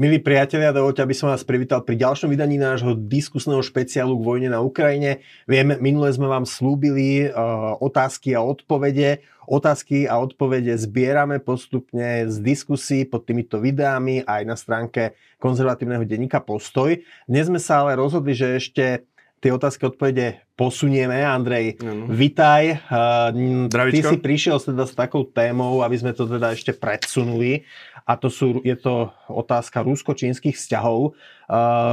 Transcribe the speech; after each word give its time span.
Milí 0.00 0.24
priatelia, 0.24 0.72
dovolte, 0.72 1.04
aby 1.04 1.12
som 1.12 1.28
vás 1.28 1.44
privítal 1.44 1.84
pri 1.84 2.00
ďalšom 2.00 2.32
vydaní 2.32 2.56
nášho 2.56 2.96
diskusného 2.96 3.60
špeciálu 3.60 4.16
k 4.16 4.24
vojne 4.24 4.48
na 4.48 4.64
Ukrajine. 4.64 5.20
Vieme, 5.44 5.76
minule 5.84 6.08
sme 6.08 6.32
vám 6.32 6.48
slúbili 6.48 7.28
uh, 7.28 7.76
otázky 7.76 8.32
a 8.32 8.40
odpovede. 8.40 9.20
Otázky 9.44 10.08
a 10.08 10.16
odpovede 10.16 10.72
zbierame 10.80 11.44
postupne 11.44 12.24
z 12.24 12.40
diskusí 12.40 13.04
pod 13.04 13.28
týmito 13.28 13.60
videami 13.60 14.24
aj 14.24 14.42
na 14.48 14.56
stránke 14.56 15.12
konzervatívneho 15.36 16.08
denníka 16.08 16.40
Postoj. 16.40 16.96
Dnes 17.28 17.52
sme 17.52 17.60
sa 17.60 17.84
ale 17.84 17.92
rozhodli, 17.92 18.32
že 18.32 18.56
ešte 18.56 19.04
tie 19.44 19.50
otázky 19.52 19.92
odpovede 19.92 20.40
posunieme. 20.54 21.20
Andrej, 21.20 21.82
ano. 21.82 22.06
vitaj. 22.08 22.86
Uh, 22.86 23.66
ty 23.90 24.00
si 24.00 24.16
prišiel 24.16 24.62
teda 24.62 24.86
s 24.86 24.94
takou 24.94 25.26
témou, 25.26 25.82
aby 25.82 25.98
sme 25.98 26.14
to 26.14 26.24
teda 26.24 26.54
ešte 26.54 26.72
predsunuli. 26.72 27.66
A 28.02 28.18
to 28.18 28.28
sú, 28.28 28.60
je 28.66 28.74
to 28.74 29.10
otázka 29.30 29.82
rusko-čínskych 29.86 30.58
vzťahov. 30.58 31.14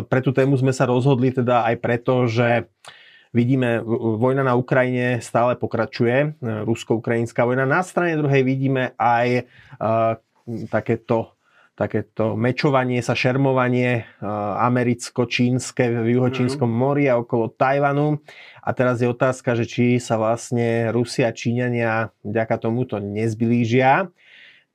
Pre 0.05 0.19
tú 0.25 0.31
tému 0.33 0.57
sme 0.57 0.73
sa 0.73 0.89
rozhodli 0.89 1.29
teda 1.29 1.65
aj 1.69 1.75
preto, 1.81 2.25
že 2.25 2.69
vidíme, 3.29 3.81
vojna 4.17 4.41
na 4.41 4.57
Ukrajine 4.57 5.21
stále 5.21 5.53
pokračuje, 5.53 6.41
rusko-ukrajinská 6.41 7.45
vojna. 7.45 7.69
Na 7.69 7.85
strane 7.85 8.17
druhej 8.17 8.41
vidíme 8.41 8.97
aj 8.97 9.45
uh, 9.77 10.17
takéto 10.73 11.39
takéto 11.79 12.35
mečovanie 12.35 12.99
sa, 12.99 13.15
šermovanie 13.15 14.03
americko-čínske 14.59 16.03
v 16.03 16.19
juhočínskom 16.19 16.67
mhm. 16.67 16.75
mori 16.75 17.07
a 17.07 17.15
okolo 17.15 17.55
Tajvanu. 17.55 18.19
A 18.59 18.69
teraz 18.75 18.99
je 18.99 19.07
otázka, 19.07 19.55
že 19.55 19.63
či 19.63 19.85
sa 20.03 20.19
vlastne 20.19 20.91
Rusia 20.91 21.31
a 21.31 21.35
Číňania 21.35 22.11
vďaka 22.27 22.55
tomuto 22.59 22.99
nezblížia. 22.99 24.11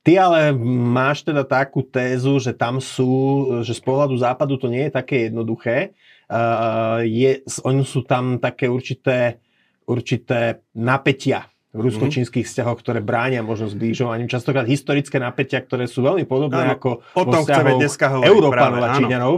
Ty 0.05 0.13
ale 0.21 0.53
máš 0.69 1.25
teda 1.25 1.41
takú 1.41 1.81
tézu, 1.81 2.37
že 2.37 2.53
tam 2.53 2.77
sú, 2.77 3.49
že 3.65 3.73
z 3.73 3.81
pohľadu 3.81 4.13
západu 4.21 4.61
to 4.61 4.69
nie 4.69 4.85
je 4.85 4.93
také 4.93 5.33
jednoduché. 5.33 5.97
Uh, 6.29 7.01
je, 7.01 7.41
oni 7.65 7.81
sú 7.81 8.05
tam 8.05 8.37
také 8.37 8.69
určité, 8.69 9.41
určité 9.89 10.61
napätia 10.77 11.49
v 11.75 11.79
rusko-čínskych 11.91 12.47
vzťahoch, 12.47 12.79
ktoré 12.79 13.03
bránia 13.03 13.43
možno 13.43 13.67
zblížovaniu. 13.67 14.31
Častokrát 14.31 14.63
historické 14.63 15.19
napätia, 15.19 15.59
ktoré 15.59 15.91
sú 15.91 16.07
veľmi 16.07 16.23
podobné 16.23 16.71
áno, 16.71 16.79
ako 16.79 16.89
o 17.19 17.23
tom 17.27 17.43
chceme 17.43 17.75
dneska 17.75 18.05
hovoriť. 18.15 18.29
Európanov 18.31 18.79
a 18.79 18.95
Číňanov. 18.95 19.33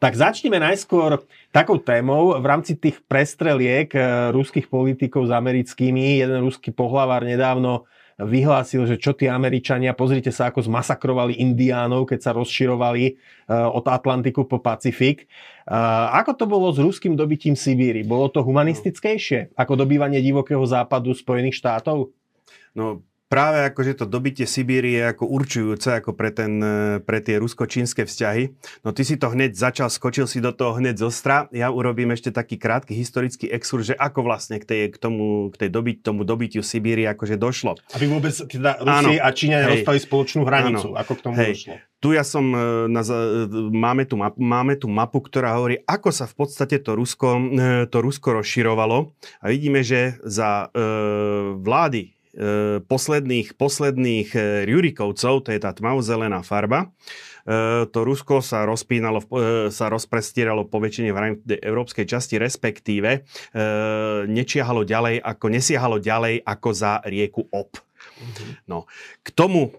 Tak 0.00 0.12
začneme 0.16 0.56
najskôr 0.56 1.20
takou 1.52 1.76
témou 1.82 2.32
v 2.40 2.46
rámci 2.48 2.80
tých 2.80 3.04
prestreliek 3.04 3.92
eh, 3.92 4.32
ruských 4.32 4.72
politikov 4.72 5.28
s 5.28 5.32
americkými. 5.36 6.24
Jeden 6.24 6.40
ruský 6.40 6.72
pohlavár 6.72 7.28
nedávno 7.28 7.84
vyhlásil, 8.26 8.86
že 8.88 8.96
čo 8.98 9.12
tí 9.12 9.28
Američania, 9.28 9.92
pozrite 9.92 10.30
sa, 10.34 10.50
ako 10.50 10.64
zmasakrovali 10.66 11.38
Indiánov, 11.38 12.08
keď 12.08 12.18
sa 12.20 12.30
rozširovali 12.34 13.04
eh, 13.06 13.14
od 13.52 13.84
Atlantiku 13.86 14.48
po 14.48 14.58
Pacifik. 14.58 15.26
Eh, 15.26 16.06
ako 16.18 16.32
to 16.38 16.44
bolo 16.48 16.68
s 16.72 16.78
ruským 16.80 17.14
dobytím 17.14 17.54
Sibíry? 17.54 18.02
Bolo 18.02 18.32
to 18.32 18.42
humanistickejšie 18.42 19.54
ako 19.54 19.78
dobývanie 19.78 20.18
divokého 20.24 20.62
západu 20.64 21.14
Spojených 21.14 21.58
štátov? 21.58 22.10
No, 22.72 23.04
práve 23.32 23.64
akože 23.64 23.96
to 23.96 24.04
dobitie 24.04 24.44
Sibírie 24.44 25.00
je 25.00 25.08
ako 25.08 25.24
určujúce 25.24 25.88
ako 26.04 26.12
pre, 26.12 26.28
ten, 26.28 26.60
e, 26.60 27.00
pre 27.00 27.24
tie 27.24 27.40
rusko-čínske 27.40 28.04
vzťahy. 28.04 28.52
No 28.84 28.92
ty 28.92 29.08
si 29.08 29.16
to 29.16 29.32
hneď 29.32 29.56
začal, 29.56 29.88
skočil 29.88 30.28
si 30.28 30.44
do 30.44 30.52
toho 30.52 30.76
hneď 30.76 31.00
zostra. 31.00 31.48
Ja 31.48 31.72
urobím 31.72 32.12
ešte 32.12 32.28
taký 32.28 32.60
krátky 32.60 32.92
historický 32.92 33.48
exur, 33.48 33.80
že 33.80 33.96
ako 33.96 34.28
vlastne 34.28 34.60
k, 34.60 34.68
tej, 34.68 34.80
k 34.92 35.00
tomu, 35.00 35.48
k 35.48 35.64
tej 35.64 35.70
dobyť, 35.72 35.96
tomu 36.04 36.28
dobitiu 36.28 36.60
Sibírie 36.60 37.08
akože 37.08 37.40
došlo. 37.40 37.80
Aby 37.96 38.12
vôbec 38.12 38.36
teda 38.36 38.76
Rusi 38.84 39.16
a 39.16 39.28
Číňania 39.32 39.80
dostali 39.80 39.98
spoločnú 40.04 40.44
hranicu. 40.44 40.92
Áno. 40.92 41.00
Ako 41.00 41.12
k 41.16 41.20
tomu 41.24 41.34
hej. 41.40 41.56
došlo? 41.56 41.74
Tu 42.02 42.18
ja 42.18 42.26
som, 42.26 42.44
e, 42.52 42.90
na, 42.92 43.00
e, 43.00 43.48
máme, 43.72 44.04
tu 44.04 44.20
mapu, 44.20 44.36
máme 44.42 44.74
tu 44.76 44.92
mapu, 44.92 45.24
ktorá 45.24 45.56
hovorí, 45.56 45.80
ako 45.88 46.12
sa 46.12 46.28
v 46.28 46.34
podstate 46.36 46.84
to 46.84 46.92
Rusko, 46.92 47.40
to 47.88 47.96
Rusko 47.96 48.44
rozširovalo. 48.44 49.16
A 49.40 49.44
vidíme, 49.48 49.80
že 49.80 50.20
za 50.20 50.68
e, 50.68 50.84
vlády 51.56 52.12
E, 52.32 52.80
posledných, 52.80 53.60
posledných 53.60 54.28
e, 54.32 54.40
Rurikovcov, 54.64 55.44
to 55.44 55.52
je 55.52 55.60
tá 55.60 55.68
tmavozelená 55.76 56.40
farba, 56.40 56.88
e, 57.44 57.84
to 57.92 57.98
Rusko 58.08 58.40
sa 58.40 58.64
rozpínalo, 58.64 59.20
sa 59.68 59.92
rozprestieralo 59.92 60.64
po 60.64 60.80
väčšine 60.80 61.12
v 61.12 61.60
európskej 61.60 62.08
časti, 62.08 62.40
respektíve 62.40 63.28
nečiahalo 64.32 64.88
ďalej, 64.88 65.20
ako 65.20 65.46
nesiahalo 65.52 66.00
ďalej 66.00 66.40
ako 66.40 66.68
za 66.72 67.04
rieku 67.04 67.44
Ob. 67.52 67.76
Mhm. 67.76 68.64
No, 68.64 68.88
k 69.20 69.28
tomu 69.36 69.76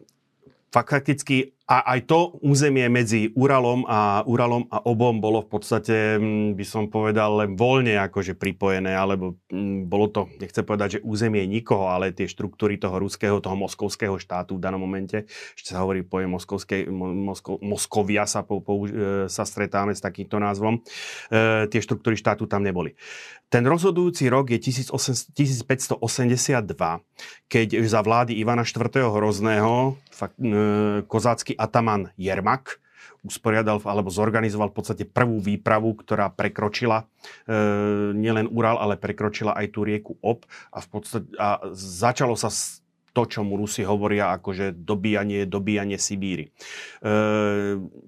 fakticky 0.69 1.52
a 1.63 1.95
aj 1.95 2.11
to 2.11 2.35
územie 2.43 2.83
medzi 2.91 3.31
Uralom 3.39 3.87
a, 3.87 4.19
Uralom 4.27 4.67
a 4.67 4.83
obom 4.83 5.23
bolo 5.23 5.47
v 5.47 5.49
podstate, 5.55 6.19
mm, 6.19 6.59
by 6.59 6.65
som 6.67 6.91
povedal, 6.91 7.39
len 7.39 7.55
voľne 7.55 7.95
akože 8.03 8.35
pripojené, 8.35 8.91
alebo 8.91 9.39
mm, 9.47 9.87
bolo 9.87 10.11
to, 10.11 10.27
nechcem 10.43 10.67
povedať, 10.67 10.99
že 10.99 11.05
územie 11.07 11.47
nikoho, 11.47 11.87
ale 11.87 12.11
tie 12.11 12.27
štruktúry 12.27 12.75
toho 12.75 12.99
ruského, 12.99 13.39
toho 13.39 13.55
moskovského 13.55 14.19
štátu 14.19 14.59
v 14.59 14.63
danom 14.67 14.83
momente, 14.83 15.23
ešte 15.55 15.71
sa 15.71 15.87
hovorí 15.87 16.03
pojem 16.03 16.35
moskovskej, 16.35 16.91
Mosko, 16.91 17.55
Moskovia 17.63 18.27
sa, 18.27 18.43
po, 18.43 18.59
po, 18.59 18.83
e, 18.83 19.31
sa 19.31 19.47
stretáme 19.47 19.95
s 19.95 20.03
takýmto 20.03 20.43
názvom, 20.43 20.83
e, 21.31 21.71
tie 21.71 21.79
štruktúry 21.79 22.19
štátu 22.19 22.43
tam 22.43 22.67
neboli. 22.67 22.91
Ten 23.47 23.69
rozhodujúci 23.69 24.33
rok 24.33 24.49
je 24.49 24.57
1582, 24.57 26.01
keď 27.45 27.67
za 27.85 28.01
vlády 28.01 28.33
Ivana 28.41 28.65
IV. 28.65 29.13
Hrozného 29.13 29.93
fakt, 30.09 30.41
e, 30.41 31.05
kozácky 31.05 31.53
ataman 31.63 32.11
Jermak 32.19 32.83
usporiadal 33.23 33.79
alebo 33.87 34.11
zorganizoval 34.11 34.75
v 34.75 34.77
podstate 34.83 35.03
prvú 35.07 35.39
výpravu, 35.39 35.95
ktorá 35.95 36.27
prekročila 36.27 37.07
e, 37.47 37.55
nielen 38.11 38.51
Ural, 38.51 38.75
ale 38.75 38.99
prekročila 38.99 39.55
aj 39.55 39.67
tú 39.71 39.87
rieku 39.87 40.19
Ob 40.19 40.43
a, 40.75 40.83
v 40.83 40.87
podstate, 40.91 41.27
a 41.39 41.63
začalo 41.71 42.35
sa 42.35 42.51
to, 43.13 43.23
čo 43.29 43.45
mu 43.45 43.55
Rusi 43.55 43.85
hovoria, 43.85 44.33
akože 44.33 44.73
dobíjanie, 44.73 45.45
dobíjanie 45.45 46.01
Sibíry. 46.01 46.49
E, 46.49 46.51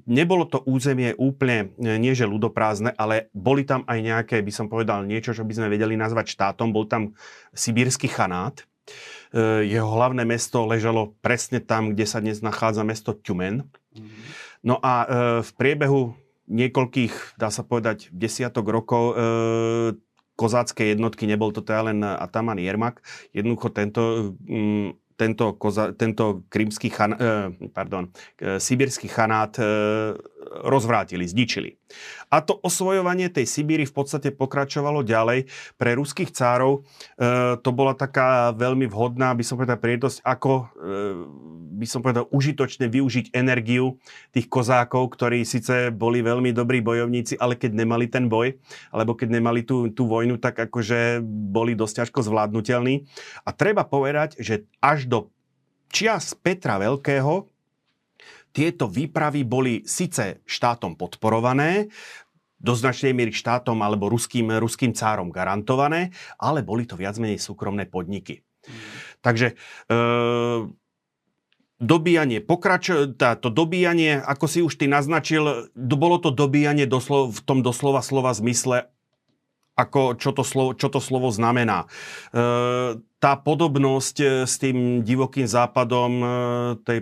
nebolo 0.09 0.49
to 0.49 0.65
územie 0.65 1.13
úplne, 1.15 1.71
e, 1.77 1.95
nie 2.01 2.17
že 2.17 2.25
ľudoprázdne, 2.25 2.91
ale 2.97 3.29
boli 3.31 3.63
tam 3.63 3.85
aj 3.85 3.99
nejaké, 4.01 4.35
by 4.41 4.51
som 4.51 4.67
povedal, 4.67 5.05
niečo, 5.05 5.31
čo 5.31 5.45
by 5.45 5.53
sme 5.53 5.71
vedeli 5.71 5.93
nazvať 5.95 6.33
štátom. 6.33 6.73
Bol 6.73 6.89
tam 6.89 7.13
sibírsky 7.53 8.09
chanát, 8.09 8.65
jeho 9.67 9.89
hlavné 9.91 10.23
mesto 10.23 10.63
ležalo 10.63 11.11
presne 11.19 11.59
tam, 11.59 11.91
kde 11.91 12.05
sa 12.07 12.23
dnes 12.23 12.39
nachádza 12.39 12.87
mesto 12.87 13.11
Tumen. 13.11 13.67
Mhm. 13.91 14.19
No 14.65 14.81
a 14.81 14.93
e, 15.03 15.07
v 15.45 15.51
priebehu 15.59 16.17
niekoľkých, 16.49 17.37
dá 17.37 17.49
sa 17.53 17.61
povedať, 17.61 18.09
desiatok 18.13 18.65
rokov 18.69 19.03
e, 19.11 19.15
kozácké 20.35 20.95
jednotky, 20.95 21.29
nebol 21.29 21.53
to 21.53 21.63
teda 21.63 21.93
len 21.93 21.99
Ataman 22.03 22.59
Jermak, 22.59 22.99
jednoducho 23.31 23.71
tento 23.71 24.35
mm, 24.43 24.99
tento, 25.15 25.55
koza, 25.55 25.95
tento 25.95 26.43
krímsky 26.51 26.91
chan, 26.91 27.15
pardon, 27.71 28.11
sibirský 28.35 29.07
chanát 29.07 29.55
rozvrátili, 30.45 31.25
zničili. 31.25 31.77
A 32.29 32.41
to 32.41 32.57
osvojovanie 32.61 33.29
tej 33.29 33.45
Sibíry 33.45 33.85
v 33.85 33.93
podstate 33.93 34.33
pokračovalo 34.33 35.05
ďalej. 35.05 35.49
Pre 35.77 35.91
ruských 35.97 36.33
cárov 36.33 36.81
e, 36.81 37.59
to 37.59 37.69
bola 37.73 37.93
taká 37.93 38.53
veľmi 38.55 38.89
vhodná, 38.89 39.33
by 39.33 39.43
som 39.45 39.57
povedal, 39.57 39.77
príležitosť, 39.77 40.19
ako 40.25 40.51
e, 40.53 40.63
by 41.75 41.87
som 41.87 41.99
povedal, 42.01 42.25
užitočne 42.31 42.87
využiť 42.87 43.35
energiu 43.35 43.99
tých 44.31 44.47
kozákov, 44.47 45.13
ktorí 45.13 45.43
síce 45.43 45.91
boli 45.91 46.23
veľmi 46.23 46.55
dobrí 46.55 46.79
bojovníci, 46.79 47.37
ale 47.37 47.59
keď 47.59 47.75
nemali 47.75 48.07
ten 48.07 48.31
boj, 48.31 48.55
alebo 48.95 49.13
keď 49.13 49.29
nemali 49.41 49.61
tú, 49.67 49.91
tú 49.91 50.07
vojnu, 50.07 50.39
tak 50.39 50.57
akože 50.57 51.21
boli 51.25 51.75
dosť 51.75 52.05
ťažko 52.05 52.19
zvládnutelní. 52.25 53.05
A 53.43 53.49
treba 53.51 53.83
povedať, 53.83 54.39
že 54.39 54.65
až 54.79 55.07
do 55.07 55.19
čias 55.91 56.35
Petra 56.35 56.75
Veľkého 56.75 57.54
tieto 58.55 58.87
výpravy 58.87 59.43
boli 59.43 59.83
síce 59.83 60.39
štátom 60.47 60.95
podporované, 60.95 61.91
do 62.55 62.73
značnej 62.73 63.11
miery 63.11 63.35
štátom 63.35 63.77
alebo 63.83 64.07
ruským, 64.07 64.57
ruským 64.57 64.95
cárom 64.95 65.29
garantované, 65.29 66.15
ale 66.39 66.63
boli 66.63 66.87
to 66.87 66.95
viac 66.97 67.19
menej 67.19 67.37
súkromné 67.37 67.85
podniky. 67.85 68.41
Mm. 68.41 68.73
Takže 69.21 69.47
e, 69.53 69.55
dobíjanie 71.77 72.39
pokračuje, 72.41 73.19
to 73.19 73.49
dobíjanie, 73.51 74.17
ako 74.17 74.45
si 74.47 74.59
už 74.63 74.79
ty 74.79 74.87
naznačil, 74.87 75.69
bolo 75.75 76.17
to 76.17 76.31
dobíjanie 76.33 76.87
doslo, 76.87 77.29
v 77.29 77.39
tom 77.43 77.59
doslova 77.61 77.99
slova 77.99 78.31
zmysle 78.33 78.94
ako 79.75 80.15
čo 80.15 80.31
to 80.31 80.43
slovo, 80.47 80.71
čo 80.71 80.87
to 80.87 81.03
slovo 81.03 81.27
znamená. 81.35 81.83
E, 82.31 82.95
tá 83.19 83.33
podobnosť 83.35 84.15
e, 84.23 84.25
s 84.47 84.55
tým 84.55 85.03
divokým 85.03 85.43
západom 85.43 86.11
e, 86.23 86.27
tej, 86.87 86.99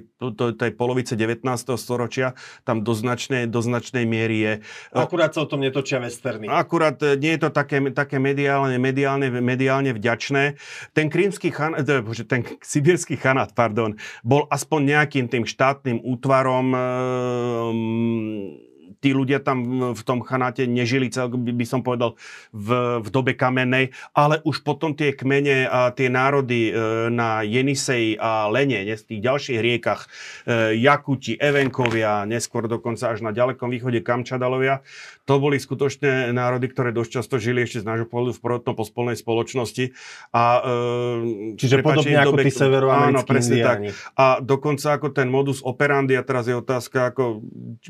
tej 0.58 0.72
polovice 0.74 1.14
19. 1.14 1.46
storočia 1.78 2.34
tam 2.66 2.82
do 2.82 2.98
značnej, 2.98 3.46
do 3.46 3.62
značnej 3.62 4.10
miery 4.10 4.38
je. 4.42 4.54
Akurát 4.90 5.38
sa 5.38 5.46
o 5.46 5.48
tom 5.50 5.62
netočia 5.62 6.02
westerny. 6.02 6.50
Akurát 6.50 6.98
nie 7.22 7.38
je 7.38 7.46
to 7.46 7.50
také, 7.54 7.78
také 7.94 8.18
mediálne, 8.18 8.82
mediálne, 8.82 9.30
mediálne 9.30 9.94
vďačné. 9.94 10.58
Ten 10.98 11.14
krímsky 11.14 11.54
chan, 11.54 11.78
ten 12.26 12.42
sibirský 12.66 13.22
chanát, 13.22 13.54
pardon, 13.54 13.94
bol 14.26 14.50
aspoň 14.50 14.98
nejakým 14.98 15.30
tým 15.30 15.46
štátnym 15.46 16.02
útvarom 16.02 16.74
tí 19.04 19.12
ľudia 19.12 19.44
tam 19.44 19.92
v 19.92 20.02
tom 20.08 20.24
chanáte 20.24 20.64
nežili, 20.64 21.12
cel, 21.12 21.28
by 21.28 21.66
som 21.68 21.84
povedal, 21.84 22.16
v, 22.56 23.04
v 23.04 23.08
dobe 23.12 23.36
kamennej, 23.36 23.92
ale 24.16 24.40
už 24.48 24.64
potom 24.64 24.96
tie 24.96 25.12
kmene 25.12 25.68
a 25.68 25.92
tie 25.92 26.08
národy 26.08 26.72
e, 26.72 27.12
na 27.12 27.44
Jenisej 27.44 28.16
a 28.16 28.48
Lene, 28.48 28.88
ne, 28.88 28.96
v 28.96 29.04
tých 29.04 29.20
ďalších 29.20 29.60
riekach, 29.60 30.08
e, 30.48 30.80
Jakuti, 30.80 31.36
Evenkovia, 31.36 32.24
neskôr 32.24 32.72
dokonca 32.72 33.12
až 33.12 33.20
na 33.20 33.36
ďalekom 33.36 33.68
východe 33.68 34.00
Kamčadalovia, 34.00 34.80
to 35.24 35.40
boli 35.40 35.56
skutočné 35.56 36.36
národy, 36.36 36.68
ktoré 36.68 36.92
dosť 36.92 37.12
často 37.20 37.36
žili 37.40 37.64
ešte 37.64 37.84
z 37.84 37.88
nášho 37.88 38.08
pohľadu 38.08 38.36
v 38.36 38.42
prvotno 38.44 38.72
pospolnej 38.76 39.16
spoločnosti. 39.16 39.96
A, 40.36 40.44
e, 40.64 41.56
Čiže 41.60 41.80
podobne 41.80 42.20
ako 42.20 42.36
dobe, 42.36 42.44
tí 42.44 42.52
severoamerickí 42.52 43.60
tak. 43.64 43.80
A 44.20 44.44
dokonca 44.44 44.96
ako 44.96 45.16
ten 45.16 45.32
modus 45.32 45.64
operandi, 45.64 46.16
a 46.20 46.24
teraz 46.24 46.48
je 46.48 46.56
otázka, 46.56 47.16
ako 47.16 47.40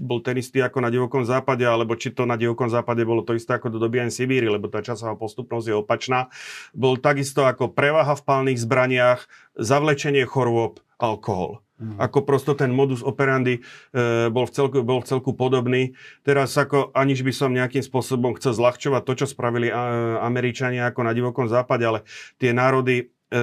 bol 0.02 0.22
ten 0.22 0.38
istý 0.38 0.62
ako 0.62 0.78
na 0.86 0.90
divokom 1.04 1.28
západe, 1.28 1.68
alebo 1.68 2.00
či 2.00 2.16
to 2.16 2.24
na 2.24 2.40
divokom 2.40 2.72
západe 2.72 3.04
bolo 3.04 3.28
to 3.28 3.36
isté 3.36 3.60
ako 3.60 3.68
do 3.68 3.84
doby 3.84 4.00
Sibíry, 4.08 4.48
lebo 4.48 4.72
tá 4.72 4.80
časová 4.80 5.20
postupnosť 5.20 5.68
je 5.68 5.76
opačná. 5.76 6.32
Bol 6.72 6.96
takisto 6.96 7.44
ako 7.44 7.76
prevaha 7.76 8.16
v 8.16 8.24
palných 8.24 8.60
zbraniach, 8.64 9.28
zavlečenie 9.60 10.24
chorôb, 10.24 10.80
alkohol. 11.04 11.60
Hmm. 11.76 12.00
Ako 12.00 12.24
prosto 12.24 12.56
ten 12.56 12.72
modus 12.72 13.04
operandi 13.04 13.60
e, 13.60 13.62
bol, 14.32 14.48
v 14.48 14.54
celku, 14.56 14.80
bol 14.88 15.04
v 15.04 15.10
celku 15.10 15.36
podobný. 15.36 15.92
Teraz 16.24 16.56
ako 16.56 16.96
aniž 16.96 17.28
by 17.28 17.34
som 17.36 17.52
nejakým 17.52 17.84
spôsobom 17.84 18.38
chcel 18.40 18.56
zľahčovať 18.56 19.02
to, 19.04 19.14
čo 19.20 19.26
spravili 19.28 19.68
a, 19.68 20.16
Američania 20.24 20.88
ako 20.88 21.02
na 21.04 21.12
divokom 21.12 21.52
západe, 21.52 21.84
ale 21.84 22.08
tie 22.40 22.56
národy 22.56 23.10
e, 23.10 23.36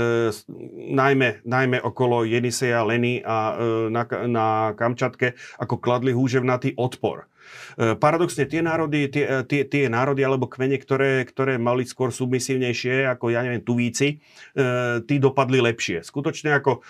najmä, 0.95 1.45
najmä 1.45 1.85
okolo 1.85 2.25
Jeniseja, 2.25 2.81
Leny 2.87 3.21
a 3.21 3.37
e, 3.37 3.55
na, 3.93 4.03
na 4.31 4.47
Kamčatke, 4.73 5.37
ako 5.61 5.77
kladli 5.83 6.17
húževnatý 6.17 6.79
odpor. 6.81 7.29
E, 7.77 7.95
paradoxne 7.97 8.47
tie 8.47 8.61
národy, 8.61 9.09
tie, 9.09 9.25
e, 9.25 9.39
tie, 9.47 9.63
tie 9.67 9.87
národy 9.87 10.27
alebo 10.27 10.51
kmene, 10.51 10.77
ktoré, 10.81 11.25
ktoré 11.27 11.57
mali 11.57 11.87
skôr 11.87 12.11
submisívnejšie, 12.11 13.07
ako 13.09 13.31
ja 13.31 13.41
neviem, 13.45 13.63
Tuvíci, 13.63 14.19
e, 14.19 14.65
tí 15.05 15.17
dopadli 15.23 15.63
lepšie. 15.63 16.03
Skutočne 16.03 16.57
ako 16.57 16.83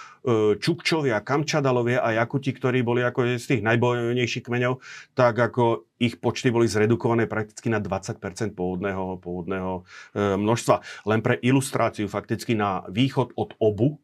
Čukčovia, 0.60 1.24
Kamčadalovia 1.24 2.04
a 2.04 2.12
Jakuti, 2.12 2.52
ktorí 2.52 2.84
boli 2.84 3.00
ako 3.00 3.40
z 3.40 3.46
tých 3.56 3.62
najbojnejších 3.64 4.44
kmeňov, 4.44 4.76
tak 5.16 5.32
ako 5.32 5.88
ich 5.96 6.20
počty 6.20 6.52
boli 6.52 6.68
zredukované 6.68 7.24
prakticky 7.24 7.72
na 7.72 7.80
20% 7.80 8.20
pôvodného, 8.52 9.16
pôvodného 9.16 9.88
množstva. 10.16 10.84
Len 11.08 11.24
pre 11.24 11.40
ilustráciu 11.40 12.04
fakticky 12.04 12.52
na 12.52 12.84
východ 12.92 13.32
od 13.32 13.56
Obu, 13.64 13.96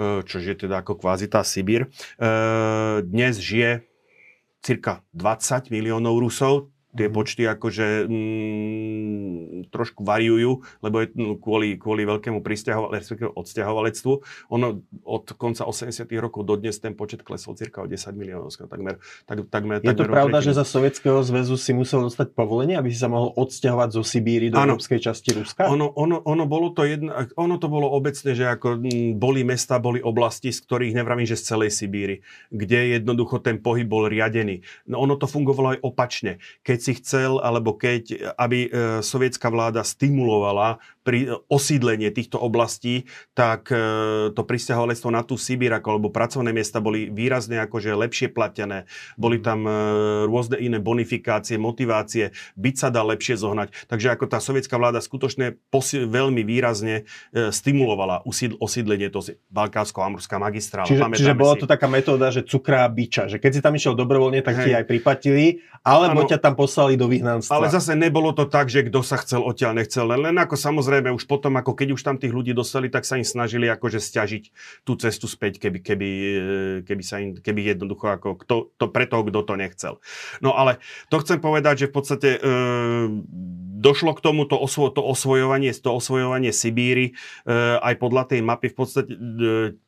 čo 0.00 0.36
je 0.40 0.56
teda 0.56 0.80
ako 0.80 0.96
kvázi 0.96 1.28
tá 1.28 1.44
Sibír, 1.44 1.92
dnes 3.04 3.36
žije 3.36 3.91
cirka 4.62 5.02
20 5.12 5.70
miliónov 5.74 6.22
Rusov, 6.22 6.70
tie 6.92 7.08
mhm. 7.08 7.14
počty 7.14 7.42
akože 7.48 7.86
mm, 8.04 9.72
trošku 9.72 10.04
variujú, 10.04 10.60
lebo 10.84 11.00
je 11.00 11.06
no, 11.16 11.40
kvôli, 11.40 11.80
kvôli 11.80 12.04
veľkému 12.04 12.44
odsťahovalectvu. 13.32 14.12
Ono 14.52 14.66
od 15.04 15.24
konca 15.40 15.64
80 15.64 16.04
rokov 16.20 16.44
do 16.44 16.60
dnes 16.60 16.76
ten 16.76 16.92
počet 16.92 17.24
klesol 17.24 17.56
cirka 17.56 17.80
o 17.80 17.88
10 17.88 18.12
miliónov. 18.12 18.52
Takmer, 18.52 19.00
tak, 19.24 19.48
takmer, 19.48 19.80
je 19.80 19.96
to 19.96 20.04
pravda, 20.04 20.44
že 20.44 20.52
za 20.52 20.68
Sovietskeho 20.68 21.24
zväzu 21.24 21.56
si 21.56 21.72
musel 21.72 22.04
dostať 22.04 22.36
povolenie, 22.36 22.76
aby 22.76 22.92
si 22.92 23.00
sa 23.00 23.08
mohol 23.08 23.32
odsťahovať 23.40 23.88
zo 23.96 24.02
Sibíry 24.04 24.52
do 24.52 24.60
ano. 24.60 24.76
európskej 24.76 25.00
časti 25.00 25.32
Ruska? 25.32 25.66
Ono, 25.72 25.96
ono, 25.96 26.20
ono, 26.28 26.44
bolo 26.44 26.76
to 26.76 26.84
jedno, 26.84 27.16
ono 27.40 27.56
to 27.56 27.72
bolo 27.72 27.88
obecné, 27.88 28.36
že 28.36 28.44
ako 28.44 28.82
mm, 28.82 29.16
boli 29.16 29.42
mesta, 29.48 29.80
boli 29.80 30.04
oblasti, 30.04 30.52
z 30.52 30.60
ktorých 30.60 30.92
nevravím, 30.92 31.24
že 31.24 31.40
z 31.40 31.56
celej 31.56 31.70
Sibíry, 31.72 32.20
kde 32.52 33.00
jednoducho 33.00 33.40
ten 33.40 33.58
pohyb 33.64 33.88
bol 33.88 34.04
riadený. 34.10 34.60
No 34.84 35.00
ono 35.00 35.16
to 35.16 35.24
fungovalo 35.24 35.78
aj 35.78 35.80
opačne. 35.80 36.42
Keď 36.60 36.81
si 36.82 36.98
chcel, 36.98 37.38
alebo 37.38 37.78
keď, 37.78 38.34
aby 38.34 38.66
e, 38.66 38.68
sovietská 39.06 39.46
vláda 39.46 39.86
stimulovala 39.86 40.82
pri 41.02 41.42
osídlenie 41.50 42.14
týchto 42.14 42.38
oblastí, 42.38 43.10
tak 43.34 43.68
e, 43.74 44.30
to 44.32 44.42
pristahovalectvo 44.46 45.10
na 45.10 45.26
tú 45.26 45.34
Sibír, 45.34 45.74
ako, 45.74 45.98
lebo 45.98 46.08
pracovné 46.14 46.54
miesta 46.54 46.78
boli 46.78 47.10
výrazne 47.10 47.58
akože 47.58 47.90
lepšie 47.92 48.30
platené, 48.30 48.86
boli 49.18 49.42
tam 49.42 49.66
e, 49.66 49.72
rôzne 50.30 50.62
iné 50.62 50.78
bonifikácie, 50.78 51.58
motivácie, 51.58 52.30
byť 52.54 52.74
sa 52.78 52.88
dá 52.94 53.02
lepšie 53.02 53.34
zohnať. 53.34 53.90
Takže 53.90 54.08
ako 54.14 54.24
tá 54.30 54.38
sovietská 54.38 54.78
vláda 54.78 55.02
skutočne 55.02 55.58
posi- 55.74 56.06
veľmi 56.06 56.46
výrazne 56.46 57.04
e, 57.34 57.50
stimulovala 57.50 58.22
usídl- 58.22 58.56
osídlenie 58.62 59.10
to 59.10 59.26
Balkánsko-Amurská 59.50 60.38
magistrála. 60.38 60.86
Čiže, 60.86 61.02
čiže 61.18 61.34
bola 61.34 61.58
to 61.58 61.66
taká 61.66 61.90
metóda, 61.90 62.30
že 62.30 62.46
cukrá 62.46 62.86
biča, 62.86 63.26
že 63.26 63.42
keď 63.42 63.50
si 63.58 63.60
tam 63.60 63.74
išiel 63.74 63.98
dobrovoľne, 63.98 64.38
tak 64.40 64.62
Hej. 64.62 64.64
ti 64.64 64.70
aj 64.78 64.84
pripatili, 64.86 65.46
alebo 65.82 66.22
ano, 66.22 66.30
ťa 66.30 66.38
tam 66.38 66.54
poslali 66.54 66.94
do 66.94 67.10
vyhnanstva. 67.10 67.58
Ale 67.58 67.66
zase 67.74 67.98
nebolo 67.98 68.30
to 68.30 68.46
tak, 68.46 68.70
že 68.70 68.86
kto 68.86 69.02
sa 69.02 69.18
chcel 69.18 69.42
odtiaľ 69.42 69.82
nechcel, 69.82 70.06
len, 70.06 70.30
len 70.30 70.36
ako 70.38 70.54
samozrejme 70.54 70.91
samozrejme 70.92 71.16
už 71.16 71.24
potom, 71.24 71.56
ako 71.56 71.72
keď 71.72 71.88
už 71.96 72.04
tam 72.04 72.20
tých 72.20 72.36
ľudí 72.36 72.52
dostali, 72.52 72.92
tak 72.92 73.08
sa 73.08 73.16
im 73.16 73.24
snažili 73.24 73.64
akože 73.64 73.96
stiažiť 73.96 74.44
tú 74.84 74.92
cestu 75.00 75.24
späť, 75.24 75.56
keby, 75.56 75.80
keby, 75.80 76.08
eh, 76.12 76.76
keby, 76.84 77.00
sa 77.00 77.16
im, 77.16 77.32
keby 77.40 77.72
jednoducho 77.72 78.12
ako 78.12 78.36
kto, 78.44 78.76
to 78.76 78.92
pre 78.92 79.08
toho, 79.08 79.24
kto 79.24 79.40
to 79.40 79.54
nechcel. 79.56 79.94
No 80.44 80.52
ale 80.52 80.84
to 81.08 81.16
chcem 81.24 81.40
povedať, 81.40 81.86
že 81.86 81.88
v 81.88 81.94
podstate 81.96 82.28
e, 82.36 82.40
došlo 83.80 84.12
k 84.12 84.20
tomu 84.20 84.44
to, 84.44 84.60
osvo, 84.60 84.92
to 84.92 85.00
osvojovanie, 85.00 85.72
to 85.72 85.90
osvojovanie 85.96 86.52
Sibíry 86.52 87.10
e, 87.10 87.12
aj 87.80 87.94
podľa 87.96 88.36
tej 88.36 88.40
mapy 88.44 88.68
v 88.68 88.76
podstate 88.76 89.12
e, 89.16 89.18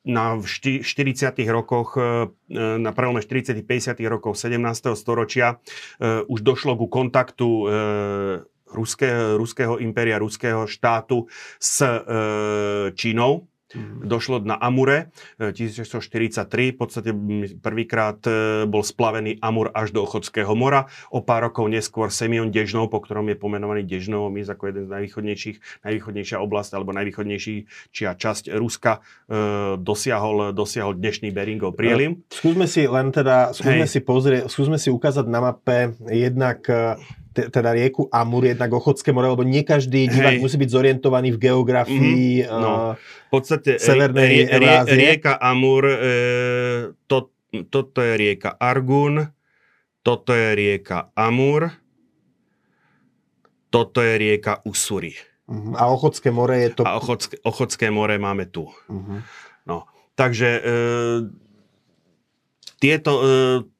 na 0.08 0.40
40. 0.40 0.80
rokoch, 1.52 2.00
e, 2.00 2.26
na 2.56 2.90
prelome 2.96 3.20
40. 3.20 3.60
50. 3.60 4.00
rokov 4.08 4.40
17. 4.40 4.56
storočia 4.96 5.60
e, 6.00 6.24
už 6.24 6.40
došlo 6.40 6.80
ku 6.80 6.88
kontaktu 6.88 7.48
e, 7.48 7.66
ruského, 8.74 9.38
ruského 9.38 9.78
impéria, 9.78 10.18
ruského 10.18 10.66
štátu 10.66 11.30
s 11.62 11.80
e, 11.80 12.02
Čínou. 12.98 13.46
Mm. 13.74 14.06
Došlo 14.06 14.38
na 14.46 14.54
Amure 14.54 15.10
1643, 15.38 16.46
e, 16.46 16.72
v 16.72 16.78
podstate 16.78 17.10
prvýkrát 17.58 18.22
e, 18.22 18.30
bol 18.70 18.86
splavený 18.86 19.42
Amur 19.42 19.74
až 19.74 19.90
do 19.90 20.06
Ochotského 20.06 20.54
mora. 20.54 20.86
O 21.10 21.26
pár 21.26 21.50
rokov 21.50 21.66
neskôr 21.66 22.08
Semion 22.14 22.54
Dežnov, 22.54 22.94
po 22.94 23.02
ktorom 23.02 23.26
je 23.34 23.36
pomenovaný 23.36 23.82
Dežnov, 23.82 24.30
my 24.30 24.46
ako 24.46 24.70
jeden 24.70 24.84
z 24.86 24.90
najvýchodnejších, 24.94 25.56
najvýchodnejšia 25.82 26.38
oblasť 26.38 26.70
alebo 26.78 26.94
najvýchodnejšia 26.94 28.10
časť 28.14 28.54
Ruska 28.54 29.02
e, 29.26 29.34
dosiahol, 29.82 30.54
dosiahol 30.54 30.94
dnešný 30.94 31.34
Beringov 31.34 31.74
prielim. 31.74 32.22
Skúsme 32.30 32.70
si 32.70 32.86
len 32.86 33.10
teda, 33.10 33.50
skúsme 33.50 33.90
Hej. 33.90 33.90
si 33.90 34.00
pozrieť, 34.06 34.42
skúsme 34.46 34.78
si 34.78 34.94
ukázať 34.94 35.26
na 35.26 35.50
mape 35.50 35.98
jednak 36.06 36.62
teda 37.34 37.74
rieku 37.74 38.06
Amur, 38.14 38.46
jednak 38.46 38.70
Ochotské 38.70 39.10
more, 39.10 39.26
lebo 39.26 39.42
nie 39.42 39.66
každý 39.66 40.06
divák 40.06 40.38
musí 40.38 40.54
byť 40.54 40.70
zorientovaný 40.70 41.34
v 41.34 41.42
geografii 41.50 42.46
mm-hmm. 42.46 42.62
no. 42.62 42.94
v 42.94 43.30
podstate 43.30 43.82
severnej 43.82 44.46
rie, 44.46 44.46
rie, 44.46 44.78
rieka 44.86 45.34
Amur, 45.42 45.82
e, 45.82 45.98
to, 47.10 47.34
toto 47.68 47.98
je 47.98 48.14
rieka 48.14 48.54
Argun, 48.54 49.26
toto 50.06 50.30
je 50.30 50.54
rieka 50.54 51.10
Amur, 51.18 51.74
toto 53.74 53.98
je 53.98 54.14
rieka 54.14 54.62
Usuri. 54.62 55.18
Uh-huh. 55.50 55.74
A 55.74 55.90
Ochotské 55.90 56.30
more 56.30 56.56
je 56.56 56.70
to... 56.78 56.82
A 56.86 56.96
Ochotské, 56.96 57.36
Ochotské 57.42 57.90
more 57.90 58.14
máme 58.16 58.46
tu. 58.46 58.70
Uh-huh. 58.86 59.18
No, 59.66 59.90
takže 60.14 60.62
e, 60.62 60.72
tieto, 62.78 63.12
e, 63.18 63.28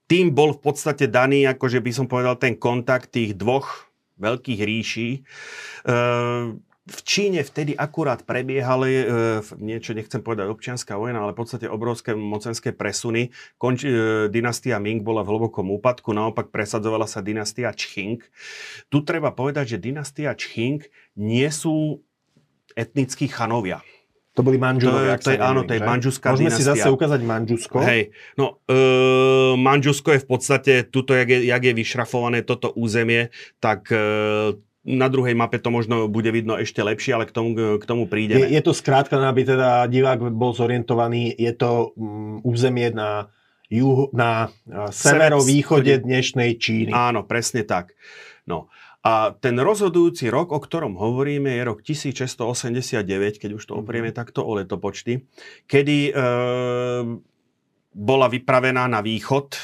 tým 0.04 0.37
bol 0.37 0.52
v 0.52 0.61
podstate 0.61 1.08
daný, 1.08 1.49
akože 1.49 1.80
by 1.80 1.90
som 1.92 2.06
povedal, 2.06 2.37
ten 2.37 2.54
kontakt 2.56 3.12
tých 3.16 3.37
dvoch 3.37 3.88
veľkých 4.20 4.61
ríší. 4.61 5.11
E, 5.16 5.20
v 6.84 7.00
Číne 7.00 7.40
vtedy 7.40 7.73
akurát 7.73 8.28
prebiehali 8.28 8.92
e, 8.92 9.04
niečo, 9.56 9.96
nechcem 9.96 10.20
povedať 10.20 10.52
občianská 10.52 11.00
vojna, 11.00 11.25
ale 11.25 11.32
v 11.32 11.40
podstate 11.40 11.64
obrovské 11.64 12.12
mocenské 12.12 12.76
presuny. 12.76 13.32
Konč, 13.56 13.88
e, 13.88 14.28
dynastia 14.28 14.76
Ming 14.76 15.00
bola 15.00 15.25
v 15.25 15.32
hlbokom 15.32 15.73
úpadku, 15.80 16.12
naopak 16.12 16.52
presadzovala 16.52 17.08
sa 17.08 17.25
dynastia 17.25 17.73
Čching. 17.73 18.20
Tu 18.92 18.99
treba 19.00 19.32
povedať, 19.32 19.76
že 19.76 19.78
dynastia 19.80 20.37
Čching 20.37 20.84
nie 21.16 21.49
sú 21.49 22.04
etnickí 22.76 23.32
chanovia. 23.32 23.80
To 24.34 24.42
boli 24.42 24.58
manžulovia. 24.58 25.14
To, 25.22 25.30
to 25.30 25.30
je, 25.30 25.38
áno, 25.38 25.62
to 25.62 25.78
je 25.78 25.82
manžuská 25.82 26.34
Môžeme 26.34 26.50
dynastia. 26.50 26.66
si 26.66 26.70
zase 26.74 26.88
ukázať 26.90 27.20
manžusko. 27.22 27.76
Hej, 27.86 28.10
no, 28.34 28.58
e, 28.66 28.78
manžusko 29.54 30.18
je 30.18 30.20
v 30.20 30.26
podstate, 30.26 30.72
tuto, 30.90 31.14
jak 31.14 31.30
je, 31.30 31.46
jak 31.46 31.62
je 31.62 31.70
vyšrafované 31.70 32.42
toto 32.42 32.74
územie, 32.74 33.30
tak 33.62 33.94
e, 33.94 34.58
na 34.84 35.08
druhej 35.08 35.32
mape 35.38 35.62
to 35.62 35.70
možno 35.70 36.10
bude 36.12 36.28
vidno 36.34 36.60
ešte 36.60 36.84
lepšie, 36.84 37.14
ale 37.16 37.24
k 37.24 37.32
tomu, 37.32 37.54
k 37.54 37.84
tomu 37.86 38.04
prídeme. 38.04 38.44
Je, 38.44 38.58
je 38.58 38.62
to 38.66 38.76
skrátka, 38.76 39.16
aby 39.16 39.46
teda 39.46 39.88
divák 39.88 40.28
bol 40.34 40.52
zorientovaný, 40.52 41.32
je 41.32 41.52
to 41.56 41.96
um, 41.96 42.42
územie 42.44 42.92
na, 42.92 43.32
juhu, 43.72 44.12
na 44.12 44.52
severovýchode 44.92 46.04
dnešnej 46.04 46.60
Číny. 46.60 46.90
Áno, 46.92 47.24
presne 47.24 47.64
tak. 47.64 47.96
No. 48.44 48.68
A 49.04 49.37
ten 49.37 49.61
rozhodujúci 49.61 50.32
rok, 50.32 50.56
o 50.56 50.56
ktorom 50.56 50.96
hovoríme, 50.96 51.52
je 51.52 51.62
rok 51.68 51.84
1689, 51.84 53.37
keď 53.37 53.50
už 53.52 53.64
to 53.68 53.76
mhm. 53.76 53.80
oprieme 53.84 54.11
takto 54.16 54.40
o 54.40 54.56
letopočty, 54.56 55.28
kedy 55.68 56.08
e, 56.08 56.12
bola 57.92 58.26
vypravená 58.32 58.88
na 58.88 59.04
východ 59.04 59.46
e, 59.52 59.58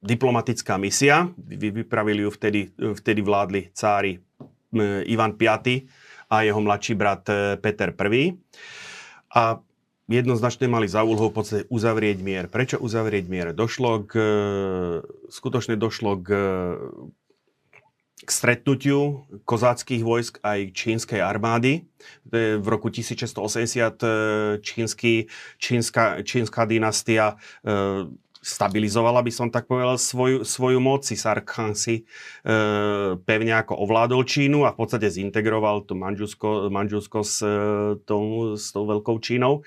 diplomatická 0.00 0.80
misia. 0.80 1.28
Vypravili 1.36 2.24
ju 2.24 2.30
vtedy, 2.32 2.60
vtedy 2.74 3.20
vládli 3.20 3.68
cári 3.76 4.24
Ivan 5.06 5.36
V 5.36 5.44
a 6.26 6.42
jeho 6.42 6.60
mladší 6.64 6.94
brat 6.96 7.28
e, 7.28 7.60
Peter 7.60 7.92
I. 7.92 8.34
A 9.36 9.60
jednoznačne 10.08 10.64
mali 10.64 10.88
za 10.88 11.04
úlohu 11.04 11.28
v 11.28 11.36
podstate 11.36 11.62
uzavrieť 11.68 12.18
mier. 12.24 12.48
Prečo 12.48 12.80
uzavrieť 12.80 13.24
mier? 13.28 13.52
Došlo 13.52 14.08
k, 14.08 14.12
skutočne 15.28 15.76
došlo 15.76 16.12
k, 16.24 16.28
k 18.16 18.30
stretnutiu 18.32 19.28
kozáckých 19.44 20.02
vojsk 20.02 20.34
aj 20.40 20.72
čínskej 20.72 21.20
armády. 21.20 21.84
V 22.32 22.66
roku 22.66 22.88
1680 22.88 23.36
e, 23.36 24.08
čínsky, 24.64 25.28
čínska, 25.60 26.24
čínska 26.24 26.64
dynastia 26.64 27.36
stabilizovala, 28.46 29.26
by 29.26 29.32
som 29.34 29.48
tak 29.50 29.66
povedal, 29.66 29.98
svoju, 29.98 30.46
svoju 30.46 30.78
moc. 30.78 31.02
Cisár 31.02 31.42
Khan 31.42 31.74
si 31.74 32.06
e, 32.46 32.54
pevne 33.18 33.52
ako 33.58 33.74
ovládol 33.82 34.22
Čínu 34.22 34.62
a 34.62 34.70
v 34.70 34.78
podstate 34.78 35.10
zintegroval 35.10 35.82
to 35.82 35.98
Manžusko, 35.98 36.70
Manžusko 36.70 37.26
s, 37.26 37.42
e, 37.42 37.98
tou, 38.06 38.54
s 38.54 38.70
tou 38.70 38.86
veľkou 38.86 39.18
Čínou. 39.18 39.66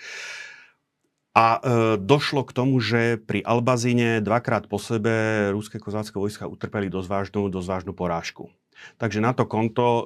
A 1.38 1.46
e, 1.56 1.60
došlo 2.02 2.42
k 2.42 2.56
tomu, 2.56 2.82
že 2.82 3.22
pri 3.22 3.46
Albazine 3.46 4.18
dvakrát 4.20 4.66
po 4.66 4.82
sebe 4.82 5.50
ruské 5.54 5.78
kozácké 5.78 6.18
vojska 6.18 6.50
utrpeli 6.50 6.90
dosť 6.90 7.08
vážnu, 7.08 7.42
dosť 7.54 7.68
vážnu 7.70 7.94
porážku. 7.94 8.50
Takže 8.98 9.20
na 9.20 9.36
to 9.36 9.46
konto 9.46 9.86
e, 9.86 10.04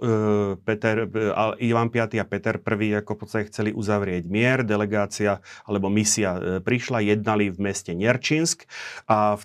Peter, 0.62 1.06
e, 1.06 1.66
Ivan 1.70 1.90
V 1.94 2.02
a 2.02 2.26
Peter 2.26 2.58
I 2.58 2.90
ako 3.02 3.26
podstate 3.26 3.50
chceli 3.50 3.72
uzavrieť 3.74 4.26
mier. 4.28 4.66
Delegácia 4.66 5.42
alebo 5.66 5.90
misia 5.90 6.38
e, 6.38 6.42
prišla, 6.62 7.06
jednali 7.06 7.54
v 7.54 7.58
meste 7.62 7.94
Nerčinsk 7.94 8.66
a 9.06 9.38
v 9.38 9.44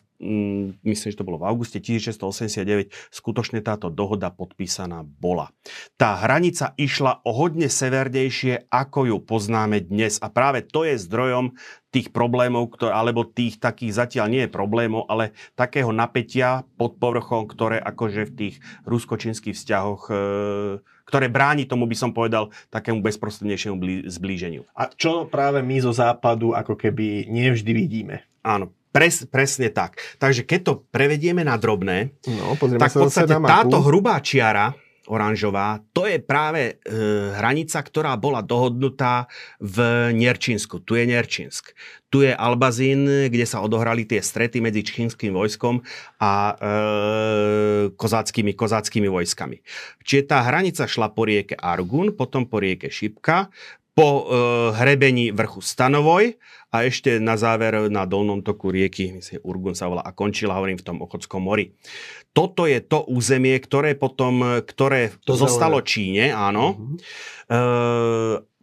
myslím, 0.83 1.09
že 1.15 1.19
to 1.19 1.27
bolo 1.27 1.39
v 1.39 1.47
auguste 1.47 1.79
1689, 1.79 2.91
skutočne 3.15 3.63
táto 3.63 3.87
dohoda 3.87 4.35
podpísaná 4.35 5.07
bola. 5.07 5.55
Tá 5.95 6.19
hranica 6.19 6.75
išla 6.75 7.23
o 7.23 7.31
hodne 7.31 7.71
severnejšie, 7.71 8.67
ako 8.67 9.15
ju 9.15 9.17
poznáme 9.23 9.87
dnes. 9.87 10.19
A 10.19 10.27
práve 10.27 10.67
to 10.67 10.83
je 10.83 10.99
zdrojom 10.99 11.55
tých 11.95 12.11
problémov, 12.13 12.69
ktoré, 12.75 12.93
alebo 12.93 13.25
tých 13.25 13.63
takých 13.63 13.97
zatiaľ 13.97 14.27
nie 14.29 14.43
je 14.45 14.51
problémov, 14.53 15.09
ale 15.09 15.33
takého 15.57 15.95
napätia 15.95 16.67
pod 16.77 17.01
povrchom, 17.01 17.49
ktoré 17.49 17.81
akože 17.81 18.29
v 18.29 18.35
tých 18.35 18.55
rusko-čínskych 18.85 19.57
vzťahoch 19.57 20.03
e, 20.11 20.15
ktoré 21.09 21.33
bráni 21.33 21.65
tomu, 21.65 21.89
by 21.89 21.97
som 21.97 22.13
povedal, 22.13 22.53
takému 22.69 23.01
bezprostrednejšiemu 23.01 23.81
zblíženiu. 24.13 24.69
A 24.77 24.93
čo 24.93 25.25
práve 25.25 25.65
my 25.65 25.81
zo 25.81 25.97
západu 25.97 26.53
ako 26.53 26.77
keby 26.77 27.25
nevždy 27.33 27.73
vidíme? 27.73 28.29
Áno, 28.45 28.77
Pres, 28.89 29.29
presne 29.29 29.69
tak. 29.69 30.01
Takže 30.17 30.49
keď 30.49 30.61
to 30.65 30.73
prevedieme 30.89 31.45
na 31.45 31.61
drobné, 31.61 32.17
no, 32.25 32.57
tak 32.57 32.91
v 32.97 33.05
podstate 33.05 33.37
táto 33.37 33.85
hrubá 33.85 34.19
čiara, 34.25 34.73
oranžová, 35.09 35.81
to 35.97 36.05
je 36.05 36.21
práve 36.21 36.77
e, 36.85 36.93
hranica, 37.35 37.81
ktorá 37.81 38.15
bola 38.21 38.45
dohodnutá 38.45 39.27
v 39.59 40.13
Nerčinsku. 40.13 40.85
Tu 40.85 41.01
je 41.01 41.05
Nerčinsk. 41.09 41.73
Tu 42.13 42.25
je 42.29 42.33
Albazín, 42.33 43.05
kde 43.05 43.45
sa 43.45 43.61
odohrali 43.65 44.05
tie 44.09 44.21
strety 44.21 44.61
medzi 44.65 44.85
čínskym 44.85 45.33
vojskom 45.33 45.81
a 46.21 46.33
e, 46.33 46.73
kozáckými, 47.97 48.53
kozáckými 48.53 49.09
vojskami. 49.09 49.61
Čiže 50.05 50.29
tá 50.29 50.45
hranica 50.45 50.85
šla 50.85 51.13
po 51.13 51.25
rieke 51.29 51.57
Argun, 51.57 52.13
potom 52.13 52.45
po 52.49 52.61
rieke 52.61 52.93
Šipka, 52.93 53.49
po 53.99 54.07
e, 54.07 54.23
hrebení 54.79 55.35
vrchu 55.35 55.59
Stanovoj 55.59 56.39
a 56.71 56.87
ešte 56.87 57.19
na 57.19 57.35
záver 57.35 57.91
na 57.91 58.07
dolnom 58.07 58.47
toku 58.47 58.71
rieky, 58.71 59.19
myslím, 59.19 59.43
Urgun 59.43 59.75
sa 59.75 59.91
volá, 59.91 60.07
a 60.07 60.15
končila, 60.15 60.55
hovorím, 60.55 60.79
v 60.79 60.87
tom 60.87 61.03
Ochotskom 61.03 61.43
mori. 61.43 61.75
Toto 62.31 62.71
je 62.71 62.79
to 62.79 63.03
územie, 63.11 63.59
ktoré 63.59 63.99
potom, 63.99 64.63
ktoré 64.63 65.11
to 65.27 65.35
zostalo 65.35 65.83
zaujímavé. 65.83 65.91
Číne, 65.91 66.25
áno. 66.31 66.79
Uh-huh. 66.79 66.95
E, 67.51 67.59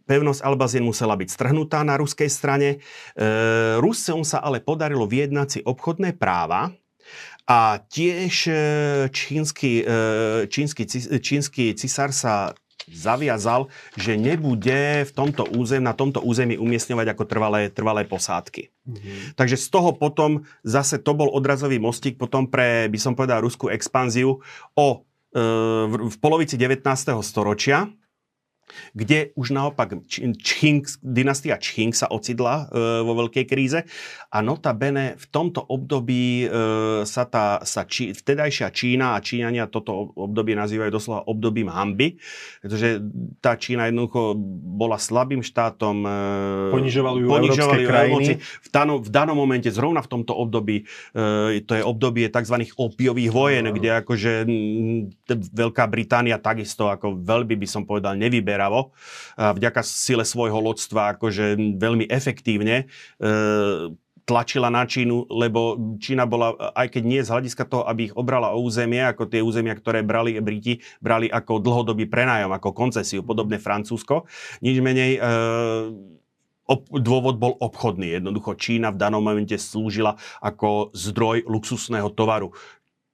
pevnosť 0.08 0.40
Albazien 0.40 0.86
musela 0.88 1.12
byť 1.18 1.28
strhnutá 1.28 1.84
na 1.84 2.00
ruskej 2.00 2.32
strane. 2.32 2.80
E, 3.12 3.26
Rusom 3.76 4.24
sa 4.24 4.40
ale 4.40 4.64
podarilo 4.64 5.04
vyjednať 5.04 5.48
si 5.52 5.60
obchodné 5.60 6.16
práva, 6.16 6.72
a 7.46 7.78
tiež 7.78 8.50
e, 8.50 8.54
čínsky, 9.14 9.86
e, 9.86 10.50
čínsky, 10.50 10.82
čínsky 11.22 11.78
cisár 11.78 12.10
sa 12.10 12.58
zaviazal, 12.86 13.66
že 13.98 14.14
nebude 14.14 15.02
v 15.02 15.12
tomto 15.12 15.42
území, 15.50 15.82
na 15.82 15.94
tomto 15.94 16.22
území 16.22 16.54
umiestňovať 16.54 17.06
ako 17.12 17.24
trvalé, 17.26 17.60
trvalé 17.68 18.06
posádky. 18.06 18.70
Mm-hmm. 18.86 19.34
Takže 19.34 19.56
z 19.58 19.66
toho 19.70 19.90
potom 19.94 20.46
zase 20.62 21.02
to 21.02 21.12
bol 21.12 21.26
odrazový 21.34 21.82
mostík 21.82 22.14
potom 22.14 22.46
pre, 22.46 22.86
by 22.86 22.98
som 22.98 23.18
povedal, 23.18 23.42
ruskú 23.42 23.66
expanziu 23.66 24.38
o, 24.78 24.88
e, 25.34 25.42
v, 25.90 25.94
v 26.10 26.16
polovici 26.22 26.54
19. 26.54 26.86
storočia, 27.26 27.90
kde 28.92 29.30
už 29.38 29.54
naopak 29.54 29.94
Čching, 30.10 30.82
dynastia 31.00 31.56
Čching 31.56 31.94
sa 31.94 32.10
ocidla 32.10 32.66
e, 32.66 33.02
vo 33.06 33.14
veľkej 33.24 33.44
kríze 33.46 33.86
a 34.30 34.38
notabene 34.42 35.14
v 35.14 35.26
tomto 35.30 35.62
období 35.62 36.44
e, 36.44 36.46
sa 37.06 37.24
tá 37.24 37.62
sa 37.62 37.86
či, 37.86 38.10
vtedajšia 38.10 38.68
Čína 38.74 39.14
a 39.14 39.22
Číňania 39.22 39.70
toto 39.70 40.12
obdobie 40.18 40.58
nazývajú 40.58 40.90
doslova 40.90 41.20
obdobím 41.30 41.70
hamby, 41.70 42.18
pretože 42.60 43.00
tá 43.38 43.54
Čína 43.54 43.88
jednoducho 43.88 44.34
bola 44.76 44.98
slabým 44.98 45.46
štátom, 45.46 46.02
e, 46.02 46.74
ponižovali 46.74 47.18
ju 47.22 47.28
ponižovali 47.30 47.82
ju 47.82 47.88
krajiny. 47.88 48.32
V 48.42 48.68
danom, 48.74 48.98
v 48.98 49.10
danom 49.12 49.36
momente, 49.38 49.70
zrovna 49.70 50.02
v 50.02 50.10
tomto 50.10 50.34
období, 50.34 50.82
e, 51.14 51.62
to 51.62 51.72
je 51.78 51.82
obdobie 51.86 52.26
tzv. 52.28 52.56
opiových 52.74 53.30
vojen, 53.30 53.70
no. 53.70 53.74
kde 53.74 53.88
akože 54.02 54.32
m, 54.44 55.08
Veľká 55.36 55.84
Británia 55.88 56.40
takisto 56.40 56.88
ako 56.88 57.20
veľmi 57.20 57.54
by 57.60 57.66
som 57.68 57.82
povedal 57.84 58.16
nevyberá 58.16 58.55
pravo, 58.56 58.96
vďaka 59.36 59.84
sile 59.84 60.24
svojho 60.24 60.56
lodstva 60.56 61.12
akože 61.14 61.76
veľmi 61.76 62.08
efektívne 62.08 62.88
e, 63.20 63.92
tlačila 64.26 64.72
na 64.72 64.82
Čínu, 64.82 65.30
lebo 65.30 65.78
Čína 66.02 66.26
bola, 66.26 66.58
aj 66.74 66.98
keď 66.98 67.02
nie 67.06 67.20
z 67.22 67.30
hľadiska 67.30 67.62
toho, 67.68 67.86
aby 67.86 68.10
ich 68.10 68.14
obrala 68.18 68.50
o 68.56 68.64
územie, 68.64 68.98
ako 69.04 69.30
tie 69.30 69.38
územia, 69.38 69.78
ktoré 69.78 70.02
brali 70.02 70.34
Briti, 70.42 70.82
brali 70.98 71.30
ako 71.30 71.62
dlhodobý 71.62 72.10
prenájom, 72.10 72.50
ako 72.50 72.74
koncesiu, 72.74 73.22
podobne 73.22 73.62
Francúzsko. 73.62 74.26
Nič 74.64 74.82
menej, 74.82 75.22
e, 75.22 75.30
dôvod 76.98 77.38
bol 77.38 77.54
obchodný. 77.62 78.18
Jednoducho 78.18 78.58
Čína 78.58 78.90
v 78.90 78.98
danom 78.98 79.22
momente 79.22 79.54
slúžila 79.54 80.18
ako 80.42 80.90
zdroj 80.90 81.46
luxusného 81.46 82.10
tovaru 82.10 82.50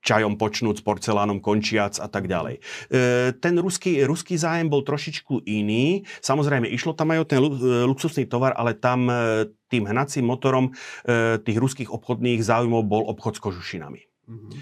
čajom 0.03 0.35
počnúť, 0.35 0.83
s 0.83 0.85
porcelánom 0.85 1.39
končiac 1.39 1.97
a 2.03 2.11
tak 2.11 2.27
ďalej. 2.27 2.59
E, 2.91 3.33
ten 3.39 3.55
ruský, 3.57 4.03
ruský 4.03 4.35
zájem 4.35 4.67
bol 4.67 4.83
trošičku 4.83 5.47
iný. 5.47 6.03
Samozrejme, 6.19 6.67
išlo 6.67 6.93
tam 6.93 7.15
aj 7.15 7.19
o 7.23 7.27
ten 7.27 7.39
e, 7.39 7.49
luxusný 7.87 8.27
tovar, 8.27 8.53
ale 8.59 8.75
tam 8.75 9.07
e, 9.07 9.47
tým 9.71 9.87
hnacím 9.87 10.27
motorom 10.27 10.75
e, 11.07 11.39
tých 11.39 11.59
ruských 11.59 11.89
obchodných 11.89 12.43
záujmov 12.43 12.83
bol 12.85 13.07
obchod 13.07 13.39
s 13.39 13.41
kožušinami. 13.41 14.03
Mm-hmm. 14.27 14.53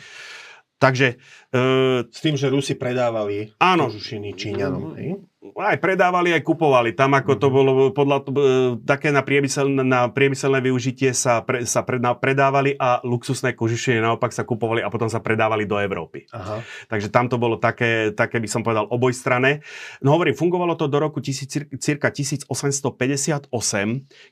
Takže... 0.81 1.17
E, 1.51 1.65
s 2.09 2.21
tým, 2.21 2.37
že 2.37 2.53
Rusi 2.53 2.77
predávali 2.77 3.57
áno, 3.61 3.89
kožušiny 3.89 4.37
Číňanom. 4.37 4.85
Mm-hmm 4.95 5.30
aj 5.41 5.81
predávali, 5.81 6.37
aj 6.37 6.45
kupovali. 6.45 6.93
Tam 6.93 7.17
ako 7.17 7.33
to 7.41 7.49
mhm. 7.49 7.55
bolo 7.55 7.73
podľa 7.97 8.19
e, 8.21 8.25
také 8.85 9.09
na, 9.09 9.25
priemysel, 9.25 9.73
na 9.73 10.13
priemyselné 10.13 10.61
využitie 10.61 11.17
sa, 11.17 11.41
pre, 11.41 11.65
sa 11.65 11.81
predávali 12.17 12.77
a 12.77 13.01
luxusné 13.01 13.57
kožišie 13.57 14.05
naopak 14.05 14.37
sa 14.37 14.45
kupovali 14.45 14.85
a 14.85 14.93
potom 14.93 15.09
sa 15.09 15.25
predávali 15.25 15.65
do 15.65 15.81
Európy. 15.81 16.29
Aha. 16.37 16.61
Takže 16.93 17.09
tam 17.09 17.33
to 17.33 17.41
bolo 17.41 17.57
také, 17.57 18.13
také, 18.13 18.37
by 18.37 18.49
som 18.53 18.61
povedal, 18.61 18.85
obojstrané. 18.93 19.65
No 20.05 20.13
hovorím, 20.13 20.37
fungovalo 20.37 20.77
to 20.77 20.93
do 20.93 21.01
roku 21.01 21.25
tisíc, 21.25 21.49
cirka 21.81 22.13
1858, 22.13 23.49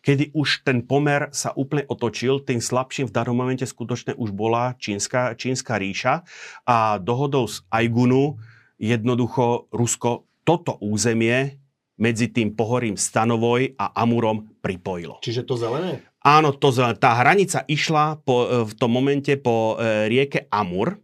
kedy 0.04 0.24
už 0.36 0.48
ten 0.68 0.84
pomer 0.84 1.32
sa 1.32 1.56
úplne 1.56 1.88
otočil. 1.88 2.44
Tým 2.44 2.60
slabším 2.60 3.08
v 3.08 3.16
danom 3.16 3.32
momente 3.32 3.64
skutočne 3.64 4.12
už 4.12 4.36
bola 4.36 4.76
čínska, 4.76 5.32
čínska 5.40 5.80
ríša 5.80 6.20
a 6.68 7.00
dohodou 7.00 7.48
z 7.48 7.64
Aigunu 7.72 8.36
jednoducho 8.78 9.66
Rusko 9.74 10.27
toto 10.48 10.80
územie 10.80 11.60
medzi 12.00 12.32
tým 12.32 12.56
pohorím 12.56 12.96
Stanovoj 12.96 13.76
a 13.76 13.92
Amurom 14.00 14.56
pripojilo. 14.64 15.20
Čiže 15.20 15.44
to 15.44 15.60
zelené? 15.60 16.00
Áno, 16.24 16.56
to 16.56 16.72
zelené. 16.72 16.96
Tá 16.96 17.20
hranica 17.20 17.68
išla 17.68 18.16
po, 18.24 18.48
e, 18.48 18.64
v 18.64 18.72
tom 18.72 18.88
momente 18.88 19.36
po 19.36 19.76
e, 19.76 20.08
rieke 20.08 20.48
Amur, 20.48 20.96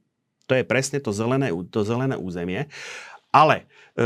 To 0.48 0.56
je 0.56 0.64
presne 0.64 1.00
to 1.00 1.12
zelené, 1.12 1.52
to 1.68 1.80
zelené 1.84 2.16
územie. 2.16 2.72
Ale 3.36 3.68
e, 3.92 4.04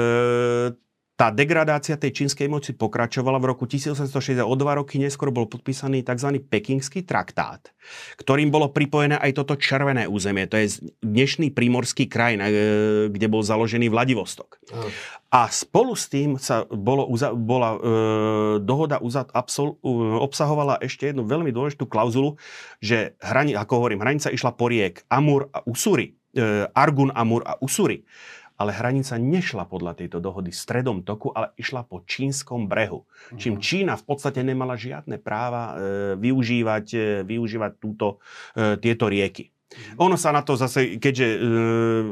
tá 1.18 1.34
degradácia 1.34 1.98
tej 1.98 2.14
čínskej 2.14 2.46
moci 2.46 2.70
pokračovala. 2.78 3.42
V 3.42 3.50
roku 3.50 3.66
1860 3.66 4.38
o 4.38 4.54
dva 4.54 4.78
roky 4.78 5.02
neskôr 5.02 5.34
bol 5.34 5.50
podpísaný 5.50 6.06
tzv. 6.06 6.38
Pekingský 6.46 7.02
traktát, 7.02 7.74
ktorým 8.22 8.54
bolo 8.54 8.70
pripojené 8.70 9.18
aj 9.18 9.42
toto 9.42 9.58
červené 9.58 10.06
územie. 10.06 10.46
To 10.46 10.54
je 10.54 10.78
dnešný 11.02 11.50
prímorský 11.50 12.06
kraj, 12.06 12.38
e, 12.38 12.40
kde 13.10 13.26
bol 13.26 13.42
založený 13.42 13.90
Vladivostok. 13.90 14.62
A 15.34 15.50
spolu 15.50 15.98
s 15.98 16.06
tým 16.06 16.38
sa 16.38 16.62
bolo, 16.70 17.10
bola 17.34 17.70
e, 17.74 17.78
dohoda 18.62 19.02
uzat, 19.02 19.34
absol, 19.34 19.74
obsahovala 20.22 20.78
ešte 20.78 21.10
jednu 21.10 21.26
veľmi 21.26 21.50
dôležitú 21.50 21.90
klauzulu, 21.90 22.38
že 22.78 23.18
hrani, 23.18 23.58
ako 23.58 23.82
hovorím, 23.82 24.06
hranica 24.06 24.30
išla 24.30 24.54
po 24.54 24.70
riek 24.70 25.02
Amur 25.10 25.50
a 25.50 25.66
Usuri. 25.66 26.14
E, 26.30 26.70
Argun, 26.78 27.10
Amur 27.10 27.42
a 27.42 27.58
Usuri 27.58 28.06
ale 28.58 28.74
hranica 28.74 29.14
nešla 29.14 29.70
podľa 29.70 29.94
tejto 30.02 30.18
dohody 30.18 30.50
stredom 30.50 31.06
toku, 31.06 31.30
ale 31.30 31.54
išla 31.54 31.86
po 31.86 32.02
čínskom 32.02 32.66
brehu. 32.66 33.06
Čím 33.38 33.62
Čína 33.62 33.94
v 33.94 34.04
podstate 34.04 34.42
nemala 34.42 34.74
žiadne 34.74 35.22
práva 35.22 35.62
e, 35.62 35.74
využívať, 36.18 36.86
e, 36.92 36.98
využívať 37.22 37.72
túto, 37.78 38.18
e, 38.58 38.74
tieto 38.82 39.06
rieky. 39.06 39.54
Mm-hmm. 39.68 40.00
Ono 40.00 40.16
sa 40.16 40.32
na 40.32 40.40
to 40.40 40.56
zase, 40.56 40.96
keďže 40.96 41.28
e, 41.28 41.38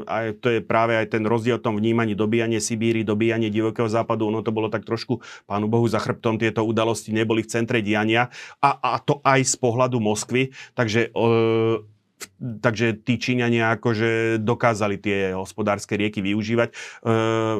aj 0.04 0.24
to 0.44 0.48
je 0.52 0.60
práve 0.60 0.92
aj 0.92 1.16
ten 1.16 1.24
rozdiel 1.24 1.56
v 1.56 1.64
tom 1.64 1.74
vnímaní 1.80 2.12
dobíjanie 2.12 2.60
Sibíry, 2.60 3.00
dobíjanie 3.00 3.48
divokého 3.48 3.88
západu, 3.88 4.28
ono 4.28 4.44
to 4.44 4.52
bolo 4.52 4.68
tak 4.68 4.84
trošku, 4.84 5.24
pánu 5.48 5.64
Bohu, 5.64 5.88
za 5.88 5.96
chrbtom 5.96 6.36
tieto 6.36 6.60
udalosti 6.68 7.16
neboli 7.16 7.40
v 7.40 7.48
centre 7.48 7.80
diania 7.80 8.28
a, 8.60 8.76
a 8.76 9.00
to 9.00 9.24
aj 9.24 9.40
z 9.40 9.56
pohľadu 9.56 9.96
Moskvy, 10.04 10.52
takže 10.76 11.08
e, 11.08 11.20
takže 12.38 12.96
tí 13.04 13.20
Číňania 13.20 13.76
akože 13.76 14.40
dokázali 14.40 14.96
tie 15.00 15.32
hospodárske 15.36 15.96
rieky 15.96 16.24
využívať, 16.24 16.68
e, 16.70 16.74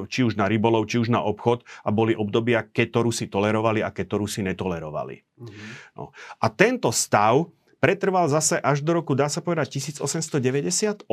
či 0.09 0.21
už 0.25 0.37
na 0.37 0.49
rybolov, 0.49 0.89
či 0.89 1.01
už 1.01 1.13
na 1.13 1.21
obchod 1.21 1.65
a 1.85 1.93
boli 1.93 2.17
obdobia, 2.17 2.65
keď 2.65 2.87
to 2.93 3.01
Rusi 3.05 3.27
tolerovali 3.29 3.81
a 3.85 3.93
keď 3.93 4.07
to 4.09 4.17
Rusi 4.21 4.41
netolerovali. 4.45 5.17
Mm-hmm. 5.21 5.69
No. 6.01 6.13
A 6.41 6.47
tento 6.49 6.89
stav 6.93 7.49
pretrval 7.81 8.27
zase 8.33 8.57
až 8.61 8.81
do 8.81 8.97
roku, 8.97 9.13
dá 9.13 9.29
sa 9.29 9.45
povedať, 9.45 9.77
1898, 9.77 11.07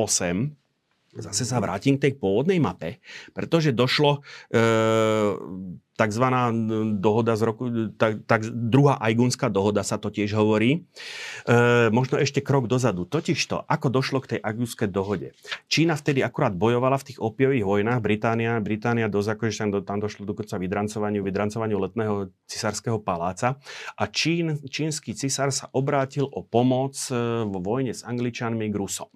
zase 1.18 1.46
sa 1.46 1.62
vrátim 1.62 1.98
k 1.98 2.10
tej 2.10 2.12
pôvodnej 2.18 2.58
mape, 2.58 2.98
pretože 3.30 3.70
došlo 3.70 4.22
e, 4.50 4.58
tzv. 5.94 6.26
dohoda 6.98 7.38
z 7.38 7.42
roku, 7.46 7.64
tak, 7.94 8.26
tak, 8.26 8.42
druhá 8.50 8.98
Ajgunská 8.98 9.46
dohoda 9.46 9.86
sa 9.86 9.96
to 9.96 10.10
tiež 10.10 10.34
hovorí. 10.34 10.90
E, 11.46 11.88
možno 11.94 12.18
ešte 12.18 12.42
krok 12.42 12.66
dozadu. 12.66 13.06
Totižto, 13.06 13.62
ako 13.70 13.86
došlo 13.94 14.18
k 14.22 14.36
tej 14.36 14.40
Ajgunskej 14.42 14.90
dohode. 14.90 15.38
Čína 15.70 15.94
vtedy 15.94 16.26
akurát 16.26 16.54
bojovala 16.54 16.98
v 16.98 17.14
tých 17.14 17.18
opiových 17.22 17.64
vojnách. 17.64 18.02
Británia, 18.02 18.58
Británia 18.58 19.06
dosť 19.06 19.38
akože 19.38 19.54
tam, 19.54 19.70
tam 19.86 19.98
došlo 20.02 20.26
dokonca 20.26 20.58
vydrancovaniu, 20.58 21.22
vydrancovaniu 21.22 21.78
letného 21.78 22.34
cisárskeho 22.50 22.98
paláca. 22.98 23.62
A 23.94 24.10
Čín, 24.10 24.58
čínsky 24.66 25.14
cisár 25.14 25.54
sa 25.54 25.70
obrátil 25.70 26.26
o 26.26 26.42
pomoc 26.42 26.98
e, 27.08 27.14
vo 27.46 27.62
vojne 27.62 27.94
s 27.94 28.02
Angličanmi 28.02 28.66
k 28.66 28.74
Rusom. 28.74 29.10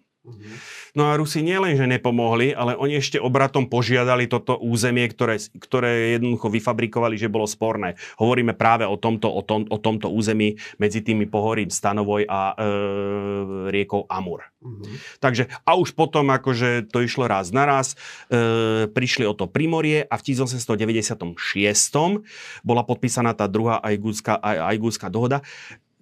No 0.96 1.08
a 1.08 1.16
Rusi 1.16 1.40
nielen, 1.46 1.78
že 1.78 1.86
nepomohli, 1.86 2.50
ale 2.52 2.74
oni 2.74 2.98
ešte 2.98 3.22
obratom 3.22 3.70
požiadali 3.70 4.26
toto 4.26 4.58
územie, 4.58 5.06
ktoré, 5.08 5.38
ktoré 5.56 6.18
jednoducho 6.18 6.50
vyfabrikovali, 6.50 7.14
že 7.14 7.30
bolo 7.30 7.46
sporné. 7.46 7.94
Hovoríme 8.18 8.52
práve 8.52 8.84
o 8.84 8.98
tomto, 8.98 9.30
o 9.30 9.40
tom, 9.46 9.64
o 9.70 9.78
tomto 9.78 10.10
území 10.10 10.58
medzi 10.76 11.00
tými 11.00 11.30
pohorím 11.30 11.70
Stanovoj 11.70 12.26
a 12.26 12.52
e, 12.52 12.54
riekou 13.70 14.04
Amur. 14.10 14.42
Uh-huh. 14.58 14.82
Takže 15.22 15.46
a 15.62 15.78
už 15.78 15.94
potom 15.94 16.34
akože 16.34 16.90
to 16.90 16.98
išlo 17.00 17.30
raz 17.30 17.54
na 17.54 17.62
raz, 17.62 17.94
e, 18.28 18.90
prišli 18.90 19.22
o 19.22 19.32
to 19.38 19.46
Primorie 19.46 20.02
a 20.02 20.14
v 20.18 20.34
1896 20.34 21.38
bola 22.66 22.82
podpísaná 22.82 23.38
tá 23.38 23.46
druhá 23.46 23.78
ajgúska, 23.80 24.34
ajgúska 24.42 25.06
dohoda, 25.06 25.46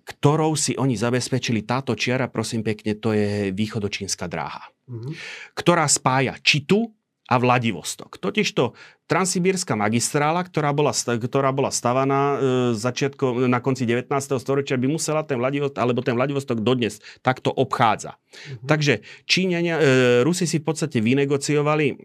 ktorou 0.06 0.54
si 0.54 0.78
oni 0.78 0.94
zabezpečili 0.94 1.66
táto 1.66 1.98
čiara, 1.98 2.30
prosím 2.30 2.62
pekne, 2.62 2.94
to 2.94 3.10
je 3.10 3.50
východočínska 3.50 4.30
dráha, 4.30 4.70
mm-hmm. 4.86 5.12
ktorá 5.58 5.90
spája 5.90 6.38
Čitu 6.38 6.94
a 7.26 7.42
Vladivostok. 7.42 8.22
Totižto 8.22 8.78
Transsibírska 9.10 9.74
magistrála, 9.74 10.46
ktorá 10.46 10.70
bola, 10.70 10.94
ktorá 10.94 11.50
bola 11.50 11.74
stavaná 11.74 12.22
e, 12.22 12.36
začiatko, 12.78 13.50
na 13.50 13.58
konci 13.58 13.82
19. 13.82 14.06
storočia, 14.38 14.78
by 14.78 14.86
musela 14.86 15.26
ten 15.26 15.42
Vladivostok, 15.42 15.82
alebo 15.82 16.06
ten 16.06 16.14
Vladivostok 16.14 16.62
dodnes 16.62 17.02
takto 17.26 17.50
obchádza. 17.50 18.14
Mm-hmm. 18.14 18.66
Takže 18.70 18.94
Číňania, 19.26 19.74
e, 19.74 19.82
Rusi 20.22 20.46
si 20.46 20.62
v 20.62 20.70
podstate 20.70 21.02
vynegociovali 21.02 21.98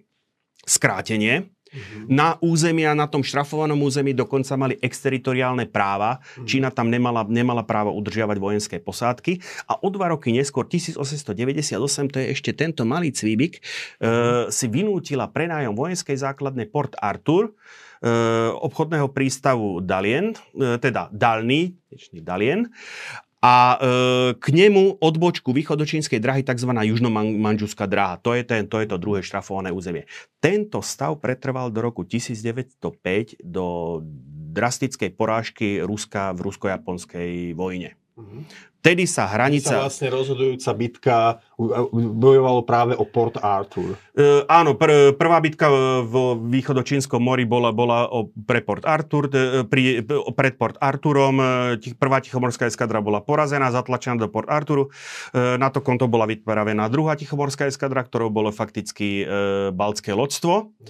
skrátenie, 0.65 1.53
Mm-hmm. 1.71 2.05
Na 2.11 2.35
územia, 2.43 2.91
na 2.91 3.07
tom 3.07 3.23
štrafovanom 3.23 3.79
území 3.79 4.11
dokonca 4.11 4.59
mali 4.59 4.75
exteritoriálne 4.83 5.71
práva. 5.71 6.19
Mm-hmm. 6.19 6.47
Čína 6.47 6.69
tam 6.69 6.91
nemala, 6.91 7.23
nemala 7.23 7.63
právo 7.63 7.95
udržiavať 7.95 8.37
vojenské 8.37 8.77
posádky. 8.83 9.39
A 9.71 9.79
o 9.79 9.87
dva 9.87 10.11
roky 10.11 10.35
neskôr, 10.35 10.67
1898, 10.67 12.11
to 12.11 12.17
je 12.19 12.27
ešte 12.35 12.51
tento 12.51 12.83
malý 12.83 13.15
cvíbik, 13.15 13.63
mm-hmm. 13.63 14.51
e, 14.51 14.53
si 14.53 14.67
vynútila 14.67 15.31
prenájom 15.31 15.71
vojenskej 15.71 16.19
základne 16.19 16.67
Port 16.67 16.99
Arthur, 16.99 17.55
e, 18.03 18.11
obchodného 18.51 19.07
prístavu 19.15 19.79
Dalien, 19.79 20.35
e, 20.51 20.75
teda 20.75 21.07
Dalný, 21.15 21.79
Dalien, 22.11 22.67
a 23.41 23.75
e, 23.75 23.77
k 24.37 24.45
nemu 24.53 25.01
odbočku 25.01 25.49
východočínskej 25.49 26.21
drahy 26.21 26.45
tzv. 26.45 26.69
južnomanžuská 26.69 27.89
dráha. 27.89 28.21
To 28.21 28.37
je, 28.37 28.45
ten, 28.45 28.69
to 28.69 28.77
je 28.77 28.85
to 28.85 29.01
druhé 29.01 29.25
štrafované 29.25 29.73
územie. 29.73 30.05
Tento 30.37 30.85
stav 30.85 31.17
pretrval 31.17 31.73
do 31.73 31.81
roku 31.81 32.05
1905 32.05 33.41
do 33.41 33.99
drastickej 34.51 35.09
porážky 35.17 35.81
Ruska 35.81 36.37
v 36.37 36.39
rusko-japonskej 36.45 37.57
vojne. 37.57 38.00
Vtedy 38.81 39.05
sa 39.05 39.29
hranica... 39.29 39.77
Sa 39.77 39.85
vlastne 39.85 40.09
rozhodujúca 40.09 40.71
bitka 40.73 41.15
bojovalo 41.93 42.65
práve 42.65 42.97
o 42.97 43.05
Port 43.05 43.37
Arthur. 43.37 43.93
E, 44.17 44.41
áno, 44.49 44.73
pr- 44.73 45.13
prvá 45.13 45.37
bitka 45.37 45.69
v 46.01 46.41
východočínskom 46.49 47.21
mori 47.21 47.45
bola, 47.45 47.69
bola 47.69 48.09
o, 48.09 48.33
pre 48.33 48.65
Port 48.65 48.81
Arthur, 48.89 49.29
e, 49.29 49.61
pri, 49.69 50.01
pred 50.33 50.57
Port 50.57 50.81
Arthurom. 50.81 51.37
E, 51.77 51.93
prvá 51.93 52.25
tichomorská 52.25 52.65
eskadra 52.65 53.05
bola 53.05 53.21
porazená, 53.21 53.69
zatlačená 53.69 54.17
do 54.17 54.33
Port 54.33 54.49
Arthuru. 54.49 54.89
E, 55.29 55.61
na 55.61 55.69
to 55.69 55.85
konto 55.85 56.09
bola 56.09 56.25
vypravená 56.25 56.89
druhá 56.89 57.13
tichomorská 57.13 57.69
eskadra, 57.69 58.01
ktorou 58.01 58.33
bolo 58.33 58.49
fakticky 58.49 59.21
e, 59.21 59.25
baltské 59.77 60.17
loďstvo. 60.17 60.73
Mm. 60.73 60.85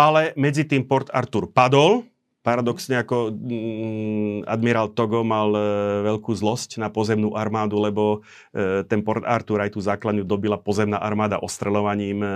Ale 0.00 0.32
medzi 0.32 0.64
tým 0.64 0.88
Port 0.88 1.12
Arthur 1.12 1.52
padol, 1.52 2.08
Paradoxne 2.48 2.96
ako 3.04 3.28
mm, 3.28 4.48
admirál 4.48 4.88
Togo 4.96 5.20
mal 5.20 5.52
e, 5.52 5.60
veľkú 6.08 6.32
zlosť 6.32 6.80
na 6.80 6.88
pozemnú 6.88 7.36
armádu, 7.36 7.76
lebo 7.76 8.24
e, 8.56 8.88
ten 8.88 9.04
Port 9.04 9.20
Arthur 9.20 9.60
aj 9.60 9.76
tú 9.76 9.84
základňu 9.84 10.24
dobila 10.24 10.56
pozemná 10.56 10.96
armáda 10.96 11.36
ostrelovaním 11.44 12.24
e, 12.24 12.28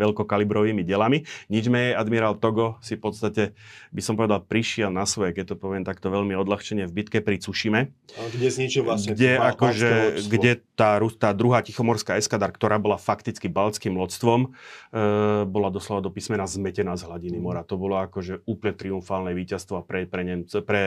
veľkokalibrovými 0.00 0.80
delami. 0.88 1.28
Nič 1.52 1.68
menej 1.68 2.00
admirál 2.00 2.40
Togo 2.40 2.80
si 2.80 2.96
v 2.96 3.12
podstate, 3.12 3.52
by 3.92 4.00
som 4.00 4.16
povedal, 4.16 4.40
prišiel 4.40 4.88
na 4.88 5.04
svoje, 5.04 5.36
keď 5.36 5.52
to 5.52 5.56
poviem 5.60 5.84
takto 5.84 6.08
veľmi 6.08 6.32
odľahčene, 6.32 6.88
v 6.88 6.92
bitke 7.04 7.20
pri 7.20 7.36
Cušime. 7.36 7.92
Kde 8.08 8.48
zničil 8.48 8.88
vlastne 8.88 9.12
kde, 9.12 9.36
akože, 9.36 10.24
kde 10.32 10.64
tá, 10.80 10.96
tá 11.20 11.36
druhá 11.36 11.60
tichomorská 11.60 12.16
eskadar, 12.16 12.56
ktorá 12.56 12.80
bola 12.80 12.96
fakticky 12.96 13.52
baltským 13.52 14.00
lodstvom, 14.00 14.48
e, 14.48 15.44
bola 15.44 15.68
doslova 15.68 16.00
do 16.00 16.08
písmena 16.08 16.48
zmetená 16.48 16.96
z 16.96 17.04
hladiny 17.04 17.36
mora. 17.36 17.60
To 17.68 17.76
bolo 17.76 18.00
akože 18.00 18.48
úplne 18.48 18.72
triumfálne 18.72 19.36
víťazstvo 19.36 19.57
víťazstvo 19.58 19.74
a 19.74 19.82
pre, 19.82 20.06
pre, 20.06 20.22
Nemce, 20.22 20.62
pre 20.62 20.82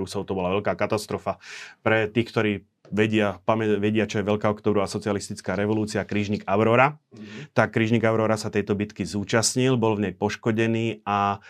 Rusov 0.00 0.24
to 0.24 0.32
bola 0.32 0.56
veľká 0.56 0.72
katastrofa. 0.72 1.36
Pre 1.84 2.08
tých, 2.08 2.28
ktorí 2.32 2.52
vedia, 2.88 3.40
pamä, 3.44 3.76
vedia, 3.76 4.08
čo 4.08 4.20
je 4.20 4.28
Veľká 4.28 4.48
oktobrová 4.48 4.88
socialistická 4.88 5.56
revolúcia, 5.56 6.04
krížnik 6.04 6.48
Aurora. 6.48 6.96
Mm-hmm. 7.12 7.52
Tak 7.52 7.76
krížnik 7.76 8.04
Aurora 8.04 8.40
sa 8.40 8.48
tejto 8.48 8.72
bitky 8.76 9.04
zúčastnil, 9.04 9.76
bol 9.76 10.00
v 10.00 10.08
nej 10.08 10.14
poškodený 10.16 11.04
a 11.04 11.40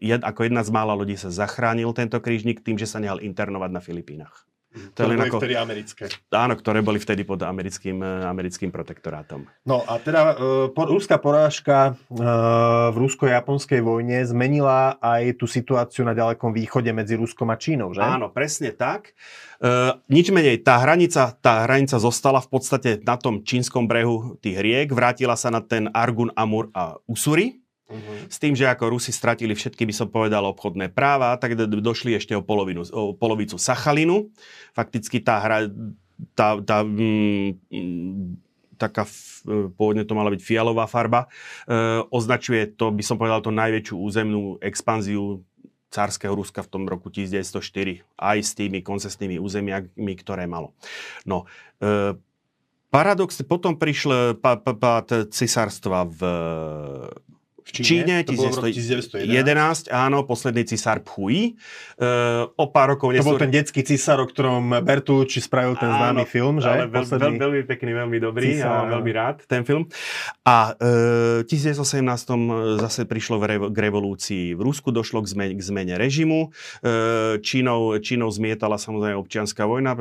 jed, 0.00 0.20
ako 0.20 0.48
jedna 0.48 0.64
z 0.64 0.70
mála 0.72 0.92
ľudí 0.96 1.16
sa 1.16 1.32
zachránil 1.32 1.92
tento 1.96 2.20
krížnik 2.20 2.60
tým, 2.60 2.76
že 2.76 2.88
sa 2.88 3.00
nehal 3.00 3.20
internovať 3.20 3.70
na 3.72 3.80
Filipínach. 3.80 4.47
To 4.68 5.08
ktoré 5.08 5.16
boli 5.16 5.30
ako, 5.32 5.38
vtedy 5.40 5.54
americké. 5.56 6.04
Áno, 6.28 6.52
ktoré 6.52 6.80
boli 6.84 6.98
vtedy 7.00 7.24
pod 7.24 7.40
americkým, 7.40 8.04
eh, 8.04 8.28
americkým 8.28 8.68
protektorátom. 8.68 9.48
No 9.64 9.80
a 9.88 9.96
teda 9.96 10.36
uh, 10.36 10.68
po, 10.68 10.84
ruská 10.84 11.16
porážka 11.16 11.96
uh, 12.12 12.92
v 12.92 12.96
rusko-japonskej 13.08 13.80
vojne 13.80 14.20
zmenila 14.28 15.00
aj 15.00 15.40
tú 15.40 15.48
situáciu 15.48 16.04
na 16.04 16.12
ďalekom 16.12 16.52
východe 16.52 16.92
medzi 16.92 17.16
Ruskom 17.16 17.48
a 17.48 17.56
Čínou, 17.56 17.96
že? 17.96 18.04
Áno, 18.04 18.28
presne 18.28 18.76
tak. 18.76 19.16
Uh, 19.56 19.96
nič 20.12 20.28
menej, 20.28 20.60
tá 20.60 20.76
hranica, 20.84 21.32
tá 21.40 21.64
hranica 21.64 21.96
zostala 21.96 22.44
v 22.44 22.48
podstate 22.52 22.90
na 23.00 23.16
tom 23.16 23.40
čínskom 23.40 23.88
brehu 23.88 24.36
tých 24.44 24.60
riek, 24.60 24.92
vrátila 24.92 25.34
sa 25.34 25.48
na 25.48 25.64
ten 25.64 25.88
Argun, 25.96 26.28
Amur 26.36 26.68
a 26.76 27.00
Usuri 27.08 27.67
Uh-huh. 27.88 28.28
S 28.28 28.36
tým, 28.36 28.52
že 28.52 28.68
ako 28.68 28.92
Rusi 28.92 29.16
stratili 29.16 29.56
všetky, 29.56 29.88
by 29.88 29.94
som 29.96 30.08
povedal, 30.12 30.44
obchodné 30.44 30.92
práva, 30.92 31.32
tak 31.40 31.56
došli 31.56 32.20
ešte 32.20 32.36
o, 32.36 32.44
polovinu, 32.44 32.84
o 32.92 33.16
polovicu 33.16 33.56
Sachalinu. 33.56 34.28
Fakticky 34.76 35.24
tá 35.24 35.40
hra, 35.40 35.72
tá, 36.36 36.60
tá, 36.60 36.84
mm, 36.84 37.56
taká, 38.76 39.08
pôvodne 39.74 40.04
to 40.04 40.12
mala 40.12 40.28
byť 40.30 40.40
fialová 40.44 40.86
farba, 40.86 41.26
označuje 42.14 42.70
to, 42.78 42.94
by 42.94 43.02
som 43.02 43.18
povedal, 43.18 43.42
to 43.42 43.50
najväčšiu 43.50 43.96
územnú 43.98 44.60
expanziu 44.62 45.42
cárskeho 45.88 46.36
Ruska 46.36 46.60
v 46.60 46.70
tom 46.70 46.84
roku 46.84 47.08
1904, 47.08 48.04
aj 48.20 48.38
s 48.44 48.52
tými 48.52 48.84
koncesnými 48.84 49.40
územiami, 49.40 50.14
ktoré 50.20 50.44
malo. 50.44 50.76
No, 51.24 51.48
e, 51.80 52.12
paradox, 52.92 53.40
potom 53.48 53.80
prišlo 53.80 54.36
pád 54.36 55.32
cisárstva 55.32 56.04
v 56.04 56.20
v 57.68 57.84
Číne, 57.84 58.24
Číne 58.24 58.24
1911, 58.24 59.92
áno, 59.92 60.24
posledný 60.24 60.64
cisár 60.64 61.04
Phui. 61.04 61.60
Uh, 62.00 62.48
o 62.56 62.72
pár 62.72 62.96
rokov 62.96 63.12
neskôr... 63.12 63.36
To 63.36 63.36
bol 63.36 63.44
ten 63.44 63.52
detský 63.52 63.84
cisár, 63.84 64.24
o 64.24 64.26
ktorom 64.26 64.80
Bertolucci 64.80 65.44
spravil 65.44 65.76
ten 65.76 65.92
áno, 65.92 66.00
známy 66.00 66.24
film, 66.24 66.64
že? 66.64 66.72
Ale 66.72 66.88
veľ, 66.88 67.04
veľ, 67.04 67.32
veľmi 67.36 67.62
pekný, 67.68 67.90
veľmi 67.92 68.18
dobrý, 68.24 68.56
cisár, 68.56 68.88
mám 68.88 68.88
veľmi 68.96 69.12
rád 69.12 69.36
ten 69.44 69.68
film. 69.68 69.84
A 70.48 70.72
uh, 70.80 71.44
v 71.44 71.48
1918 71.52 72.80
zase 72.80 73.04
prišlo 73.04 73.36
v 73.36 73.44
revo, 73.44 73.66
k 73.68 73.78
revolúcii 73.84 74.56
v 74.56 74.60
Rusku, 74.64 74.88
došlo 74.88 75.20
k 75.20 75.28
zmene, 75.28 75.52
k 75.52 75.60
zmene 75.60 75.94
režimu. 76.00 76.48
Uh, 76.80 77.36
Čínou, 77.44 78.00
Čínou 78.00 78.32
zmietala 78.32 78.80
samozrejme 78.80 79.20
občianská 79.20 79.68
vojna, 79.68 79.92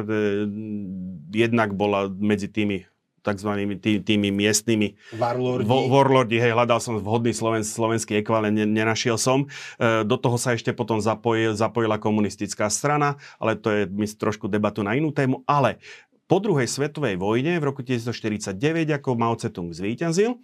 jednak 1.36 1.76
bola 1.76 2.08
medzi 2.08 2.48
tými 2.48 2.88
tzv. 3.28 3.52
Tý, 3.84 4.00
tými 4.00 4.32
miestnymi 4.32 5.20
warlordi. 5.20 5.68
Vo, 5.68 5.92
warlordi, 5.92 6.40
hej, 6.40 6.56
hľadal 6.56 6.80
som 6.80 6.96
vhodný 7.04 7.36
sloven, 7.36 7.68
slovenský 7.68 8.24
ekvivalent, 8.24 8.56
ne, 8.56 8.64
nenašiel 8.64 9.20
som. 9.20 9.52
E, 9.76 10.08
do 10.08 10.16
toho 10.16 10.40
sa 10.40 10.56
ešte 10.56 10.72
potom 10.72 11.04
zapojil, 11.04 11.52
zapojila 11.52 12.00
komunistická 12.00 12.72
strana, 12.72 13.20
ale 13.36 13.60
to 13.60 13.68
je 13.68 13.82
my, 13.92 14.08
trošku 14.08 14.48
debatu 14.48 14.80
na 14.88 14.96
inú 14.96 15.12
tému, 15.12 15.44
ale 15.44 15.84
po 16.28 16.44
druhej 16.44 16.68
svetovej 16.68 17.16
vojne 17.16 17.56
v 17.56 17.64
roku 17.64 17.82
1949 17.84 19.00
ako 19.00 19.16
Mao 19.16 19.36
Tse-tung 19.40 19.72
zvíťazil. 19.72 20.36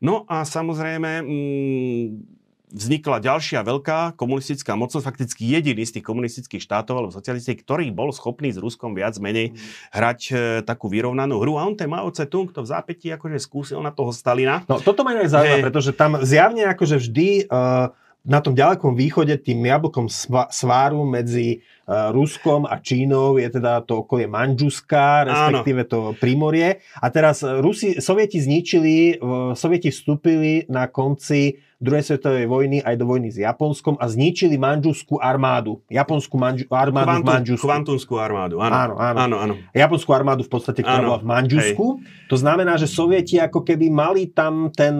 No 0.00 0.24
a 0.28 0.48
samozrejme 0.48 1.20
mm, 1.20 2.35
vznikla 2.70 3.22
ďalšia 3.22 3.62
veľká 3.62 4.18
komunistická 4.18 4.74
mocnosť, 4.74 5.06
fakticky 5.06 5.42
jediný 5.46 5.86
z 5.86 5.98
tých 5.98 6.06
komunistických 6.06 6.62
štátov 6.62 6.94
alebo 6.98 7.14
socialistov, 7.14 7.62
ktorý 7.62 7.94
bol 7.94 8.10
schopný 8.10 8.50
s 8.50 8.58
Ruskom 8.58 8.92
viac 8.96 9.14
menej 9.22 9.54
hrať 9.94 10.20
e, 10.30 10.34
takú 10.66 10.90
vyrovnanú 10.90 11.38
hru. 11.38 11.58
A 11.58 11.66
on 11.66 11.78
ten 11.78 11.86
Mao 11.86 12.10
Tse-tung 12.10 12.50
to 12.50 12.66
v 12.66 12.70
zápätí 12.70 13.14
akože 13.14 13.38
skúsil 13.38 13.78
na 13.78 13.94
toho 13.94 14.10
Stalina. 14.10 14.66
No 14.66 14.82
toto 14.82 15.06
ma 15.06 15.14
aj 15.14 15.30
zaujíma, 15.30 15.62
pretože 15.70 15.94
tam 15.94 16.18
zjavne 16.26 16.66
akože 16.66 16.98
vždy 16.98 17.46
uh, 17.46 17.94
na 18.26 18.42
tom 18.42 18.58
ďalekom 18.58 18.98
východe 18.98 19.38
tým 19.38 19.62
jablkom 19.62 20.10
sváru 20.50 21.06
medzi 21.06 21.62
uh, 21.86 22.10
Ruskom 22.10 22.66
a 22.66 22.82
Čínou 22.82 23.38
je 23.38 23.46
teda 23.46 23.86
to 23.86 24.02
okolie 24.02 24.26
Manžuska, 24.26 25.30
respektíve 25.30 25.86
Áno. 25.86 25.90
to 25.90 25.98
Primorie. 26.18 26.82
A 26.98 27.06
teraz 27.14 27.46
Rusi, 27.46 28.02
Sovieti 28.02 28.42
zničili, 28.42 29.22
Sovieti 29.54 29.94
vstúpili 29.94 30.66
na 30.66 30.90
konci 30.90 31.65
druhej 31.76 32.04
svetovej 32.08 32.48
vojny 32.48 32.78
aj 32.80 32.96
do 32.96 33.04
vojny 33.04 33.28
s 33.28 33.36
Japonskom 33.36 34.00
a 34.00 34.08
zničili 34.08 34.56
manžuskú 34.56 35.20
armádu. 35.20 35.84
Japonskú 35.92 36.40
manžu, 36.40 36.64
armádu 36.72 37.04
Kvantum, 37.04 37.28
v 37.28 37.32
Manžusku. 37.36 37.64
Kvantumskú 37.68 38.14
armádu, 38.16 38.54
áno. 38.64 38.72
Áno, 38.72 38.94
áno. 38.96 39.18
áno, 39.20 39.36
áno. 39.36 39.54
Japonskú 39.76 40.10
armádu 40.16 40.48
v 40.48 40.50
podstate, 40.56 40.80
ktorá 40.80 41.04
áno. 41.04 41.08
bola 41.12 41.20
v 41.20 41.28
Manžusku. 41.28 41.84
Hej. 42.00 42.28
To 42.32 42.36
znamená, 42.40 42.80
že 42.80 42.88
Sovieti 42.88 43.36
ako 43.36 43.60
keby 43.60 43.92
mali 43.92 44.32
tam 44.32 44.72
ten, 44.72 44.96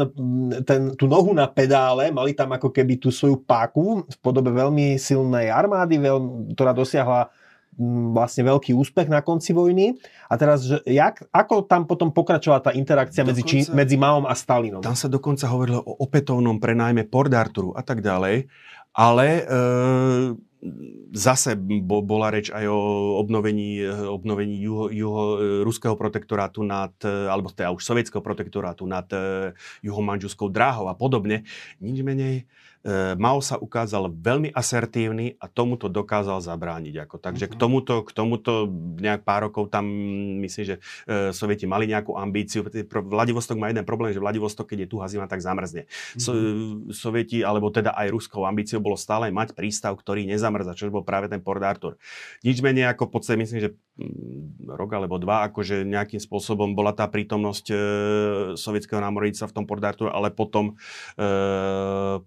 ten, 0.68 0.92
tú 1.00 1.08
nohu 1.08 1.32
na 1.32 1.48
pedále, 1.48 2.12
mali 2.12 2.36
tam 2.36 2.52
ako 2.52 2.68
keby 2.68 3.00
tú 3.00 3.08
svoju 3.08 3.40
páku 3.40 4.04
v 4.04 4.16
podobe 4.20 4.52
veľmi 4.52 5.00
silnej 5.00 5.48
armády, 5.48 5.96
veľ, 5.96 6.52
ktorá 6.52 6.76
dosiahla 6.76 7.32
vlastne 8.12 8.48
veľký 8.48 8.72
úspech 8.72 9.08
na 9.12 9.20
konci 9.20 9.52
vojny. 9.52 9.96
A 10.26 10.34
teraz, 10.40 10.64
že 10.64 10.80
jak, 10.88 11.20
ako 11.30 11.68
tam 11.68 11.84
potom 11.84 12.10
pokračovala 12.10 12.64
tá 12.64 12.70
interakcia 12.72 13.22
dokonca, 13.22 13.36
medzi, 13.36 13.42
Čí, 13.44 13.58
medzi 13.76 13.96
Maom 14.00 14.24
a 14.24 14.34
Stalinom? 14.34 14.80
Tam 14.80 14.96
sa 14.96 15.12
dokonca 15.12 15.44
hovorilo 15.52 15.84
o 15.84 15.92
opätovnom 16.00 16.56
prenajme 16.56 17.04
Port 17.04 17.32
Arturu 17.36 17.76
a 17.76 17.84
tak 17.84 18.00
ďalej. 18.00 18.48
Ale 18.96 19.26
e, 19.28 19.42
zase 21.12 21.52
bola 21.84 22.32
reč 22.32 22.48
aj 22.48 22.64
o 22.64 22.80
obnovení, 23.20 23.84
obnovení 24.08 24.56
juho, 24.56 24.88
juho, 24.88 25.24
ruského 25.60 25.92
protektorátu 26.00 26.64
nad, 26.64 26.96
alebo 27.04 27.52
teda 27.52 27.76
už 27.76 27.84
sovietského 27.84 28.24
protektorátu 28.24 28.88
nad 28.88 29.04
e, 29.12 29.52
juhomanžuskou 29.84 30.48
dráhou 30.48 30.88
a 30.88 30.96
podobne. 30.96 31.44
Nič 31.76 32.00
menej 32.00 32.34
E, 32.44 32.65
Mao 33.18 33.42
sa 33.42 33.58
ukázal 33.58 34.14
veľmi 34.14 34.54
asertívny 34.54 35.34
a 35.42 35.50
tomuto 35.50 35.90
dokázal 35.90 36.38
zabrániť. 36.38 36.94
Ako. 37.02 37.18
Takže 37.18 37.50
k 37.50 37.54
mhm. 37.58 37.60
tomuto, 37.60 37.94
k 38.06 38.10
tomuto 38.14 38.52
nejak 39.02 39.26
pár 39.26 39.50
rokov 39.50 39.74
tam 39.74 39.84
myslím, 40.46 40.64
že 40.64 40.74
e, 41.04 41.34
Sovieti 41.34 41.66
mali 41.66 41.90
nejakú 41.90 42.14
ambíciu. 42.14 42.62
Vladivostok 42.86 43.58
má 43.58 43.74
jeden 43.74 43.82
problém, 43.82 44.14
že 44.14 44.22
Vladivostok, 44.22 44.70
keď 44.70 44.86
je 44.86 44.88
tu 44.88 44.96
zima, 45.10 45.26
tak 45.26 45.42
zamrzne. 45.42 45.90
So, 46.14 46.30
mm-hmm. 46.30 46.94
Sovieti, 46.94 47.42
alebo 47.42 47.74
teda 47.74 47.90
aj 47.94 48.10
ruskou 48.14 48.46
ambíciou 48.46 48.78
bolo 48.78 48.94
stále 48.94 49.34
mať 49.34 49.58
prístav, 49.58 49.98
ktorý 49.98 50.22
nezamrza, 50.26 50.78
čo 50.78 50.86
bol 50.88 51.02
práve 51.02 51.26
ten 51.26 51.42
Port 51.42 51.62
Arthur. 51.62 51.98
Nič 52.46 52.62
menej 52.62 52.90
ako 52.94 53.10
podstate, 53.16 53.40
myslím, 53.40 53.60
že 53.64 53.70
rok 54.68 54.92
alebo 54.92 55.16
dva, 55.16 55.48
akože 55.48 55.88
nejakým 55.88 56.20
spôsobom 56.20 56.76
bola 56.76 56.92
tá 56.92 57.08
prítomnosť 57.08 57.66
e, 57.72 57.76
sovietského 58.60 59.00
námorníctva 59.00 59.48
v 59.48 59.56
tom 59.56 59.64
Port 59.64 59.80
Arthur, 59.80 60.12
ale 60.12 60.28
potom, 60.28 60.76
e, 61.16 61.24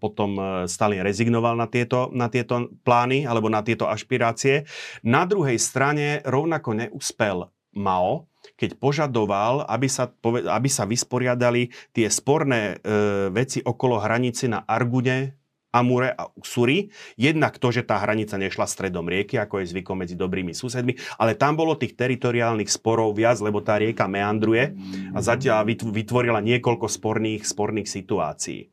potom 0.01 0.29
Stalin 0.65 1.03
rezignoval 1.03 1.55
na 1.57 1.67
tieto, 1.67 2.09
na 2.13 2.31
tieto 2.31 2.71
plány 2.83 3.25
alebo 3.25 3.47
na 3.47 3.65
tieto 3.65 3.89
ašpirácie. 3.89 4.69
Na 5.05 5.25
druhej 5.25 5.57
strane 5.57 6.21
rovnako 6.25 6.75
neúspel 6.75 7.49
Mao, 7.77 8.25
keď 8.57 8.75
požadoval, 8.81 9.63
aby 9.69 9.85
sa, 9.85 10.09
aby 10.25 10.69
sa 10.71 10.89
vysporiadali 10.89 11.69
tie 11.93 12.09
sporné 12.09 12.75
e, 12.81 13.29
veci 13.29 13.61
okolo 13.61 14.01
hranice 14.01 14.49
na 14.49 14.65
Argune, 14.65 15.39
Amure 15.69 16.17
a 16.17 16.25
Usuri. 16.33 16.89
Jednak 17.13 17.61
to, 17.61 17.69
že 17.69 17.85
tá 17.85 18.01
hranica 18.01 18.41
nešla 18.41 18.65
stredom 18.65 19.05
rieky, 19.05 19.37
ako 19.37 19.61
je 19.61 19.69
zvykom 19.69 20.01
medzi 20.01 20.17
dobrými 20.17 20.49
susedmi, 20.49 20.97
ale 21.21 21.37
tam 21.37 21.53
bolo 21.53 21.77
tých 21.77 21.93
teritoriálnych 21.93 22.73
sporov 22.73 23.13
viac, 23.13 23.37
lebo 23.37 23.61
tá 23.61 23.77
rieka 23.77 24.09
meandruje 24.09 24.73
a 25.13 25.19
zatiaľ 25.21 25.69
vytvorila 25.69 26.41
niekoľko 26.41 26.89
sporných, 26.89 27.45
sporných 27.45 27.85
situácií. 27.85 28.65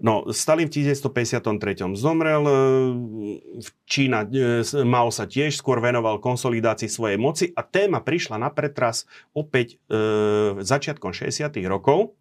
No, 0.00 0.24
Stalin 0.32 0.72
v 0.72 0.80
1953 0.80 1.92
zomrel, 1.92 2.42
e, 2.48 2.52
v 3.60 3.68
Čína 3.84 4.24
e, 4.24 4.64
Mao 4.80 5.12
sa 5.12 5.28
tiež 5.28 5.60
skôr 5.60 5.76
venoval 5.84 6.24
konsolidácii 6.24 6.88
svojej 6.88 7.20
moci 7.20 7.52
a 7.52 7.60
téma 7.60 8.00
prišla 8.00 8.40
na 8.40 8.48
pretras 8.48 9.04
opäť 9.36 9.76
e, 9.92 10.56
začiatkom 10.64 11.12
60. 11.12 11.52
rokov, 11.68 12.16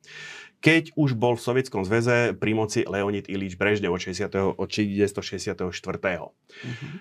keď 0.59 0.91
už 0.99 1.15
bol 1.15 1.39
v 1.39 1.45
Sovietskom 1.47 1.87
zväze 1.87 2.35
pri 2.35 2.51
moci 2.51 2.83
Leonid 2.83 3.31
Ilič 3.31 3.55
Brežnev 3.55 3.95
od, 3.95 4.03
60, 4.03 4.59
od 4.59 4.67
1964. 4.67 5.71
Mm-hmm. 5.71 6.91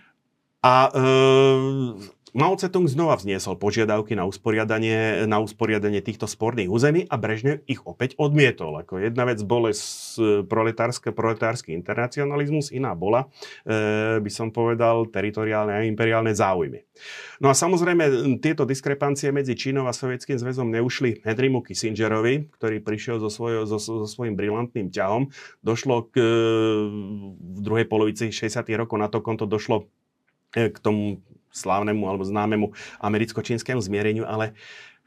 A 0.63 0.75
e, 0.91 1.03
Mao 2.37 2.53
Tse-tung 2.53 2.85
znova 2.85 3.17
vzniesol 3.17 3.57
požiadavky 3.57 4.13
na 4.13 4.29
usporiadanie, 4.29 5.25
na 5.25 5.41
usporiadanie 5.41 6.05
týchto 6.05 6.29
sporných 6.29 6.69
území 6.69 7.09
a 7.09 7.17
Brežnev 7.17 7.65
ich 7.65 7.81
opäť 7.89 8.21
odmietol. 8.21 8.77
Ako 8.85 9.01
jedna 9.01 9.25
vec 9.25 9.41
bol 9.47 9.73
proletársky 10.45 11.73
internacionalizmus, 11.73 12.69
iná 12.69 12.93
bola, 12.93 13.33
e, 13.65 14.21
by 14.21 14.31
som 14.33 14.53
povedal, 14.53 15.09
teritoriálne 15.09 15.73
a 15.73 15.87
imperiálne 15.89 16.37
záujmy. 16.37 16.85
No 17.41 17.49
a 17.49 17.55
samozrejme, 17.57 18.37
tieto 18.45 18.69
diskrepancie 18.69 19.33
medzi 19.33 19.57
Čínou 19.57 19.89
a 19.89 19.97
Sovietským 19.97 20.37
zväzom 20.37 20.69
neušli 20.69 21.25
Henrymu 21.25 21.65
Kissingerovi, 21.65 22.53
ktorý 22.53 22.83
prišiel 22.85 23.23
so, 23.25 23.31
svojo, 23.33 23.65
so, 23.65 23.79
so 23.81 24.05
svojím 24.05 24.37
brilantným 24.37 24.93
ťahom. 24.93 25.31
Došlo 25.65 26.13
k, 26.13 26.21
v 27.39 27.61
druhej 27.63 27.87
polovici 27.89 28.29
60. 28.35 28.69
rokov 28.77 28.97
na 29.01 29.09
to 29.09 29.25
konto 29.25 29.47
došlo 29.47 29.89
e, 30.53 30.69
k 30.69 30.79
tomu 30.83 31.23
slávnemu 31.53 32.05
alebo 32.05 32.25
známemu 32.25 32.73
americko-čínskemu 33.01 33.81
zmiereniu, 33.81 34.25
ale 34.29 34.57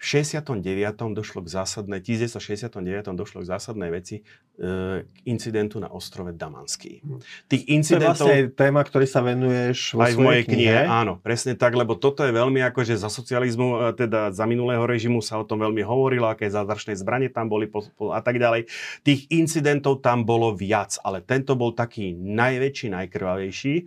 v 0.02 0.26
69. 0.26 0.66
došlo 1.14 1.46
k 1.46 1.48
zásadnej, 1.62 2.02
1969. 2.02 2.82
došlo 3.14 3.46
k 3.46 3.54
zásadnej 3.54 3.94
veci, 3.94 4.26
e, 4.58 5.06
k 5.06 5.18
incidentu 5.30 5.78
na 5.78 5.94
ostrove 5.94 6.34
Damanský. 6.34 7.06
Hm. 7.06 7.22
Tých 7.46 7.64
incidentov... 7.70 8.26
To 8.26 8.34
je 8.34 8.50
vlastne 8.50 8.58
téma, 8.58 8.82
ktorý 8.82 9.06
sa 9.06 9.22
venuješ 9.22 9.94
vo 9.94 10.02
aj 10.02 10.18
v 10.18 10.20
mojej 10.26 10.44
knihe. 10.50 10.74
knihe. 10.74 10.82
Áno, 10.90 11.22
presne 11.22 11.54
tak, 11.54 11.78
lebo 11.78 11.94
toto 11.94 12.26
je 12.26 12.34
veľmi 12.34 12.66
akože 12.74 12.98
za 12.98 13.14
socializmu, 13.14 13.94
e, 13.94 14.02
teda 14.02 14.34
za 14.34 14.50
minulého 14.50 14.82
režimu 14.82 15.22
sa 15.22 15.38
o 15.38 15.46
tom 15.46 15.62
veľmi 15.62 15.86
hovorilo, 15.86 16.34
aké 16.34 16.50
zázračné 16.50 16.98
zbranie 16.98 17.30
tam 17.30 17.46
boli 17.46 17.70
a 17.70 18.22
tak 18.26 18.42
ďalej. 18.42 18.74
Tých 19.06 19.30
incidentov 19.30 20.02
tam 20.02 20.26
bolo 20.26 20.50
viac, 20.58 20.98
ale 21.06 21.22
tento 21.22 21.54
bol 21.54 21.78
taký 21.78 22.18
najväčší, 22.18 22.90
najkrvavejší. 22.90 23.76
E, 23.78 23.86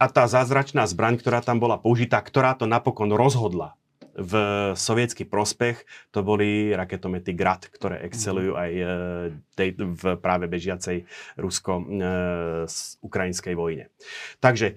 a 0.00 0.08
tá 0.08 0.24
zázračná 0.24 0.88
zbraň, 0.88 1.20
ktorá 1.20 1.44
tam 1.44 1.60
bola 1.60 1.76
použitá, 1.76 2.24
ktorá 2.24 2.56
to 2.56 2.64
napokon 2.64 3.12
rozhodla 3.12 3.76
v 4.16 4.32
sovietský 4.74 5.24
prospech, 5.24 5.86
to 6.10 6.22
boli 6.26 6.74
raketomety 6.74 7.32
Grad, 7.32 7.70
ktoré 7.70 8.02
excelujú 8.04 8.56
aj 8.58 8.70
e, 8.74 8.84
tej, 9.54 9.74
v 9.78 10.16
práve 10.18 10.50
bežiacej 10.50 11.04
rusko-ukrajinskej 11.38 13.54
e, 13.54 13.58
vojne. 13.58 13.86
Takže 14.42 14.74
e, 14.74 14.76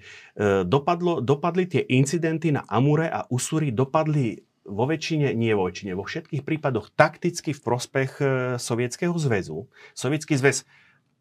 dopadlo, 0.64 1.20
dopadli 1.20 1.66
tie 1.66 1.82
incidenty 1.82 2.52
na 2.54 2.62
Amure 2.70 3.10
a 3.10 3.26
Usuri, 3.28 3.72
dopadli 3.74 4.38
vo 4.64 4.88
väčšine, 4.88 5.36
nie 5.36 5.52
vo 5.52 5.68
väčšine, 5.68 5.92
vo 5.92 6.08
všetkých 6.08 6.40
prípadoch 6.40 6.88
takticky 6.96 7.52
v 7.52 7.60
prospech 7.60 8.16
Sovietskeho 8.56 9.12
zväzu. 9.12 9.68
Sovietský 9.92 10.40
zväz 10.40 10.64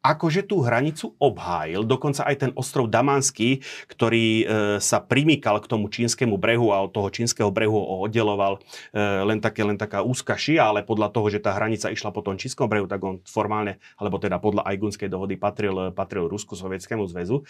akože 0.03 0.43
tú 0.43 0.59
hranicu 0.61 1.15
obhájil, 1.15 1.87
dokonca 1.87 2.27
aj 2.27 2.35
ten 2.35 2.51
ostrov 2.59 2.91
Damanský, 2.91 3.63
ktorý 3.87 4.27
e, 4.27 4.45
sa 4.83 4.99
primýkal 4.99 5.63
k 5.63 5.69
tomu 5.71 5.87
čínskemu 5.87 6.35
brehu 6.35 6.75
a 6.75 6.83
od 6.83 6.91
toho 6.91 7.07
čínskeho 7.07 7.47
brehu 7.49 8.03
oddeloval 8.03 8.59
e, 8.91 8.99
len, 8.99 9.39
také, 9.39 9.63
len 9.63 9.79
taká 9.79 10.03
úzka 10.03 10.35
šia, 10.35 10.67
ale 10.67 10.83
podľa 10.83 11.15
toho, 11.15 11.31
že 11.31 11.39
tá 11.39 11.55
hranica 11.55 11.87
išla 11.87 12.11
po 12.11 12.19
tom 12.19 12.35
čínskom 12.35 12.67
brehu, 12.67 12.85
tak 12.85 12.99
on 12.99 13.23
formálne, 13.23 13.79
alebo 13.95 14.19
teda 14.19 14.43
podľa 14.43 14.67
Ajgunskej 14.67 15.07
dohody 15.07 15.39
patril, 15.39 15.95
patril 15.95 16.27
Rusku, 16.27 16.59
Sovietskému 16.59 17.07
zväzu 17.07 17.47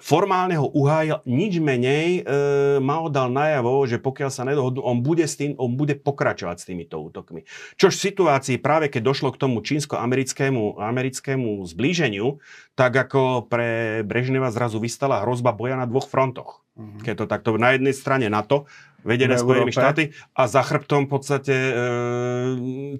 formálne 0.00 0.56
ho 0.56 0.66
uhájil, 0.66 1.20
nič 1.28 1.60
menej 1.60 2.08
e, 2.20 2.22
ma 2.80 3.04
dal 3.12 3.28
najavo, 3.28 3.84
že 3.84 4.00
pokiaľ 4.00 4.30
sa 4.32 4.48
nedohodnú, 4.48 4.80
on 4.80 5.04
bude, 5.04 5.28
s 5.28 5.36
tým, 5.36 5.54
on 5.60 5.76
bude 5.76 6.00
pokračovať 6.00 6.56
s 6.56 6.64
týmito 6.64 6.96
útokmi. 6.98 7.44
Čož 7.76 8.00
v 8.00 8.04
situácii 8.10 8.56
práve 8.56 8.88
keď 8.88 9.02
došlo 9.04 9.28
k 9.36 9.40
tomu 9.40 9.60
čínsko-americkému 9.60 10.80
americkému 10.80 11.60
zblíženiu, 11.68 12.40
tak 12.72 12.96
ako 12.96 13.46
pre 13.46 14.00
Brežneva 14.08 14.48
zrazu 14.48 14.80
vystala 14.80 15.20
hrozba 15.20 15.52
boja 15.52 15.76
na 15.76 15.84
dvoch 15.84 16.08
frontoch. 16.08 16.64
Mm-hmm. 16.80 17.04
Keď 17.04 17.14
to 17.20 17.24
takto 17.28 17.50
na 17.60 17.76
jednej 17.76 17.92
strane 17.92 18.32
NATO, 18.32 18.64
vedené 19.04 19.36
Spojenými 19.36 19.72
štáty 19.72 20.16
a 20.32 20.48
za 20.48 20.64
chrbtom 20.64 21.08
v 21.08 21.10
podstate 21.12 21.54
e, 21.54 21.72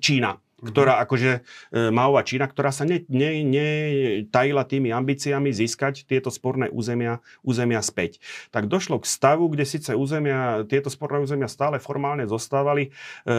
Čína 0.00 0.36
ktorá 0.60 1.00
akože 1.04 1.40
e, 1.72 1.88
Maová 1.88 2.22
Čína, 2.22 2.46
ktorá 2.46 2.70
sa 2.70 2.84
netajila 2.84 4.62
ne, 4.62 4.66
ne 4.66 4.70
tými 4.70 4.88
ambíciami 4.92 5.50
získať 5.50 6.04
tieto 6.04 6.28
sporné 6.28 6.68
územia, 6.68 7.24
územia 7.40 7.80
späť. 7.80 8.20
Tak 8.52 8.68
došlo 8.68 9.00
k 9.00 9.08
stavu, 9.08 9.48
kde 9.48 9.64
síce 9.64 9.96
územia, 9.96 10.68
tieto 10.68 10.92
sporné 10.92 11.18
územia 11.20 11.48
stále 11.48 11.82
formálne 11.82 12.28
zostávali 12.28 12.92
e, 13.24 13.36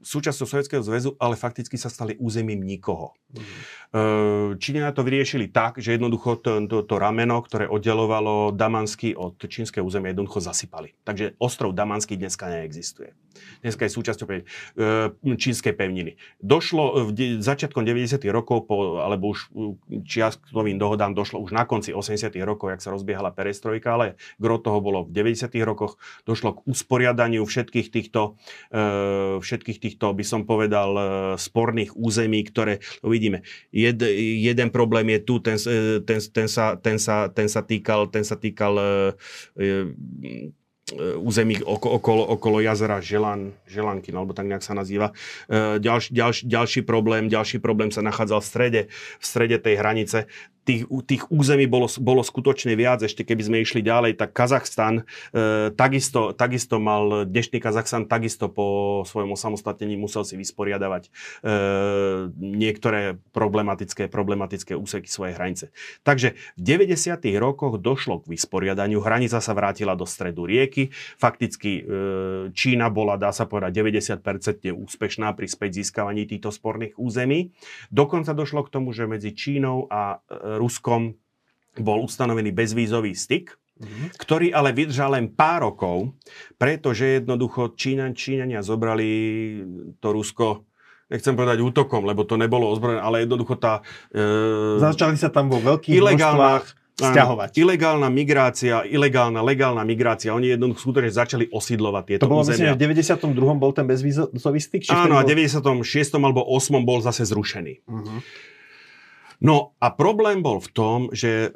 súčasťou 0.00 0.48
Sovjetského 0.48 0.82
zväzu, 0.82 1.14
ale 1.20 1.36
fakticky 1.36 1.76
sa 1.76 1.92
stali 1.92 2.16
územím 2.16 2.64
nikoho. 2.64 3.12
Mm. 3.30 4.56
Číňania 4.56 4.96
to 4.96 5.02
vyriešili 5.02 5.52
tak, 5.52 5.78
že 5.78 5.98
jednoducho 5.98 6.40
to, 6.40 6.62
to, 6.66 6.86
to 6.86 6.94
rameno, 6.96 7.42
ktoré 7.42 7.68
oddelovalo 7.68 8.54
Damansky 8.54 9.12
od 9.14 9.36
čínskeho 9.38 9.84
územia, 9.84 10.14
jednoducho 10.14 10.40
zasypali. 10.40 10.96
Takže 11.04 11.36
ostrov 11.36 11.76
Damansky 11.76 12.16
dneska 12.16 12.48
neexistuje. 12.48 13.12
Dneska 13.62 13.86
je 13.86 13.92
súčasťou 13.92 14.26
e, 14.30 14.42
čínskej 15.36 15.74
pevniny. 15.90 16.14
Došlo 16.38 17.10
v 17.10 17.42
začiatkom 17.42 17.82
90. 17.82 18.22
rokov, 18.30 18.70
po, 18.70 19.02
alebo 19.02 19.34
už 19.34 19.50
čiastkovým 20.06 20.78
dohodám 20.78 21.18
došlo 21.18 21.42
už 21.42 21.50
na 21.50 21.66
konci 21.66 21.90
80. 21.90 22.30
rokov, 22.46 22.70
jak 22.70 22.80
sa 22.86 22.94
rozbiehala 22.94 23.34
perestrojka, 23.34 23.98
ale 23.98 24.06
gro 24.38 24.62
toho 24.62 24.78
bolo 24.78 25.02
v 25.02 25.34
90. 25.34 25.50
rokoch. 25.66 25.98
Došlo 26.22 26.62
k 26.62 26.70
usporiadaniu 26.70 27.42
všetkých 27.42 27.90
týchto, 27.90 28.38
e, 28.70 29.42
všetkých 29.42 29.78
týchto 29.82 30.14
by 30.14 30.22
som 30.22 30.46
povedal, 30.46 30.90
e, 30.94 31.02
sporných 31.34 31.98
území, 31.98 32.46
ktoré 32.46 32.78
vidíme. 33.02 33.42
Jed, 33.74 33.98
jeden 34.38 34.70
problém 34.70 35.18
je 35.18 35.20
tu, 35.26 35.34
ten, 35.42 35.58
e, 35.58 35.98
ten, 36.06 36.22
ten, 36.22 36.46
sa, 36.46 36.78
ten, 36.78 37.02
sa, 37.02 37.26
ten 37.26 37.50
sa 37.50 37.66
týkal, 37.66 38.06
ten 38.14 38.22
sa 38.22 38.38
týkal 38.38 38.78
e, 38.78 38.86
území 40.98 41.62
okolo, 41.62 42.26
okolo 42.26 42.58
jazera 42.60 42.98
Želan, 42.98 43.54
Želanky, 43.66 44.10
alebo 44.10 44.34
tak 44.34 44.50
nejak 44.50 44.64
sa 44.64 44.74
nazýva. 44.74 45.14
Ďalší, 45.78 46.10
ďalší, 46.10 46.42
ďalší 46.46 46.80
problém, 46.82 47.30
ďalší 47.30 47.62
problém 47.62 47.94
sa 47.94 48.02
nachádzal 48.02 48.40
v 48.42 48.46
strede, 48.46 48.80
v 49.18 49.24
strede 49.24 49.56
tej 49.62 49.74
hranice 49.78 50.18
tých, 50.70 50.82
tých 50.86 51.22
území 51.34 51.66
bolo, 51.66 51.90
bolo 51.98 52.22
skutočne 52.22 52.78
viac. 52.78 53.02
Ešte 53.02 53.26
keby 53.26 53.42
sme 53.42 53.58
išli 53.58 53.82
ďalej, 53.82 54.14
tak 54.14 54.30
Kazachstan 54.30 55.02
e, 55.34 55.74
takisto, 55.74 56.30
takisto 56.30 56.78
mal, 56.78 57.26
dnešný 57.26 57.58
Kazachstan 57.58 58.06
takisto 58.06 58.46
po 58.46 59.02
svojom 59.02 59.34
osamostatnení 59.34 59.98
musel 59.98 60.22
si 60.22 60.38
vysporiadavať 60.38 61.10
e, 61.10 61.10
niektoré 62.38 63.18
problematické, 63.34 64.06
problematické 64.06 64.78
úseky 64.78 65.10
svojej 65.10 65.34
hranice. 65.34 65.64
Takže 66.06 66.38
v 66.54 66.62
90. 66.62 67.18
rokoch 67.42 67.82
došlo 67.82 68.22
k 68.22 68.30
vysporiadaniu. 68.30 69.02
Hranica 69.02 69.42
sa 69.42 69.52
vrátila 69.56 69.98
do 69.98 70.06
stredu 70.06 70.46
rieky. 70.46 70.94
Fakticky 71.18 71.82
e, 71.82 71.82
Čína 72.54 72.86
bola, 72.94 73.18
dá 73.18 73.34
sa 73.34 73.50
povedať, 73.50 73.74
90% 73.82 74.70
úspešná 74.70 75.34
pri 75.34 75.46
späť 75.50 75.82
získavaní 75.82 76.30
týchto 76.30 76.54
sporných 76.54 76.94
území. 76.94 77.50
Dokonca 77.90 78.30
došlo 78.30 78.62
k 78.62 78.70
tomu, 78.70 78.94
že 78.94 79.10
medzi 79.10 79.34
Čínou 79.34 79.90
a 79.90 80.22
e, 80.28 80.59
Ruskom 80.60 81.16
bol 81.80 82.04
ustanovený 82.04 82.52
bezvízový 82.52 83.16
styk, 83.16 83.56
mm-hmm. 83.56 84.06
ktorý 84.20 84.52
ale 84.52 84.76
vydržal 84.76 85.16
len 85.16 85.32
pár 85.32 85.72
rokov, 85.72 86.12
pretože 86.60 87.24
jednoducho 87.24 87.72
Číňan, 87.72 88.12
Číňania 88.12 88.60
zobrali 88.60 89.08
to 89.98 90.08
Rusko 90.12 90.68
nechcem 91.10 91.34
povedať 91.34 91.58
útokom, 91.58 92.06
lebo 92.06 92.22
to 92.22 92.38
nebolo 92.38 92.70
ozbrojené, 92.70 93.02
ale 93.02 93.26
jednoducho 93.26 93.58
tá... 93.58 93.82
E, 94.14 94.78
Začali 94.78 95.18
sa 95.18 95.26
tam 95.26 95.50
vo 95.50 95.58
veľkých 95.58 95.98
ilegálna, 95.98 96.62
Sťahovať. 97.00 97.56
Ilegálna 97.56 98.08
migrácia, 98.12 98.84
ilegálna, 98.84 99.40
legálna 99.40 99.82
migrácia. 99.88 100.36
Oni 100.36 100.52
jednoducho 100.52 100.84
skutočne 100.84 101.08
začali 101.08 101.44
osídlovať 101.48 102.02
tieto 102.04 102.22
To 102.28 102.32
bolo 102.36 102.44
územia. 102.44 102.76
myslím, 102.76 102.92
v 102.92 103.10
92. 103.16 103.56
bol 103.56 103.72
ten 103.72 103.88
bezvízový 103.88 104.60
styk? 104.60 104.92
Áno, 104.92 105.16
a 105.16 105.24
v 105.24 105.32
96. 105.32 105.80
alebo 106.20 106.44
8. 106.44 106.84
bol 106.84 107.00
zase 107.00 107.24
zrušený. 107.24 107.88
Uh-huh. 107.88 108.20
No 109.40 109.72
a 109.80 109.88
problém 109.88 110.44
bol 110.44 110.60
v 110.60 110.70
tom, 110.70 110.98
že 111.16 111.48
e, 111.48 111.50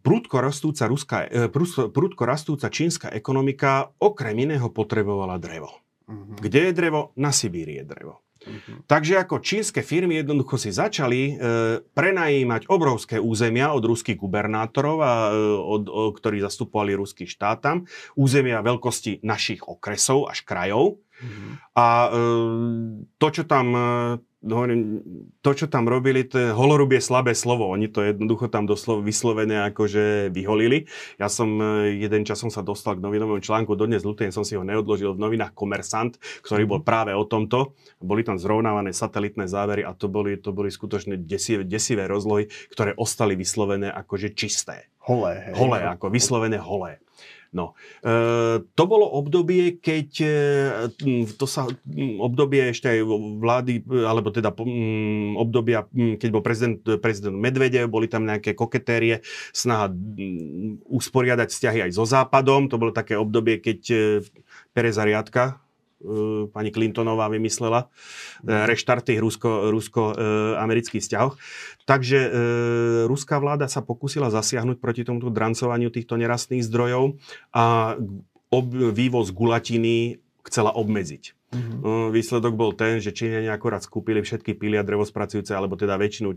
prúdko, 0.00 0.40
rastúca 0.40 0.88
ruská, 0.88 1.28
e, 1.28 1.52
prúdko 1.92 2.24
rastúca 2.24 2.72
čínska 2.72 3.12
ekonomika 3.12 3.92
okrem 4.00 4.48
iného 4.48 4.72
potrebovala 4.72 5.36
drevo. 5.36 5.84
Uh-huh. 6.08 6.36
Kde 6.40 6.72
je 6.72 6.72
drevo? 6.72 7.12
Na 7.20 7.28
Sibíri 7.28 7.76
je 7.80 7.84
drevo. 7.84 8.24
Uh-huh. 8.44 8.84
Takže 8.84 9.20
ako 9.20 9.40
čínske 9.40 9.80
firmy 9.80 10.20
jednoducho 10.20 10.60
si 10.60 10.72
začali 10.72 11.20
e, 11.28 11.34
prenajímať 11.80 12.68
obrovské 12.68 13.16
územia 13.16 13.72
od 13.72 13.84
ruských 13.84 14.20
gubernátorov, 14.20 14.96
a, 15.00 15.32
e, 15.32 15.60
od, 15.60 15.88
o, 15.88 16.12
ktorí 16.12 16.44
zastupovali 16.44 16.92
ruský 16.96 17.24
štát 17.24 17.60
tam, 17.60 17.88
územia 18.16 18.60
veľkosti 18.60 19.24
našich 19.24 19.64
okresov 19.64 20.28
až 20.28 20.44
krajov. 20.44 21.00
Uh-huh. 21.00 21.52
A 21.76 21.86
e, 21.88 22.08
to, 23.16 23.26
čo 23.28 23.44
tam 23.48 23.66
hovorím, 24.44 25.00
to, 25.40 25.50
čo 25.56 25.66
tam 25.72 25.88
robili, 25.88 26.28
to 26.28 26.36
je, 26.36 26.48
holorub 26.52 26.92
je 26.92 27.00
slabé 27.00 27.32
slovo. 27.32 27.72
Oni 27.72 27.88
to 27.88 28.04
jednoducho 28.04 28.52
tam 28.52 28.68
doslov, 28.68 29.00
vyslovené 29.00 29.64
akože 29.72 30.28
vyholili. 30.28 30.84
Ja 31.16 31.32
som 31.32 31.56
e, 31.56 31.96
jeden 31.96 32.28
čas 32.28 32.44
som 32.44 32.52
sa 32.52 32.60
dostal 32.60 33.00
k 33.00 33.04
novinovému 33.04 33.40
článku, 33.40 33.72
dodnes 33.72 34.04
ľutujem, 34.04 34.30
som 34.30 34.44
si 34.44 34.54
ho 34.54 34.62
neodložil 34.62 35.16
v 35.16 35.22
novinách 35.22 35.56
Komersant, 35.56 36.20
ktorý 36.44 36.68
bol 36.68 36.80
práve 36.84 37.16
o 37.16 37.24
tomto. 37.24 37.72
Boli 38.04 38.20
tam 38.20 38.36
zrovnávané 38.36 38.92
satelitné 38.92 39.48
závery 39.48 39.82
a 39.82 39.96
to 39.96 40.12
boli, 40.12 40.36
to 40.36 40.52
boli 40.52 40.68
skutočne 40.68 41.16
desivé, 41.16 41.64
desivé 41.64 42.04
rozlohy, 42.04 42.52
ktoré 42.68 42.92
ostali 43.00 43.34
vyslovené 43.34 43.88
akože 43.88 44.36
čisté. 44.36 44.92
Holé. 45.04 45.52
Hej. 45.52 45.54
Holé, 45.60 45.78
ako 45.84 46.08
vyslovené 46.08 46.56
holé. 46.56 47.00
No, 47.54 47.78
e, 48.02 48.12
to 48.74 48.84
bolo 48.84 49.06
obdobie, 49.14 49.78
keď 49.78 50.08
e, 50.20 50.34
to 51.38 51.46
sa 51.46 51.70
obdobie 52.18 52.74
ešte 52.74 52.90
aj 52.90 53.00
vlády, 53.38 53.86
alebo 53.86 54.34
teda 54.34 54.50
m, 54.58 55.38
obdobia, 55.38 55.86
keď 55.94 56.28
bol 56.34 56.42
prezident, 56.42 56.82
prezident 56.98 57.38
Medvedev, 57.38 57.86
boli 57.86 58.10
tam 58.10 58.26
nejaké 58.26 58.58
koketérie, 58.58 59.22
snaha 59.54 59.94
m, 59.94 60.82
usporiadať 60.90 61.48
vzťahy 61.48 61.78
aj 61.86 61.90
so 61.94 62.02
Západom. 62.04 62.66
To 62.66 62.76
bolo 62.76 62.90
také 62.90 63.14
obdobie, 63.14 63.62
keď 63.62 63.80
e, 63.88 63.98
Pereza 64.74 65.06
Riadka, 65.06 65.63
pani 66.52 66.70
Clintonová 66.70 67.28
vymyslela, 67.32 67.88
e, 68.44 68.52
mhm. 68.52 68.64
reštarty 68.68 69.16
rusko, 69.18 69.72
rusko-amerických 69.72 71.02
vzťahov. 71.02 71.36
Takže 71.84 72.18
e, 72.20 72.30
ruská 73.08 73.40
vláda 73.40 73.68
sa 73.68 73.84
pokúsila 73.84 74.28
zasiahnuť 74.32 74.80
proti 74.80 75.02
tomuto 75.04 75.28
drancovaniu 75.32 75.92
týchto 75.92 76.16
nerastných 76.16 76.64
zdrojov 76.64 77.16
a 77.52 77.96
ob, 78.52 78.66
vývoz 78.72 79.34
gulatiny 79.34 80.20
chcela 80.44 80.72
obmedziť. 80.76 81.43
Mm-hmm. 81.54 82.10
Výsledok 82.10 82.52
bol 82.58 82.74
ten, 82.74 82.98
že 82.98 83.14
Číňania 83.14 83.54
akorát 83.54 83.86
skúpili 83.86 84.20
všetky 84.20 84.58
pily 84.58 84.76
a 84.76 84.84
drevospracujúce, 84.84 85.54
alebo 85.54 85.78
teda 85.78 85.94
väčšinu 85.94 86.34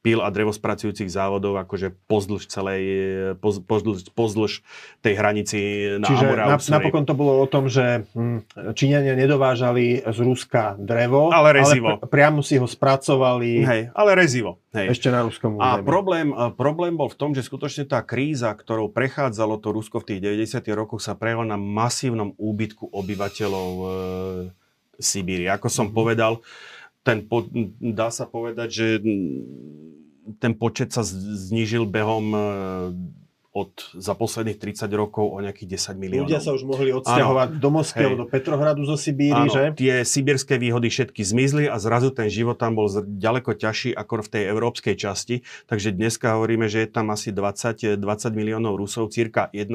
pil 0.00 0.22
a 0.22 0.30
drevospracujúcich 0.30 1.10
závodov, 1.10 1.58
akože 1.58 1.92
pozdĺž 2.06 2.42
celej, 2.46 2.82
pozdĺž, 3.42 4.14
pozdĺž 4.14 4.52
tej 5.02 5.14
hranici 5.18 5.58
na 5.98 6.06
Čiže 6.06 6.26
Amura. 6.30 6.44
Čiže 6.54 6.76
napokon 6.78 7.04
to 7.04 7.14
bolo 7.18 7.42
o 7.42 7.46
tom, 7.50 7.66
že 7.66 8.06
hm, 8.14 8.72
Číňania 8.78 9.18
nedovážali 9.18 10.06
z 10.06 10.18
Ruska 10.22 10.78
drevo, 10.78 11.34
ale, 11.34 11.58
rezivo. 11.58 11.98
ale 11.98 12.06
pr- 12.06 12.08
priamo 12.08 12.40
si 12.46 12.56
ho 12.56 12.66
spracovali. 12.70 13.66
Hej, 13.66 13.82
ale 13.90 14.10
rezivo. 14.14 14.62
Hej. 14.70 14.94
Ešte 14.94 15.10
na 15.10 15.26
ruskom 15.26 15.58
území. 15.58 15.66
A 15.66 15.82
problém, 15.82 16.30
problém 16.54 16.94
bol 16.94 17.10
v 17.10 17.18
tom, 17.18 17.34
že 17.34 17.42
skutočne 17.42 17.90
tá 17.90 18.06
kríza, 18.06 18.54
ktorou 18.54 18.86
prechádzalo 18.94 19.58
to 19.58 19.74
Rusko 19.74 19.98
v 20.06 20.14
tých 20.14 20.20
90. 20.46 20.62
rokoch, 20.78 21.02
sa 21.02 21.18
prejavila 21.18 21.56
na 21.56 21.58
masívnom 21.58 22.30
úbytku 22.38 22.86
obyvateľov 22.86 23.70
e, 23.74 23.86
Sibíri. 25.00 25.50
Ako 25.50 25.66
som 25.66 25.88
mm-hmm. 25.88 25.98
povedal, 25.98 26.32
ten 27.00 27.24
po, 27.24 27.48
dá 27.80 28.12
sa 28.12 28.28
povedať, 28.28 28.68
že 28.68 28.86
ten 30.38 30.52
počet 30.54 30.92
sa 30.92 31.00
znížil 31.02 31.88
behom 31.88 32.36
od, 33.50 33.70
za 33.98 34.14
posledných 34.14 34.62
30 34.62 34.86
rokov 34.94 35.26
o 35.26 35.42
nejakých 35.42 35.74
10 35.74 35.98
miliónov. 35.98 36.30
Ľudia 36.30 36.38
sa 36.38 36.54
už 36.54 36.62
mohli 36.62 36.94
odsťahovať 36.94 37.58
do 37.58 37.70
Moskvy 37.74 38.02
alebo 38.06 38.20
do 38.22 38.28
Petrohradu 38.30 38.86
zo 38.86 38.94
Sibíry, 38.94 39.34
Áno, 39.34 39.50
že? 39.50 39.74
tie 39.74 40.06
sibírske 40.06 40.54
výhody 40.54 40.86
všetky 40.86 41.26
zmizli 41.26 41.66
a 41.66 41.74
zrazu 41.82 42.14
ten 42.14 42.30
život 42.30 42.62
tam 42.62 42.78
bol 42.78 42.86
ďaleko 42.94 43.58
ťažší 43.58 43.90
ako 43.90 44.22
v 44.22 44.30
tej 44.38 44.42
európskej 44.54 44.94
časti. 44.94 45.42
Takže 45.66 45.90
dneska 45.90 46.38
hovoríme, 46.38 46.70
že 46.70 46.86
je 46.86 46.88
tam 46.94 47.10
asi 47.10 47.34
20, 47.34 47.98
20 47.98 48.38
miliónov 48.38 48.78
Rusov, 48.78 49.10
cirka 49.10 49.50
1,2 49.50 49.74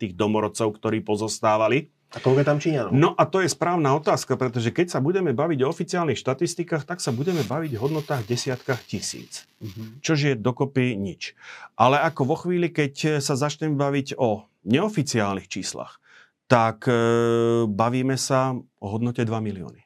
tých 0.00 0.12
domorodcov, 0.16 0.72
ktorí 0.72 1.04
pozostávali. 1.04 1.92
A 2.14 2.22
koľko 2.22 2.38
je 2.40 2.46
tam 2.46 2.58
Číňanov? 2.62 2.90
No 2.94 3.10
a 3.18 3.26
to 3.26 3.42
je 3.42 3.50
správna 3.50 3.90
otázka, 3.98 4.38
pretože 4.38 4.70
keď 4.70 4.86
sa 4.94 5.02
budeme 5.02 5.34
baviť 5.34 5.66
o 5.66 5.70
oficiálnych 5.74 6.22
štatistikách, 6.22 6.86
tak 6.86 7.02
sa 7.02 7.10
budeme 7.10 7.42
baviť 7.42 7.74
o 7.74 7.82
hodnotách 7.82 8.22
desiatkách 8.30 8.86
tisíc. 8.86 9.50
Uh-huh. 9.58 9.98
Čož 9.98 10.18
je 10.30 10.34
dokopy 10.38 10.94
nič. 10.94 11.34
Ale 11.74 11.98
ako 11.98 12.22
vo 12.22 12.36
chvíli, 12.38 12.70
keď 12.70 13.18
sa 13.18 13.34
začneme 13.34 13.74
baviť 13.74 14.14
o 14.14 14.46
neoficiálnych 14.62 15.50
číslach, 15.50 15.98
tak 16.46 16.86
e, 16.86 16.94
bavíme 17.66 18.14
sa 18.14 18.54
o 18.54 18.86
hodnote 18.86 19.26
2 19.26 19.34
milióny 19.42 19.82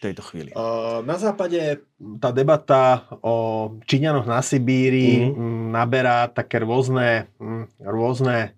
v 0.00 0.08
tejto 0.08 0.24
chvíli. 0.24 0.56
Na 1.04 1.16
západe 1.20 1.84
tá 2.16 2.32
debata 2.32 3.04
o 3.20 3.68
Číňanoch 3.84 4.24
na 4.24 4.40
Sibíri 4.40 5.28
mm. 5.28 5.76
naberá 5.76 6.24
také 6.32 6.64
rôzne, 6.64 7.28
rôzne 7.76 8.56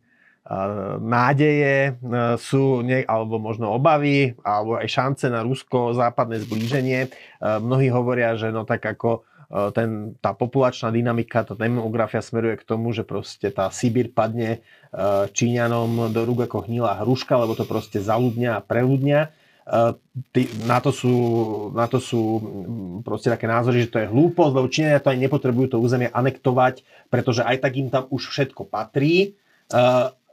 nádeje, 1.00 1.96
sú, 2.36 2.84
alebo 3.08 3.40
možno 3.40 3.72
obavy, 3.72 4.36
alebo 4.44 4.76
aj 4.76 4.88
šance 4.90 5.26
na 5.32 5.40
rusko-západné 5.40 6.44
zblíženie. 6.44 7.08
Mnohí 7.40 7.88
hovoria, 7.88 8.36
že 8.36 8.52
no 8.52 8.68
tak 8.68 8.84
ako 8.84 9.24
ten, 9.72 10.16
tá 10.20 10.32
populačná 10.32 10.92
dynamika, 10.92 11.44
tá 11.44 11.52
demografia 11.56 12.24
smeruje 12.24 12.60
k 12.60 12.68
tomu, 12.68 12.92
že 12.92 13.04
proste 13.04 13.52
tá 13.52 13.68
Sibír 13.72 14.12
padne 14.12 14.60
Číňanom 15.32 16.12
do 16.12 16.24
rúk 16.24 16.48
ako 16.48 16.68
hnilá 16.68 17.00
hruška, 17.00 17.36
lebo 17.36 17.56
to 17.56 17.64
proste 17.64 18.00
zaludňa 18.00 18.60
a 18.60 18.64
preľudňa. 18.64 19.20
Na 20.66 20.78
to, 20.82 20.90
sú, 20.90 21.14
na 21.72 21.86
to 21.86 22.02
sú 22.02 22.20
proste 23.06 23.30
také 23.30 23.46
názory, 23.46 23.86
že 23.86 23.92
to 23.94 24.02
je 24.02 24.10
hlúposť, 24.10 24.52
lebo 24.56 24.72
Číňania 24.72 25.04
to 25.04 25.12
aj 25.14 25.20
nepotrebujú 25.20 25.76
to 25.76 25.78
územie 25.80 26.10
anektovať, 26.12 26.82
pretože 27.08 27.40
aj 27.40 27.62
tak 27.62 27.72
im 27.78 27.88
tam 27.88 28.04
už 28.10 28.32
všetko 28.32 28.68
patrí. 28.68 29.36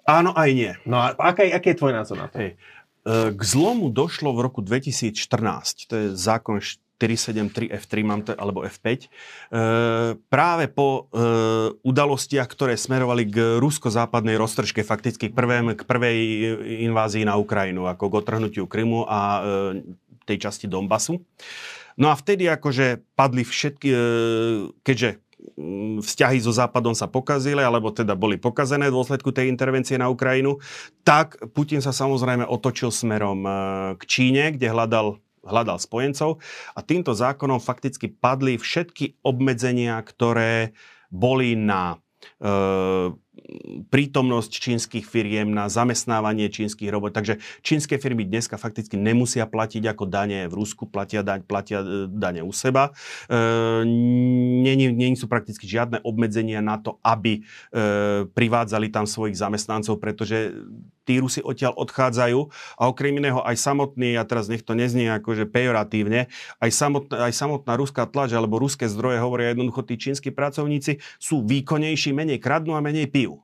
Áno, 0.09 0.33
aj 0.33 0.49
nie. 0.49 0.73
No 0.89 0.97
a 0.97 1.13
aký, 1.13 1.53
aký 1.53 1.77
je 1.77 1.79
tvoj 1.85 1.93
názor 1.93 2.17
na 2.17 2.25
to? 2.25 2.41
Hej. 2.41 2.57
E, 3.05 3.29
k 3.29 3.41
zlomu 3.45 3.93
došlo 3.93 4.33
v 4.33 4.39
roku 4.41 4.65
2014. 4.65 5.13
To 5.85 5.93
je 5.93 6.05
zákon 6.17 6.57
473 6.99 7.71
F3 7.71 7.93
mám 8.01 8.21
to, 8.25 8.33
alebo 8.33 8.65
F5. 8.65 8.85
E, 8.89 8.97
práve 10.27 10.65
po 10.67 11.07
e, 11.13 11.21
udalostiach, 11.85 12.49
ktoré 12.49 12.73
smerovali 12.75 13.29
k 13.29 13.61
rusko-západnej 13.61 14.35
roztržke, 14.35 14.81
fakticky 14.81 15.29
k, 15.29 15.33
prvém, 15.37 15.77
k 15.77 15.81
prvej 15.85 16.17
invázii 16.89 17.23
na 17.23 17.37
Ukrajinu, 17.37 17.85
ako 17.85 18.09
k 18.09 18.17
otrhnutiu 18.19 18.65
Krymu 18.65 19.05
a 19.05 19.19
e, 19.21 19.39
tej 20.25 20.49
časti 20.49 20.65
Donbasu. 20.65 21.21
No 21.99 22.11
a 22.11 22.15
vtedy 22.15 22.47
akože 22.51 23.03
padli 23.15 23.47
všetky, 23.47 23.89
e, 23.91 23.99
keďže 24.83 25.28
vzťahy 25.99 26.39
so 26.43 26.51
Západom 26.51 26.95
sa 26.95 27.07
pokazili, 27.07 27.63
alebo 27.63 27.91
teda 27.91 28.15
boli 28.15 28.35
pokazené 28.35 28.91
v 28.91 28.95
dôsledku 28.95 29.31
tej 29.31 29.47
intervencie 29.47 29.95
na 29.95 30.11
Ukrajinu, 30.11 30.59
tak 31.03 31.39
Putin 31.55 31.79
sa 31.79 31.95
samozrejme 31.95 32.47
otočil 32.47 32.91
smerom 32.91 33.39
e, 33.43 33.51
k 33.99 34.03
Číne, 34.07 34.43
kde 34.55 34.71
hľadal 34.71 35.19
hľadal 35.39 35.79
spojencov 35.79 36.43
a 36.75 36.79
týmto 36.83 37.15
zákonom 37.15 37.63
fakticky 37.63 38.11
padli 38.11 38.59
všetky 38.59 39.23
obmedzenia, 39.23 39.95
ktoré 40.03 40.75
boli 41.09 41.55
na 41.55 41.95
e, 42.37 43.15
prítomnosť 43.89 44.51
čínskych 44.51 45.05
firiem 45.05 45.49
na 45.49 45.67
zamestnávanie 45.67 46.49
čínskych 46.49 46.89
robot. 46.89 47.15
Takže 47.15 47.41
čínske 47.65 47.97
firmy 47.97 48.25
dneska 48.25 48.57
fakticky 48.59 48.95
nemusia 48.95 49.49
platiť 49.49 49.83
ako 49.89 50.05
dane 50.05 50.45
v 50.49 50.53
Rusku, 50.53 50.85
platia, 50.85 51.25
daň, 51.25 51.41
platia 51.45 51.81
e, 51.81 52.07
dane 52.09 52.45
u 52.45 52.53
seba. 52.53 52.93
E, 53.29 53.85
nie, 53.85 55.11
sú 55.17 55.25
prakticky 55.27 55.65
žiadne 55.65 55.99
obmedzenia 56.05 56.61
na 56.61 56.77
to, 56.79 57.01
aby 57.01 57.41
e, 57.41 57.41
privádzali 58.29 58.93
tam 58.93 59.09
svojich 59.09 59.35
zamestnancov, 59.35 59.97
pretože 59.97 60.53
tí 61.09 61.17
Rusi 61.17 61.41
odtiaľ 61.41 61.73
odchádzajú 61.73 62.39
a 62.77 62.83
okrem 62.85 63.17
iného 63.17 63.41
aj 63.41 63.57
samotný, 63.57 64.13
a 64.13 64.23
teraz 64.29 64.45
nech 64.45 64.61
to 64.61 64.77
neznie 64.77 65.09
akože 65.09 65.49
pejoratívne, 65.49 66.29
aj 66.61 66.69
samotná, 66.69 67.25
aj 67.25 67.33
samotná 67.33 67.73
ruská 67.73 68.05
tlač 68.05 68.37
alebo 68.37 68.61
ruské 68.61 68.85
zdroje 68.85 69.17
hovoria 69.17 69.57
jednoducho, 69.57 69.81
tí 69.89 69.97
čínsky 69.97 70.29
pracovníci 70.29 71.01
sú 71.17 71.41
výkonnejší, 71.41 72.13
menej 72.13 72.37
kradnú 72.37 72.77
a 72.77 72.85
menej 72.85 73.09
pijú. 73.09 73.38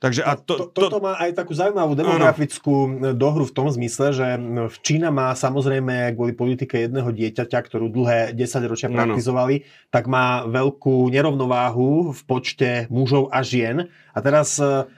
Takže 0.00 0.24
a 0.24 0.32
to, 0.32 0.72
to, 0.72 0.88
toto 0.88 0.96
má 1.04 1.20
aj 1.20 1.36
takú 1.36 1.52
zaujímavú 1.52 1.92
demografickú 1.92 2.72
ano. 2.88 3.12
dohru 3.12 3.44
v 3.44 3.52
tom 3.52 3.68
zmysle, 3.68 4.16
že 4.16 4.26
v 4.72 4.76
Čína 4.80 5.12
má 5.12 5.28
samozrejme 5.36 6.16
kvôli 6.16 6.32
politike 6.32 6.88
jedného 6.88 7.12
dieťaťa, 7.12 7.58
ktorú 7.68 7.92
dlhé 7.92 8.32
10 8.32 8.64
ročia 8.64 8.88
praktizovali, 8.88 9.60
ano. 9.60 9.66
tak 9.92 10.08
má 10.08 10.48
veľkú 10.48 11.04
nerovnováhu 11.12 12.16
v 12.16 12.20
počte 12.24 12.88
mužov 12.88 13.28
a 13.28 13.44
žien. 13.44 13.92
A 14.16 14.18
teraz 14.24 14.56
uh, 14.56 14.88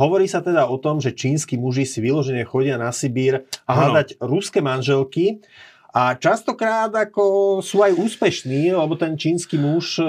hovorí 0.00 0.24
sa 0.24 0.40
teda 0.40 0.72
o 0.72 0.80
tom, 0.80 1.04
že 1.04 1.12
čínsky 1.12 1.60
muži 1.60 1.84
si 1.84 2.00
vyložene 2.00 2.48
chodia 2.48 2.80
na 2.80 2.96
Sibír 2.96 3.44
a 3.68 3.70
hľadať 3.76 4.24
ruské 4.24 4.64
manželky. 4.64 5.44
A 5.90 6.14
častokrát 6.14 6.94
ako 6.94 7.58
sú 7.58 7.82
aj 7.82 7.98
úspešní, 7.98 8.70
lebo 8.70 8.94
ten 8.94 9.18
čínsky 9.18 9.58
muž 9.58 9.98
e, 9.98 10.06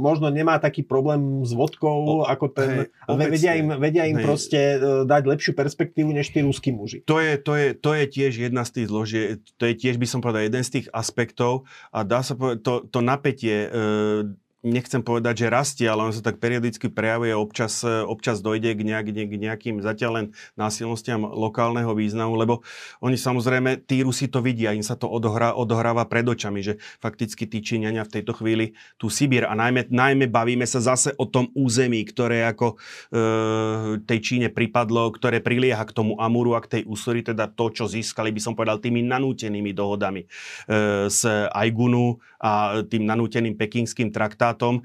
možno 0.00 0.32
nemá 0.32 0.56
taký 0.56 0.80
problém 0.80 1.44
s 1.44 1.52
vodkou, 1.52 2.24
o, 2.24 2.24
ako 2.24 2.46
ten... 2.48 2.88
Hej, 2.88 3.28
vedia 3.28 3.52
im, 3.60 3.68
vedia 3.76 4.04
im 4.08 4.24
proste 4.24 4.80
e, 4.80 5.04
dať 5.04 5.22
lepšiu 5.28 5.52
perspektívu 5.52 6.08
než 6.16 6.32
tí 6.32 6.40
ruskí 6.40 6.72
muži. 6.72 7.04
To 7.04 7.20
je, 7.20 7.36
to, 7.36 7.52
je, 7.60 7.68
to 7.76 7.92
je 7.92 8.04
tiež 8.08 8.32
jedna 8.40 8.64
z 8.64 8.80
tých 8.80 8.86
zložie, 8.88 9.22
to 9.60 9.68
je 9.68 9.74
tiež 9.76 10.00
by 10.00 10.06
som 10.08 10.24
povedal 10.24 10.48
jeden 10.48 10.64
z 10.64 10.80
tých 10.80 10.86
aspektov. 10.96 11.68
A 11.92 12.08
dá 12.08 12.24
sa 12.24 12.32
povedať, 12.32 12.64
to, 12.64 12.74
to 12.88 12.98
napätie 13.04 13.68
e, 13.68 14.32
nechcem 14.62 15.02
povedať, 15.02 15.44
že 15.44 15.52
rastie, 15.52 15.86
ale 15.90 16.06
on 16.06 16.14
sa 16.14 16.22
tak 16.22 16.38
periodicky 16.38 16.86
prejavuje, 16.86 17.34
občas, 17.34 17.82
občas 17.82 18.38
dojde 18.38 18.78
k, 18.78 18.80
nejak, 18.86 19.06
k 19.10 19.34
nejakým 19.34 19.76
zatiaľ 19.82 20.10
len 20.14 20.26
násilnostiam 20.54 21.26
lokálneho 21.26 21.90
významu, 21.98 22.38
lebo 22.38 22.62
oni 23.02 23.18
samozrejme, 23.18 23.82
tí 23.82 24.06
Rusi 24.06 24.30
to 24.30 24.38
vidia, 24.38 24.70
im 24.70 24.86
sa 24.86 24.94
to 24.94 25.10
odohrá, 25.10 25.58
odohráva 25.58 26.06
pred 26.06 26.22
očami, 26.22 26.62
že 26.62 26.78
fakticky 27.02 27.50
tí 27.50 27.58
Číňania 27.58 28.06
v 28.06 28.14
tejto 28.22 28.38
chvíli 28.38 28.78
tú 28.96 29.10
Sibír. 29.10 29.50
A 29.50 29.58
najmä, 29.58 29.90
najmä 29.90 30.30
bavíme 30.30 30.64
sa 30.64 30.78
zase 30.78 31.10
o 31.18 31.26
tom 31.26 31.50
území, 31.58 32.06
ktoré 32.06 32.46
ako 32.46 32.78
e, 33.10 33.18
tej 34.06 34.18
Číne 34.22 34.48
pripadlo, 34.48 35.10
ktoré 35.10 35.42
prilieha 35.42 35.82
k 35.82 35.90
tomu 35.90 36.14
Amuru 36.22 36.54
a 36.54 36.62
k 36.62 36.78
tej 36.78 36.82
Usuri, 36.86 37.26
teda 37.26 37.50
to, 37.50 37.66
čo 37.74 37.90
získali, 37.90 38.30
by 38.30 38.38
som 38.38 38.54
povedal, 38.54 38.78
tými 38.78 39.02
nanútenými 39.02 39.74
dohodami 39.74 40.22
e, 40.22 40.26
s 41.10 41.26
Aigunu 41.50 42.22
a 42.38 42.82
tým 42.86 43.02
nanúteným 43.06 43.58
pekingským 43.58 44.14
traktátom 44.14 44.51
štátom 44.52 44.84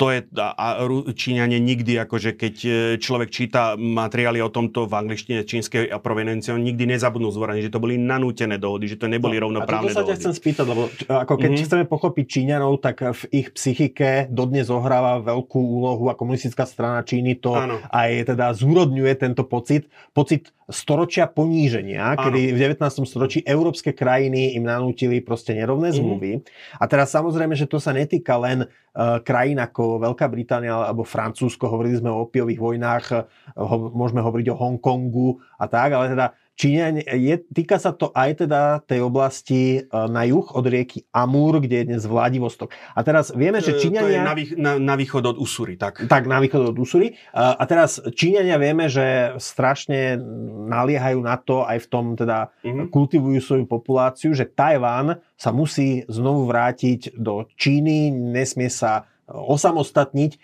to 0.00 0.10
je, 0.10 0.26
a 0.34 0.82
Číňania 1.14 1.62
nikdy, 1.62 1.94
akože 1.94 2.34
keď 2.34 2.54
e, 2.64 2.70
človek 2.98 3.30
číta 3.30 3.78
materiály 3.78 4.42
o 4.42 4.50
tomto 4.50 4.90
v 4.90 4.98
angličtine 4.98 5.46
čínskej 5.46 5.94
a 5.94 6.02
provenencii, 6.02 6.50
nikdy 6.58 6.90
nezabudnú 6.90 7.30
zvorene, 7.30 7.62
že 7.62 7.70
to 7.70 7.78
boli 7.78 8.00
nanútené 8.00 8.58
dohody, 8.58 8.90
že 8.90 8.98
to 8.98 9.06
neboli 9.06 9.38
no, 9.38 9.46
rovnoprávne 9.46 9.94
a 9.94 10.02
sa 10.02 10.02
ťa 10.02 10.18
chcem 10.18 10.34
spýtať, 10.34 10.66
lebo 10.66 10.90
ako 11.06 11.34
keď 11.38 11.50
mm-hmm. 11.54 11.66
chceme 11.70 11.84
pochopiť 11.86 12.24
Číňanov, 12.24 12.82
tak 12.82 13.04
v 13.04 13.22
ich 13.30 13.48
psychike 13.54 14.26
dodnes 14.26 14.66
zohráva 14.66 15.22
veľkú 15.22 15.60
úlohu 15.60 16.10
a 16.10 16.18
komunistická 16.18 16.66
strana 16.66 17.06
Číny 17.06 17.38
to 17.38 17.54
ano. 17.54 17.78
aj 17.94 18.34
teda 18.34 18.50
zúrodňuje 18.58 19.12
tento 19.14 19.46
pocit, 19.46 19.86
pocit 20.10 20.50
storočia 20.70 21.26
poníženia, 21.26 22.14
ano. 22.14 22.28
kedy 22.28 22.54
v 22.54 22.58
19. 22.78 23.02
storočí 23.02 23.42
európske 23.42 23.90
krajiny 23.90 24.54
im 24.54 24.66
nanútili 24.66 25.18
proste 25.24 25.56
nerovné 25.56 25.90
mhm. 25.90 25.96
zmluvy. 25.98 26.32
Mm-hmm. 26.38 26.78
A 26.78 26.84
teraz 26.86 27.10
samozrejme, 27.10 27.54
že 27.58 27.66
to 27.66 27.82
sa 27.82 27.90
netýka 27.90 28.38
len 28.38 28.66
uh, 28.66 29.18
krajín 29.24 29.58
ako 29.58 30.02
Veľká 30.02 30.26
Británia 30.30 30.78
alebo 30.78 31.02
Francúzsko, 31.02 31.66
hovorili 31.66 31.98
sme 31.98 32.10
o 32.12 32.28
opiových 32.28 32.60
vojnách, 32.60 33.04
uh, 33.10 33.24
ho, 33.58 33.90
môžeme 33.90 34.22
hovoriť 34.22 34.46
o 34.52 34.58
Hongkongu 34.58 35.42
a 35.58 35.64
tak, 35.66 35.94
ale 35.94 36.12
teda 36.12 36.26
Číňan, 36.52 37.00
je, 37.00 37.40
týka 37.48 37.80
sa 37.80 37.96
to 37.96 38.12
aj 38.12 38.44
teda 38.44 38.84
tej 38.84 39.00
oblasti 39.00 39.80
e, 39.80 39.88
na 39.88 40.28
juh 40.28 40.44
od 40.52 40.64
rieky 40.68 41.08
Amúr, 41.08 41.64
kde 41.64 41.80
je 41.80 41.88
dnes 41.88 42.02
Vladivostok. 42.04 42.76
A 42.92 43.00
teraz 43.00 43.32
vieme, 43.32 43.64
že 43.64 43.80
Číňania... 43.80 44.04
To 44.04 44.12
je 44.12 44.20
na, 44.20 44.34
vý, 44.36 44.44
na, 44.60 44.72
na 44.76 44.94
východ 44.94 45.24
od 45.32 45.36
Usury, 45.40 45.80
tak. 45.80 46.04
Tak, 46.04 46.28
na 46.28 46.44
východ 46.44 46.76
od 46.76 46.76
Usury. 46.76 47.16
A, 47.32 47.56
a 47.56 47.64
teraz 47.64 48.04
Číňania 48.04 48.60
vieme, 48.60 48.92
že 48.92 49.32
strašne 49.40 50.20
naliehajú 50.68 51.24
na 51.24 51.40
to, 51.40 51.64
aj 51.64 51.82
v 51.82 51.86
tom 51.88 52.04
teda 52.20 52.52
mm-hmm. 52.60 52.92
kultivujú 52.92 53.40
svoju 53.40 53.64
populáciu, 53.64 54.36
že 54.36 54.44
Tajván 54.44 55.24
sa 55.40 55.50
musí 55.56 56.04
znovu 56.12 56.44
vrátiť 56.44 57.16
do 57.16 57.48
Číny, 57.56 58.12
nesmie 58.12 58.68
sa 58.68 59.08
osamostatniť. 59.32 60.30
E, 60.36 60.38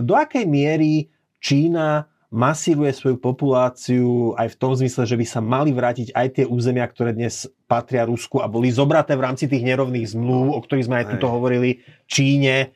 do 0.00 0.14
akej 0.16 0.48
miery 0.48 1.12
Čína 1.42 2.08
masíruje 2.32 2.96
svoju 2.96 3.20
populáciu 3.20 4.32
aj 4.40 4.56
v 4.56 4.58
tom 4.58 4.72
zmysle, 4.72 5.04
že 5.04 5.20
by 5.20 5.26
sa 5.28 5.44
mali 5.44 5.70
vrátiť 5.70 6.16
aj 6.16 6.26
tie 6.40 6.44
územia, 6.48 6.88
ktoré 6.88 7.12
dnes 7.12 7.44
patria 7.68 8.08
Rusku 8.08 8.40
a 8.40 8.48
boli 8.48 8.72
zobraté 8.72 9.12
v 9.12 9.28
rámci 9.28 9.44
tých 9.52 9.60
nerovných 9.60 10.16
zmluv, 10.16 10.56
o 10.56 10.60
ktorých 10.64 10.88
sme 10.88 10.96
aj 11.04 11.06
tuto 11.12 11.28
hovorili, 11.28 11.84
Číne 12.08 12.72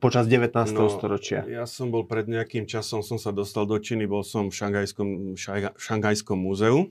počas 0.00 0.24
19. 0.30 0.48
No, 0.72 0.88
storočia. 0.88 1.44
Ja 1.44 1.68
som 1.68 1.92
bol 1.92 2.08
pred 2.08 2.24
nejakým 2.24 2.64
časom, 2.64 3.04
som 3.04 3.20
sa 3.20 3.36
dostal 3.36 3.68
do 3.68 3.76
Číny, 3.76 4.08
bol 4.08 4.24
som 4.24 4.48
v 4.48 4.54
Šangajskom, 4.56 5.36
Šangajskom 5.76 6.38
múzeu 6.40 6.88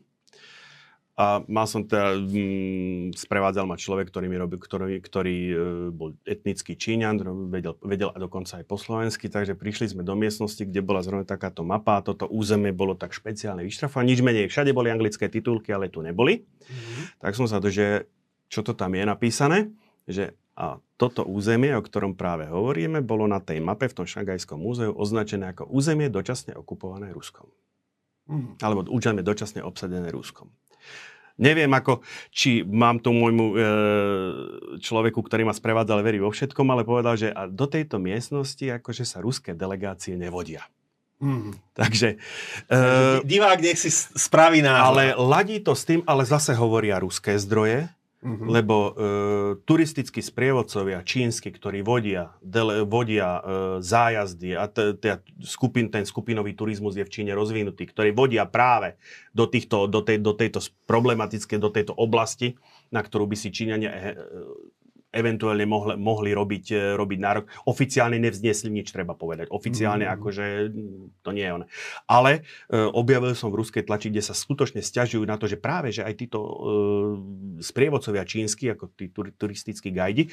a 1.15 1.39
mal 1.47 1.63
som 1.63 1.87
teda, 1.87 2.19
mm, 2.19 3.15
sprevádzal 3.15 3.63
ma 3.63 3.79
človek, 3.79 4.11
ktorý 4.11 4.27
mi 4.27 4.35
robil, 4.35 4.59
ktorý, 4.59 4.99
ktorý 4.99 5.37
e, 5.47 5.55
bol 5.95 6.11
etnický 6.27 6.75
Číňan, 6.75 7.23
vedel, 7.47 7.79
vedel 7.79 8.11
a 8.11 8.19
dokonca 8.19 8.59
aj 8.59 8.67
po 8.67 8.75
slovensky, 8.75 9.31
takže 9.31 9.55
prišli 9.55 9.95
sme 9.95 10.03
do 10.03 10.11
miestnosti, 10.11 10.59
kde 10.59 10.83
bola 10.83 10.99
zrovna 10.99 11.23
takáto 11.23 11.63
mapa 11.63 12.03
a 12.03 12.03
toto 12.03 12.27
územie 12.27 12.75
bolo 12.75 12.99
tak 12.99 13.15
špeciálne 13.15 13.63
vyštrafované. 13.63 14.11
Nič 14.11 14.19
menej, 14.19 14.51
všade 14.51 14.75
boli 14.75 14.91
anglické 14.91 15.31
titulky, 15.31 15.71
ale 15.71 15.87
tu 15.87 16.03
neboli. 16.03 16.43
Mm-hmm. 16.43 17.23
Tak 17.23 17.31
som 17.31 17.47
sa 17.47 17.63
to, 17.63 17.71
že 17.71 18.11
čo 18.51 18.59
to 18.67 18.75
tam 18.75 18.91
je 18.91 19.07
napísané, 19.07 19.71
že 20.03 20.35
a 20.55 20.79
toto 20.95 21.27
územie, 21.27 21.75
o 21.75 21.83
ktorom 21.83 22.15
práve 22.15 22.47
hovoríme, 22.47 23.03
bolo 23.03 23.27
na 23.27 23.43
tej 23.43 23.59
mape 23.59 23.91
v 23.91 24.03
tom 24.03 24.07
Šangajskom 24.07 24.55
múzeu 24.55 24.91
označené 24.95 25.51
ako 25.51 25.67
územie 25.67 26.07
dočasne 26.07 26.55
okupované 26.55 27.11
Ruskom. 27.11 27.51
Mm. 28.31 28.55
Alebo 28.63 28.87
územie 28.87 29.19
dočasne 29.19 29.59
obsadené 29.61 30.15
Ruskom. 30.15 30.47
Neviem, 31.35 31.67
ako, 31.75 31.99
či 32.31 32.63
mám 32.63 33.03
tu 33.03 33.11
môjmu 33.11 33.45
e, 33.51 33.55
človeku, 34.79 35.19
ktorý 35.19 35.43
ma 35.43 35.51
sprevádzal, 35.51 35.99
verí 35.99 36.23
vo 36.23 36.31
všetkom, 36.31 36.63
ale 36.71 36.87
povedal, 36.87 37.19
že 37.19 37.27
a 37.27 37.43
do 37.51 37.67
tejto 37.67 37.99
miestnosti 37.99 38.63
akože 38.63 39.03
sa 39.03 39.19
ruské 39.19 39.51
delegácie 39.51 40.15
nevodia. 40.15 40.63
Mm. 41.19 41.59
Takže... 41.75 42.15
E, 42.71 42.77
Divák 43.27 43.59
nech 43.59 43.75
si 43.75 43.91
spraví 43.91 44.63
názor. 44.63 44.95
Ale 44.95 45.03
ladí 45.19 45.59
to 45.59 45.75
s 45.75 45.83
tým, 45.83 46.07
ale 46.07 46.23
zase 46.23 46.55
hovoria 46.55 47.03
ruské 47.03 47.35
zdroje, 47.35 47.91
Mm-hmm. 48.25 48.49
Lebo 48.49 48.75
e, 48.81 48.91
turistickí 49.69 50.17
sprievodcovia 50.17 51.05
čínsky, 51.05 51.53
ktorí 51.53 51.85
vodia, 51.85 52.33
dele, 52.41 52.81
vodia 52.81 53.37
e, 53.37 53.41
zájazdy 53.85 54.57
a 54.57 54.65
t, 54.65 54.97
t, 54.97 55.21
skupin, 55.45 55.93
ten 55.93 56.09
skupinový 56.09 56.57
turizmus 56.57 56.97
je 56.97 57.05
v 57.05 57.13
Číne 57.13 57.37
rozvinutý, 57.37 57.85
ktorí 57.85 58.17
vodia 58.17 58.49
práve 58.49 58.97
do, 59.29 59.45
týchto, 59.45 59.85
do, 59.85 60.01
tej, 60.01 60.25
do 60.25 60.33
tejto 60.33 60.57
problematické, 60.89 61.61
do 61.61 61.69
tejto 61.69 61.93
oblasti, 61.93 62.57
na 62.89 63.05
ktorú 63.05 63.29
by 63.29 63.37
si 63.37 63.53
Číňania 63.53 63.91
e, 63.93 64.01
eventuálne 65.15 65.63
mohli, 65.63 65.95
mohli 65.95 66.35
robiť, 66.35 66.65
e, 66.75 66.79
robiť 66.99 67.19
nárok. 67.23 67.47
Oficiálne 67.71 68.19
nevznesli 68.19 68.67
nič, 68.67 68.91
treba 68.91 69.15
povedať. 69.15 69.47
Oficiálne 69.47 70.03
mm. 70.03 70.13
akože 70.19 70.45
to 71.23 71.29
nie 71.31 71.47
je 71.47 71.51
ono. 71.55 71.65
Ale 72.05 72.43
e, 72.67 72.75
objavil 72.75 73.31
som 73.33 73.49
v 73.49 73.63
ruskej 73.63 73.87
tlači, 73.87 74.11
kde 74.11 74.21
sa 74.21 74.35
skutočne 74.35 74.83
stiažujú 74.83 75.23
na 75.23 75.39
to, 75.39 75.47
že 75.47 75.55
práve, 75.55 75.95
že 75.95 76.03
aj 76.03 76.13
títo 76.19 76.39
e, 76.43 76.51
sprievodcovia 77.63 78.27
čínsky, 78.27 78.75
ako 78.75 78.91
tí 78.91 79.07
turistickí 79.09 79.95
gajdi, 79.95 80.27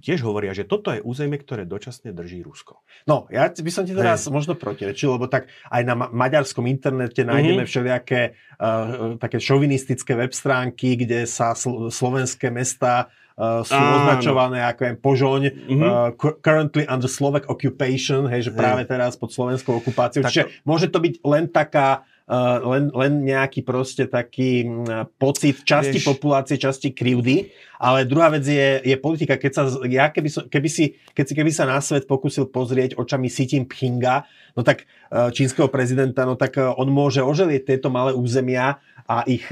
tiež 0.00 0.24
hovoria, 0.24 0.56
že 0.56 0.64
toto 0.64 0.88
je 0.88 1.04
územie, 1.04 1.36
ktoré 1.36 1.68
dočasne 1.68 2.16
drží 2.16 2.40
Rusko. 2.40 2.80
No, 3.04 3.28
ja 3.28 3.52
by 3.52 3.70
som 3.72 3.84
ti 3.84 3.92
teraz 3.92 4.24
hey. 4.24 4.32
možno 4.32 4.56
protirečil, 4.56 5.20
lebo 5.20 5.28
tak 5.28 5.52
aj 5.68 5.82
na 5.84 5.92
ma- 5.92 6.08
maďarskom 6.08 6.64
internete 6.64 7.28
nájdeme 7.28 7.60
mm-hmm. 7.60 7.68
všelijaké 7.68 8.20
uh, 8.56 9.20
také 9.20 9.36
šovinistické 9.36 10.16
web 10.16 10.32
stránky, 10.32 10.96
kde 10.96 11.28
sa 11.28 11.52
sl- 11.52 11.92
slovenské 11.92 12.48
mesta 12.48 13.12
uh, 13.38 13.64
sú 13.64 13.76
Áno. 13.76 14.04
označované 14.04 14.64
ako 14.64 14.80
je 14.82 14.92
Požoň, 14.98 15.42
mm-hmm. 15.48 15.80
uh, 15.82 16.10
currently 16.40 16.84
under 16.88 17.08
Slovak 17.08 17.48
occupation, 17.48 18.28
hej, 18.28 18.48
že 18.48 18.52
práve 18.52 18.84
teraz 18.88 19.16
pod 19.16 19.32
slovenskou 19.32 19.80
okupáciou. 19.80 20.24
Tak... 20.24 20.32
Čiže 20.32 20.46
môže 20.64 20.88
to 20.88 20.98
byť 21.00 21.14
len 21.24 21.46
taká 21.48 22.04
Uh, 22.22 22.62
len, 22.64 22.88
len 22.94 23.12
nejaký 23.28 23.66
proste 23.66 24.06
taký 24.06 24.62
uh, 24.64 25.04
pocit 25.18 25.58
časti 25.66 25.98
Vieš. 25.98 26.06
populácie, 26.06 26.54
časti 26.54 26.94
krivdy, 26.94 27.50
ale 27.82 28.06
druhá 28.06 28.30
vec 28.30 28.46
je, 28.46 28.78
je 28.78 28.94
politika. 28.94 29.34
Keď, 29.34 29.52
sa, 29.52 29.66
ja 29.90 30.06
keby, 30.06 30.30
som, 30.30 30.46
keby, 30.46 30.70
si, 30.70 30.96
keď 31.12 31.24
si, 31.28 31.34
keby 31.34 31.50
sa 31.50 31.66
na 31.66 31.82
svet 31.82 32.06
pokusil 32.06 32.48
pozrieť 32.48 32.94
očami 32.94 33.26
Xi 33.26 33.58
Jinpinga, 33.58 34.22
no 34.54 34.62
tak 34.62 34.86
uh, 35.10 35.34
čínskeho 35.34 35.66
prezidenta, 35.66 36.22
no 36.22 36.38
tak 36.38 36.56
on 36.62 36.88
môže 36.94 37.20
oželieť 37.20 37.74
tieto 37.74 37.90
malé 37.90 38.14
územia 38.14 38.78
a 39.04 39.26
ich 39.26 39.50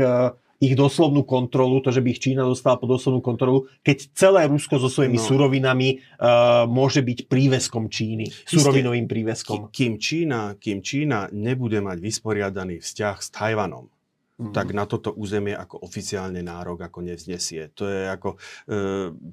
ich 0.61 0.77
doslovnú 0.77 1.25
kontrolu, 1.25 1.81
to, 1.81 1.89
že 1.89 2.05
by 2.05 2.09
ich 2.13 2.21
Čína 2.21 2.45
dostala 2.45 2.77
pod 2.77 3.01
doslovnú 3.01 3.25
kontrolu, 3.25 3.65
keď 3.81 4.13
celé 4.13 4.45
Rusko 4.45 4.77
so 4.77 4.93
svojimi 4.93 5.17
no. 5.17 5.25
surovinami 5.25 5.89
uh, 5.97 6.69
môže 6.69 7.01
byť 7.01 7.33
príveskom 7.33 7.89
Číny, 7.89 8.29
Isté, 8.29 8.61
surovinovým 8.61 9.09
príveskom. 9.09 9.73
Kým 9.73 9.97
Čína, 9.97 10.61
kým 10.61 10.85
Čína 10.85 11.33
nebude 11.33 11.81
mať 11.81 11.97
vysporiadaný 12.05 12.85
vzťah 12.85 13.17
s 13.17 13.29
Tajvanom, 13.33 13.89
mm. 14.41 14.57
tak 14.57 14.73
na 14.73 14.89
toto 14.89 15.13
územie 15.13 15.53
ako 15.53 15.85
oficiálne 15.85 16.41
nárok 16.41 16.89
ako 16.89 17.05
nevznesie. 17.05 17.69
To 17.77 17.85
je 17.85 18.09
ako, 18.09 18.41
e, 18.65 18.79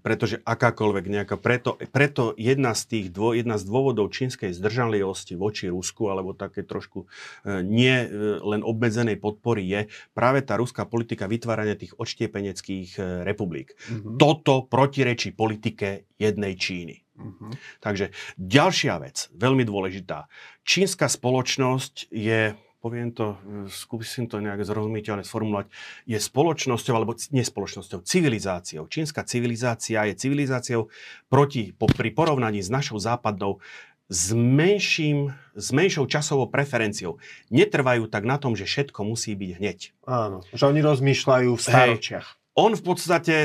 pretože 0.03 0.43
akákoľvek 0.43 1.05
nejaká, 1.07 1.35
preto, 1.39 1.79
preto 1.89 2.35
jedna 2.35 2.75
z 2.75 2.83
tých 2.91 3.05
dvo, 3.15 3.31
jedna 3.31 3.55
z 3.55 3.63
dôvodov 3.63 4.11
čínskej 4.11 4.51
zdržanlivosti 4.51 5.39
voči 5.39 5.71
Rusku, 5.71 6.11
alebo 6.11 6.35
také 6.35 6.67
trošku 6.67 7.07
e, 7.47 7.63
nie 7.63 7.95
e, 8.03 8.07
len 8.43 8.61
obmedzenej 8.61 9.15
podpory 9.17 9.63
je 9.63 9.81
práve 10.11 10.43
tá 10.43 10.59
ruská 10.59 10.83
politika 10.83 11.31
vytvárania 11.31 11.79
tých 11.79 11.95
odštiepeneckých 11.95 12.89
e, 12.99 13.01
republik. 13.23 13.73
Mm-hmm. 13.87 14.19
Toto 14.19 14.67
protirečí 14.67 15.31
politike 15.31 16.11
jednej 16.19 16.59
Číny. 16.59 17.07
Mm-hmm. 17.17 17.51
Takže 17.81 18.13
ďalšia 18.37 19.01
vec, 19.01 19.29
veľmi 19.33 19.65
dôležitá. 19.65 20.29
Čínska 20.61 21.09
spoločnosť 21.09 22.13
je 22.13 22.53
poviem 22.87 23.11
to, 23.11 23.35
skúsim 23.67 24.31
to 24.31 24.39
nejak 24.39 24.63
zrozumiteľne 24.63 25.27
sformulovať, 25.27 25.67
je 26.07 26.15
spoločnosťou, 26.15 26.93
alebo 26.95 27.19
nie 27.35 27.43
spoločnosťou, 27.43 28.07
civilizáciou. 28.07 28.87
Čínska 28.87 29.27
civilizácia 29.27 30.07
je 30.07 30.15
civilizáciou 30.15 30.87
proti, 31.27 31.75
po, 31.75 31.91
pri 31.91 32.15
porovnaní 32.15 32.63
s 32.63 32.71
našou 32.71 32.95
západnou 32.95 33.59
s, 34.07 34.31
menším, 34.31 35.35
s 35.51 35.75
menšou 35.75 36.07
časovou 36.07 36.47
preferenciou. 36.47 37.19
Netrvajú 37.51 38.07
tak 38.07 38.23
na 38.23 38.39
tom, 38.39 38.55
že 38.55 38.63
všetko 38.63 39.03
musí 39.03 39.35
byť 39.35 39.51
hneď. 39.59 39.79
Áno, 40.07 40.47
že 40.55 40.63
oni 40.63 40.79
rozmýšľajú 40.79 41.51
v 41.51 41.61
staročiach. 41.61 42.27
Hey, 42.31 42.55
on 42.55 42.71
v 42.71 42.83
podstate 42.87 43.35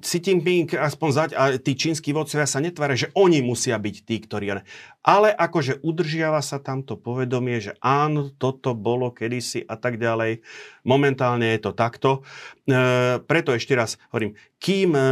Xi 0.00 0.18
Jinping, 0.22 0.70
aspoň 0.78 1.08
zať, 1.10 1.30
a 1.34 1.58
tí 1.58 1.74
čínsky 1.74 2.14
vodcovia 2.14 2.46
sa 2.46 2.62
netvária, 2.62 2.94
že 2.94 3.10
oni 3.18 3.42
musia 3.42 3.74
byť 3.82 3.96
tí, 4.06 4.22
ktorí... 4.22 4.62
Ale 5.02 5.34
akože 5.34 5.82
udržiava 5.82 6.38
sa 6.38 6.62
tamto 6.62 6.94
povedomie, 6.94 7.58
že 7.58 7.74
áno, 7.82 8.30
toto 8.30 8.78
bolo 8.78 9.10
kedysi 9.10 9.66
a 9.66 9.74
tak 9.74 9.98
ďalej. 9.98 10.46
Momentálne 10.86 11.50
je 11.50 11.60
to 11.66 11.72
takto. 11.74 12.22
E, 12.68 13.18
preto 13.18 13.50
ešte 13.50 13.74
raz 13.74 13.98
hovorím, 14.14 14.38
kým 14.62 14.94
e, 14.94 15.02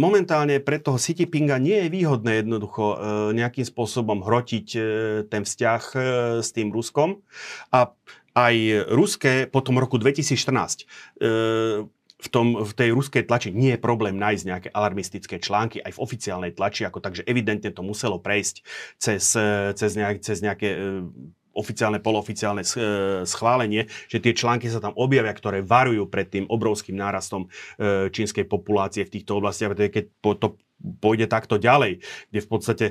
momentálne 0.00 0.64
pre 0.64 0.80
toho 0.80 0.96
Xi 0.96 1.12
Jinpinga 1.20 1.60
nie 1.60 1.84
je 1.84 1.92
výhodné 1.92 2.40
jednoducho 2.40 2.84
e, 2.88 2.96
nejakým 3.36 3.68
spôsobom 3.68 4.24
hrotiť 4.24 4.66
e, 4.72 4.80
ten 5.28 5.44
vzťah 5.44 5.82
e, 5.92 5.98
s 6.40 6.48
tým 6.54 6.72
Ruskom 6.72 7.20
a 7.68 7.92
aj 8.34 8.54
ruské 8.90 9.46
po 9.46 9.62
tom 9.62 9.78
roku 9.78 9.94
2014 9.94 10.82
e, 10.82 11.86
v, 12.24 12.28
tom, 12.32 12.46
v 12.64 12.72
tej 12.72 12.96
ruskej 12.96 13.28
tlači 13.28 13.52
nie 13.52 13.76
je 13.76 13.80
problém 13.80 14.16
nájsť 14.16 14.44
nejaké 14.48 14.68
alarmistické 14.72 15.36
články 15.36 15.84
aj 15.84 15.92
v 15.92 16.02
oficiálnej 16.02 16.52
tlači, 16.56 16.88
ako 16.88 17.04
takže 17.04 17.28
evidentne 17.28 17.68
to 17.68 17.84
muselo 17.84 18.16
prejsť 18.16 18.64
cez, 18.96 19.36
cez, 19.76 19.90
nejak, 19.92 20.24
cez 20.24 20.40
nejaké 20.40 20.68
e, 20.72 20.78
oficiálne, 21.52 22.00
poloficiálne 22.00 22.64
e, 22.64 22.68
schválenie, 23.28 23.92
že 24.08 24.24
tie 24.24 24.32
články 24.32 24.72
sa 24.72 24.80
tam 24.80 24.96
objavia, 24.96 25.36
ktoré 25.36 25.60
varujú 25.60 26.08
pred 26.08 26.32
tým 26.32 26.48
obrovským 26.48 26.96
nárastom 26.96 27.44
e, 27.76 28.08
čínskej 28.08 28.48
populácie 28.48 29.04
v 29.04 29.20
týchto 29.20 29.36
oblastiach, 29.36 29.76
keď 29.76 30.08
to 30.24 30.56
pôjde 31.04 31.28
takto 31.28 31.60
ďalej, 31.60 32.00
kde 32.32 32.40
v 32.40 32.48
podstate 32.50 32.86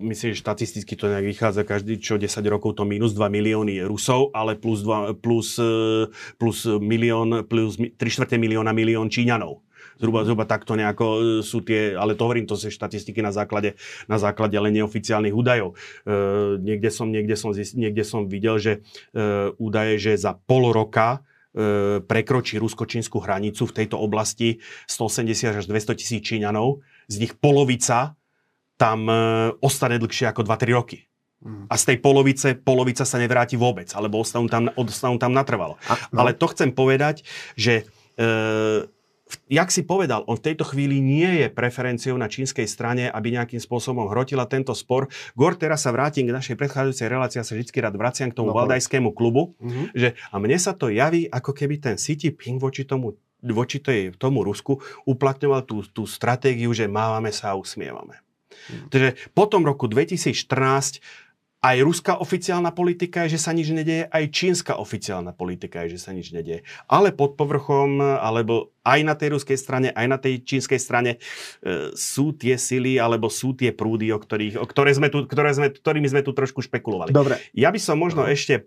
myslím, 0.00 0.32
že 0.32 0.40
štatisticky 0.40 0.96
to 0.96 1.12
nejak 1.12 1.26
vychádza 1.28 1.62
každý 1.68 2.00
čo 2.00 2.16
10 2.16 2.40
rokov 2.48 2.80
to 2.80 2.88
minus 2.88 3.12
2 3.12 3.28
milióny 3.28 3.84
Rusov, 3.84 4.32
ale 4.32 4.56
plus, 4.56 4.80
2, 4.82 5.20
plus, 5.20 5.60
e, 5.60 6.08
plus 6.40 6.64
milión, 6.80 7.44
plus 7.44 7.76
3 7.76 7.94
čtvrte 8.00 8.40
milióna 8.40 8.72
milión 8.72 9.12
Číňanov. 9.12 9.60
Zhruba, 10.00 10.24
zhruba 10.24 10.44
takto 10.48 10.80
nejako 10.80 11.06
e, 11.06 11.20
sú 11.44 11.60
tie, 11.60 11.92
ale 11.92 12.16
to 12.16 12.24
hovorím, 12.24 12.48
to 12.48 12.56
sú 12.56 12.72
štatistiky 12.72 13.20
na 13.20 13.36
základe, 13.36 13.76
na 14.08 14.16
základe 14.16 14.56
len 14.56 14.72
neoficiálnych 14.72 15.36
údajov. 15.36 15.76
E, 15.76 16.16
niekde, 16.64 16.88
som, 16.88 17.12
niekde, 17.12 17.36
som, 17.36 17.52
niekde 17.52 18.02
som 18.02 18.24
videl, 18.24 18.56
že 18.56 18.72
e, 19.12 19.52
údaje, 19.60 20.00
že 20.00 20.12
za 20.16 20.32
pol 20.32 20.72
roka 20.72 21.20
e, 21.52 22.00
prekročí 22.00 22.56
rusko-čínsku 22.56 23.20
hranicu 23.20 23.68
v 23.68 23.76
tejto 23.76 24.00
oblasti 24.00 24.64
180 24.88 25.60
až 25.60 25.64
200 25.68 26.00
tisíc 26.00 26.24
Číňanov, 26.24 26.80
z 27.12 27.14
nich 27.20 27.36
polovica 27.36 28.16
tam 28.80 29.04
e, 29.04 29.14
ostane 29.60 30.00
dlhšie 30.00 30.32
ako 30.32 30.48
2-3 30.48 30.72
roky. 30.72 31.04
Mm. 31.44 31.68
A 31.68 31.74
z 31.76 31.84
tej 31.92 31.96
polovice, 32.00 32.56
polovica 32.56 33.04
sa 33.04 33.20
nevráti 33.20 33.60
vôbec, 33.60 33.92
alebo 33.92 34.24
ostanú 34.24 34.48
tam, 34.48 34.72
ostanú 34.72 35.20
tam 35.20 35.36
natrvalo. 35.36 35.76
A, 35.84 36.00
no. 36.16 36.24
Ale 36.24 36.32
to 36.32 36.48
chcem 36.48 36.72
povedať, 36.72 37.20
že 37.60 37.84
e, 38.16 38.24
jak 39.52 39.68
si 39.68 39.84
povedal, 39.84 40.24
on 40.24 40.40
v 40.40 40.52
tejto 40.52 40.64
chvíli 40.64 41.00
nie 41.04 41.44
je 41.44 41.46
preferenciou 41.52 42.16
na 42.16 42.28
čínskej 42.28 42.64
strane, 42.64 43.12
aby 43.12 43.36
nejakým 43.36 43.60
spôsobom 43.60 44.08
hrotila 44.08 44.48
tento 44.48 44.72
spor. 44.72 45.12
Gor, 45.36 45.60
teraz 45.60 45.84
sa 45.84 45.92
vrátim 45.92 46.24
k 46.24 46.34
našej 46.34 46.56
predchádzajúcej 46.56 47.08
relácii, 47.08 47.38
ja 47.40 47.46
sa 47.46 47.52
vždy 47.52 47.72
rád 47.84 47.96
vraciam 48.00 48.28
k 48.32 48.36
tomu 48.36 48.52
no, 48.52 48.56
valdajskému 48.56 49.12
klubu, 49.12 49.56
mm-hmm. 49.60 49.86
že 49.92 50.08
a 50.32 50.36
mne 50.40 50.56
sa 50.56 50.72
to 50.72 50.88
javí, 50.88 51.28
ako 51.28 51.52
keby 51.52 51.80
ten 51.80 51.96
City 52.00 52.32
Ping 52.32 52.56
voči 52.56 52.88
tomu 52.88 53.16
voči 53.40 53.80
tomu 54.20 54.44
Rusku 54.44 54.84
uplatňoval 55.08 55.64
tú, 55.64 55.80
tú 55.88 56.04
stratégiu, 56.04 56.76
že 56.76 56.84
mávame 56.84 57.32
sa 57.32 57.56
a 57.56 57.58
usmievame. 57.58 58.20
Takže 58.92 59.16
po 59.32 59.44
tom 59.46 59.66
roku 59.66 59.86
2014 59.86 61.00
aj 61.60 61.76
ruská 61.84 62.16
oficiálna 62.16 62.72
politika 62.72 63.28
je, 63.28 63.36
že 63.36 63.44
sa 63.44 63.52
nič 63.52 63.68
nedeje, 63.68 64.08
aj 64.08 64.32
čínska 64.32 64.80
oficiálna 64.80 65.36
politika 65.36 65.84
je, 65.84 65.96
že 65.96 66.08
sa 66.08 66.16
nič 66.16 66.32
nedeje. 66.32 66.64
Ale 66.88 67.12
pod 67.12 67.36
povrchom, 67.36 68.00
alebo 68.00 68.72
aj 68.80 69.00
na 69.04 69.12
tej 69.12 69.36
ruskej 69.36 69.60
strane, 69.60 69.92
aj 69.92 70.06
na 70.08 70.16
tej 70.16 70.40
čínskej 70.40 70.80
strane 70.80 71.20
e, 71.20 71.92
sú 71.92 72.32
tie 72.32 72.56
sily, 72.56 72.96
alebo 72.96 73.28
sú 73.28 73.52
tie 73.52 73.76
prúdy, 73.76 74.08
o 74.08 74.16
ktorých, 74.16 74.56
o 74.56 74.64
ktoré 74.64 74.96
sme 74.96 75.12
tu, 75.12 75.28
ktoré 75.28 75.52
sme, 75.52 75.68
ktorými 75.68 76.08
sme 76.08 76.24
tu 76.24 76.32
trošku 76.32 76.64
špekulovali. 76.64 77.12
Dobre. 77.12 77.36
Ja 77.52 77.68
by 77.68 77.76
som 77.76 78.00
možno 78.00 78.24
Dobre. 78.24 78.40
ešte 78.40 78.64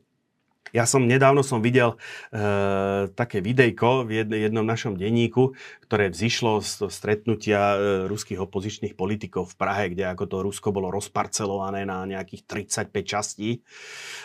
ja 0.72 0.88
som 0.88 1.04
nedávno 1.06 1.44
som 1.44 1.60
videl 1.60 2.00
e, 2.34 3.12
také 3.14 3.44
videjko 3.44 4.08
v 4.08 4.24
jedne, 4.24 4.38
jednom 4.42 4.66
našom 4.66 4.98
denníku, 4.98 5.54
ktoré 5.86 6.10
vzýšlo 6.10 6.64
z 6.66 6.90
stretnutia 6.90 7.62
e, 7.76 7.78
ruských 8.10 8.42
opozičných 8.42 8.98
politikov 8.98 9.54
v 9.54 9.56
Prahe, 9.60 9.94
kde 9.94 10.10
ako 10.10 10.24
to 10.26 10.38
Rusko 10.42 10.74
bolo 10.74 10.90
rozparcelované 10.90 11.86
na 11.86 12.08
nejakých 12.10 12.66
35 12.90 12.90
častí. 13.06 13.62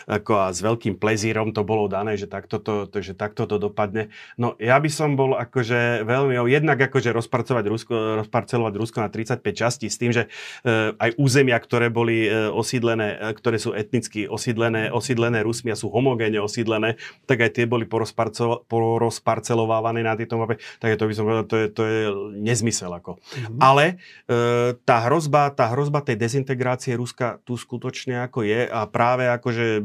Ako 0.08 0.48
a 0.48 0.54
s 0.54 0.64
veľkým 0.64 0.96
plezírom 0.96 1.52
to 1.52 1.66
bolo 1.66 1.90
dané, 1.90 2.16
že 2.16 2.30
takto 2.30 2.62
to, 2.62 2.86
to, 2.88 3.02
že 3.02 3.12
takto 3.18 3.44
to 3.44 3.60
dopadne. 3.60 4.08
No 4.40 4.54
ja 4.56 4.80
by 4.80 4.88
som 4.88 5.18
bol 5.18 5.36
akože 5.36 6.06
veľmi, 6.06 6.38
jednak 6.48 6.78
akože 6.80 7.12
rozparcelovať 7.12 7.66
Rusko, 7.66 7.94
rozparcelovať 8.24 8.74
Rusko 8.78 8.98
na 9.02 9.10
35 9.10 9.42
častí 9.52 9.86
s 9.90 9.98
tým, 10.00 10.14
že 10.14 10.32
e, 10.64 10.96
aj 10.96 11.18
územia, 11.18 11.60
ktoré 11.60 11.90
boli 11.90 12.24
e, 12.24 12.48
osídlené, 12.48 13.20
ktoré 13.36 13.60
sú 13.60 13.76
etnicky 13.76 14.24
osídlené, 14.30 14.88
osídlené 14.94 15.44
Rusmi 15.44 15.74
a 15.74 15.76
sú 15.76 15.90
homogénne 15.92 16.27
osídlené, 16.36 17.00
tak 17.24 17.40
aj 17.40 17.56
tie 17.56 17.64
boli 17.64 17.88
porozparcelovávané 17.88 20.04
na 20.04 20.12
tieto 20.12 20.36
mape, 20.36 20.60
tak 20.76 21.00
to 21.00 21.08
by 21.08 21.14
som 21.16 21.24
povedal, 21.24 21.48
to 21.48 21.56
je, 21.56 21.72
to 21.72 21.88
je 21.88 22.12
nezmysel. 22.36 22.92
Ako. 22.92 23.16
Mm-hmm. 23.16 23.64
Ale 23.64 23.96
e, 24.28 24.76
tá, 24.84 25.08
hrozba, 25.08 25.48
tá 25.56 25.72
hrozba 25.72 26.04
tej 26.04 26.20
dezintegrácie 26.20 26.92
Ruska 26.98 27.38
tu 27.48 27.56
skutočne 27.56 28.28
ako 28.28 28.44
je 28.44 28.68
a 28.68 28.84
práve 28.84 29.32
akože 29.32 29.80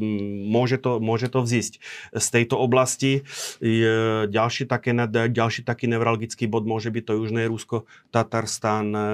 môže 0.49 0.81
to, 0.81 0.97
môže 0.99 1.31
to 1.31 1.45
vzísť 1.45 1.79
z 2.11 2.27
tejto 2.27 2.59
oblasti. 2.59 3.23
Je, 3.63 4.27
ďalší, 4.27 4.67
také, 4.67 4.91
ďalší 5.29 5.63
taký 5.63 5.87
nevralgický 5.87 6.49
bod 6.49 6.67
môže 6.67 6.89
byť 6.89 7.03
to 7.05 7.13
Južné 7.21 7.45
Rusko, 7.47 7.85
Tatarstan, 8.09 8.89
e, 8.91 9.07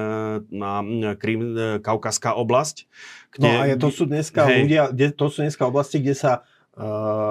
na 0.49 0.81
Krym, 1.19 1.53
e, 1.53 1.77
Kaukaská 1.83 2.39
oblasť. 2.39 2.87
Kde, 3.35 3.45
no 3.45 3.49
a 3.61 3.63
je, 3.67 3.75
to 3.77 3.89
sú 3.93 4.09
dneska 4.09 4.41
hej, 4.47 4.65
ľudia, 4.65 4.89
to 5.13 5.25
sú 5.29 5.45
dneska 5.45 5.67
oblasti, 5.67 6.01
kde 6.01 6.15
sa 6.17 6.31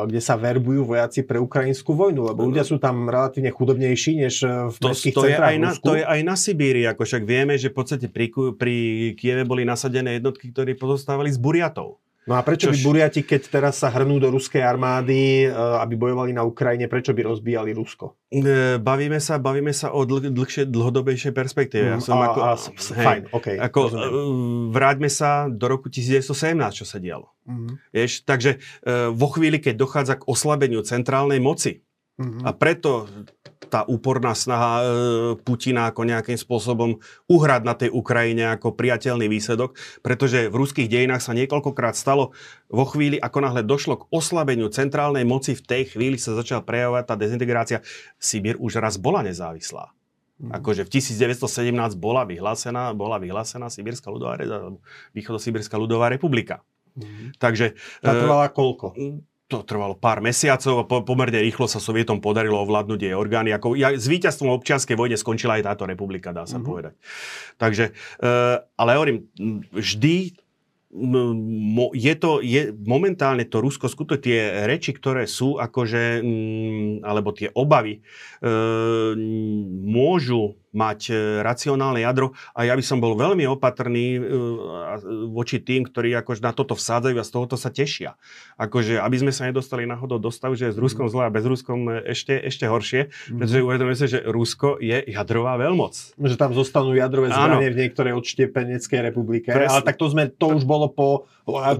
kde 0.04 0.20
sa 0.20 0.36
verbujú 0.36 0.84
vojaci 0.84 1.24
pre 1.24 1.40
ukrajinskú 1.40 1.96
vojnu, 1.96 2.28
lebo 2.28 2.44
ľudia 2.44 2.68
sú 2.68 2.76
tam 2.76 3.08
relatívne 3.08 3.48
chudobnejší 3.48 4.20
než 4.20 4.44
eh, 4.44 4.68
v 4.68 4.76
to, 4.76 4.88
mestských 4.92 5.14
to 5.16 5.22
centrách 5.24 5.40
je 5.40 5.48
aj 5.48 5.56
na, 5.56 5.70
To 5.72 5.94
je 5.96 6.04
aj 6.04 6.20
na 6.20 6.34
Sibíri, 6.36 6.82
ako 6.84 7.02
však 7.08 7.22
vieme, 7.24 7.56
že 7.56 7.72
v 7.72 7.76
podstate 7.80 8.06
pri, 8.12 8.28
pri 8.60 8.76
Kieve 9.16 9.48
boli 9.48 9.64
nasadené 9.64 10.20
jednotky, 10.20 10.52
ktoré 10.52 10.76
pozostávali 10.76 11.32
z 11.32 11.40
Buriatov. 11.40 11.96
No 12.28 12.36
a 12.36 12.44
prečo 12.44 12.68
Čož... 12.68 12.76
by 12.76 12.78
Buriati, 12.84 13.20
keď 13.24 13.40
teraz 13.48 13.80
sa 13.80 13.88
hrnú 13.88 14.20
do 14.20 14.28
ruskej 14.28 14.60
armády, 14.60 15.48
eh, 15.48 15.52
aby 15.56 15.96
bojovali 15.96 16.36
na 16.36 16.44
Ukrajine, 16.44 16.84
prečo 16.84 17.16
by 17.16 17.24
rozbíjali 17.24 17.72
Rusko? 17.72 18.20
Bavíme 18.84 19.16
sa, 19.16 19.40
bavíme 19.40 19.72
sa 19.72 19.96
o 19.96 20.04
dlh, 20.04 20.28
dlhšie, 20.28 20.68
dlhodobejšej 20.68 21.32
perspektíve. 21.32 21.88
Ja 21.88 21.96
mm, 21.96 22.04
som 22.04 22.20
a, 22.20 22.28
ako, 22.28 22.40
a, 22.44 22.52
hej, 22.52 23.06
fajn, 23.08 23.22
okay, 23.32 23.56
ako, 23.56 23.80
vráťme 24.76 25.08
sa 25.08 25.48
do 25.48 25.72
roku 25.72 25.88
1917, 25.88 26.36
čo 26.76 26.84
sa 26.84 27.00
dialo. 27.00 27.32
Mm-hmm. 27.48 27.74
Vieš, 27.96 28.28
takže 28.28 28.60
uh, 28.60 29.08
vo 29.08 29.32
chvíli, 29.32 29.56
keď 29.56 29.74
dochádza 29.80 30.20
k 30.20 30.28
oslabeniu 30.28 30.84
centrálnej 30.84 31.40
moci 31.40 31.80
mm-hmm. 32.20 32.44
a 32.44 32.50
preto 32.52 33.08
tá 33.68 33.84
úporná 33.84 34.32
snaha 34.32 34.80
e, 34.80 34.82
Putina 35.44 35.92
ako 35.92 36.08
nejakým 36.08 36.40
spôsobom 36.40 36.96
uhrať 37.28 37.62
na 37.62 37.76
tej 37.76 37.92
Ukrajine 37.92 38.56
ako 38.56 38.72
priateľný 38.74 39.28
výsledok, 39.28 39.76
pretože 40.00 40.48
v 40.48 40.56
ruských 40.56 40.88
dejinách 40.88 41.20
sa 41.20 41.36
niekoľkokrát 41.36 41.92
stalo 41.92 42.32
vo 42.72 42.84
chvíli, 42.88 43.20
ako 43.20 43.38
náhle 43.44 43.62
došlo 43.62 44.00
k 44.00 44.08
oslabeniu 44.08 44.72
centrálnej 44.72 45.28
moci, 45.28 45.52
v 45.52 45.62
tej 45.62 45.82
chvíli 45.94 46.16
sa 46.16 46.32
začala 46.32 46.64
prejavovať 46.64 47.04
tá 47.04 47.14
dezintegrácia. 47.14 47.78
Sibír 48.16 48.56
už 48.56 48.80
raz 48.80 48.96
bola 48.96 49.20
nezávislá. 49.20 49.92
Mm. 50.38 50.54
Akože 50.62 50.86
v 50.88 50.90
1917 50.98 51.98
bola 52.00 52.24
vyhlásená, 52.24 52.96
bola 52.96 53.20
vyhlásená 53.20 53.68
Sibírska 53.68 54.08
ľudová, 54.08 54.38
Východosibírska 55.12 55.76
ľudová 55.76 56.08
republika. 56.08 56.64
Mm. 56.98 57.38
Takže... 57.38 57.78
Tá 58.02 58.12
e, 58.12 58.18
trvala 58.18 58.46
koľko? 58.50 58.98
To 59.48 59.64
trvalo 59.64 59.96
pár 59.96 60.20
mesiacov 60.20 60.74
a 60.76 60.84
po, 60.84 61.00
pomerne 61.06 61.40
rýchlo 61.40 61.64
sa 61.64 61.80
Sovietom 61.80 62.20
podarilo 62.20 62.60
ovládnuť 62.60 63.00
jej 63.00 63.14
orgány. 63.16 63.54
Ako, 63.56 63.78
ja, 63.80 63.96
s 63.96 64.04
víťazstvom 64.04 64.52
občianskej 64.60 64.98
vojne 64.98 65.16
skončila 65.16 65.56
aj 65.56 65.72
táto 65.72 65.88
republika, 65.88 66.36
dá 66.36 66.44
sa 66.44 66.60
mm-hmm. 66.60 66.68
povedať. 66.68 66.94
Takže, 67.56 67.84
e, 68.20 68.32
ale 68.60 68.90
hovorím, 68.92 69.24
vždy 69.72 70.36
je 71.92 72.14
to, 72.16 72.40
je, 72.40 72.72
momentálne 72.72 73.44
to 73.44 73.60
Rusko, 73.60 73.92
skutočne 73.92 74.24
tie 74.24 74.38
reči, 74.64 74.96
ktoré 74.96 75.28
sú, 75.28 75.60
akože, 75.60 76.24
alebo 77.04 77.36
tie 77.36 77.52
obavy, 77.52 78.00
e, 78.00 78.50
môžu 79.84 80.56
mať 80.72 81.00
e, 81.08 81.12
racionálne 81.40 82.04
jadro 82.04 82.36
a 82.52 82.68
ja 82.68 82.76
by 82.76 82.84
som 82.84 83.00
bol 83.00 83.16
veľmi 83.16 83.48
opatrný 83.48 84.06
e, 84.16 84.20
voči 85.32 85.60
tým, 85.62 85.88
ktorí 85.88 86.12
akože 86.20 86.44
na 86.44 86.52
toto 86.52 86.76
vsádzajú 86.76 87.16
a 87.16 87.24
z 87.24 87.30
tohoto 87.32 87.56
sa 87.56 87.72
tešia. 87.72 88.20
Akože, 88.60 89.00
aby 89.00 89.16
sme 89.16 89.32
sa 89.32 89.48
nedostali 89.48 89.88
náhodou 89.88 90.20
do 90.20 90.28
stavu, 90.28 90.58
že 90.58 90.74
s 90.74 90.78
Ruskom 90.78 91.08
zle 91.08 91.28
a 91.28 91.32
bez 91.32 91.44
Ruskom 91.48 91.88
ešte, 92.04 92.36
ešte 92.36 92.68
horšie, 92.68 93.08
mm. 93.08 93.38
pretože 93.40 93.64
uvedomuje 93.64 93.96
sa, 93.96 94.06
že 94.10 94.20
Rusko 94.24 94.76
je 94.82 95.04
jadrová 95.08 95.56
veľmoc. 95.56 96.18
Že 96.20 96.36
tam 96.36 96.52
zostanú 96.52 96.92
jadrové 96.92 97.32
zbranie 97.32 97.72
v 97.72 97.76
niektorej 97.86 98.12
odštiepeneckej 98.18 99.00
republike. 99.08 99.48
Presne. 99.48 99.72
Ale 99.72 99.80
tak 99.84 99.96
to, 99.96 100.06
sme, 100.12 100.28
to 100.28 100.52
už 100.52 100.68
bolo 100.68 100.92
po, 100.92 101.24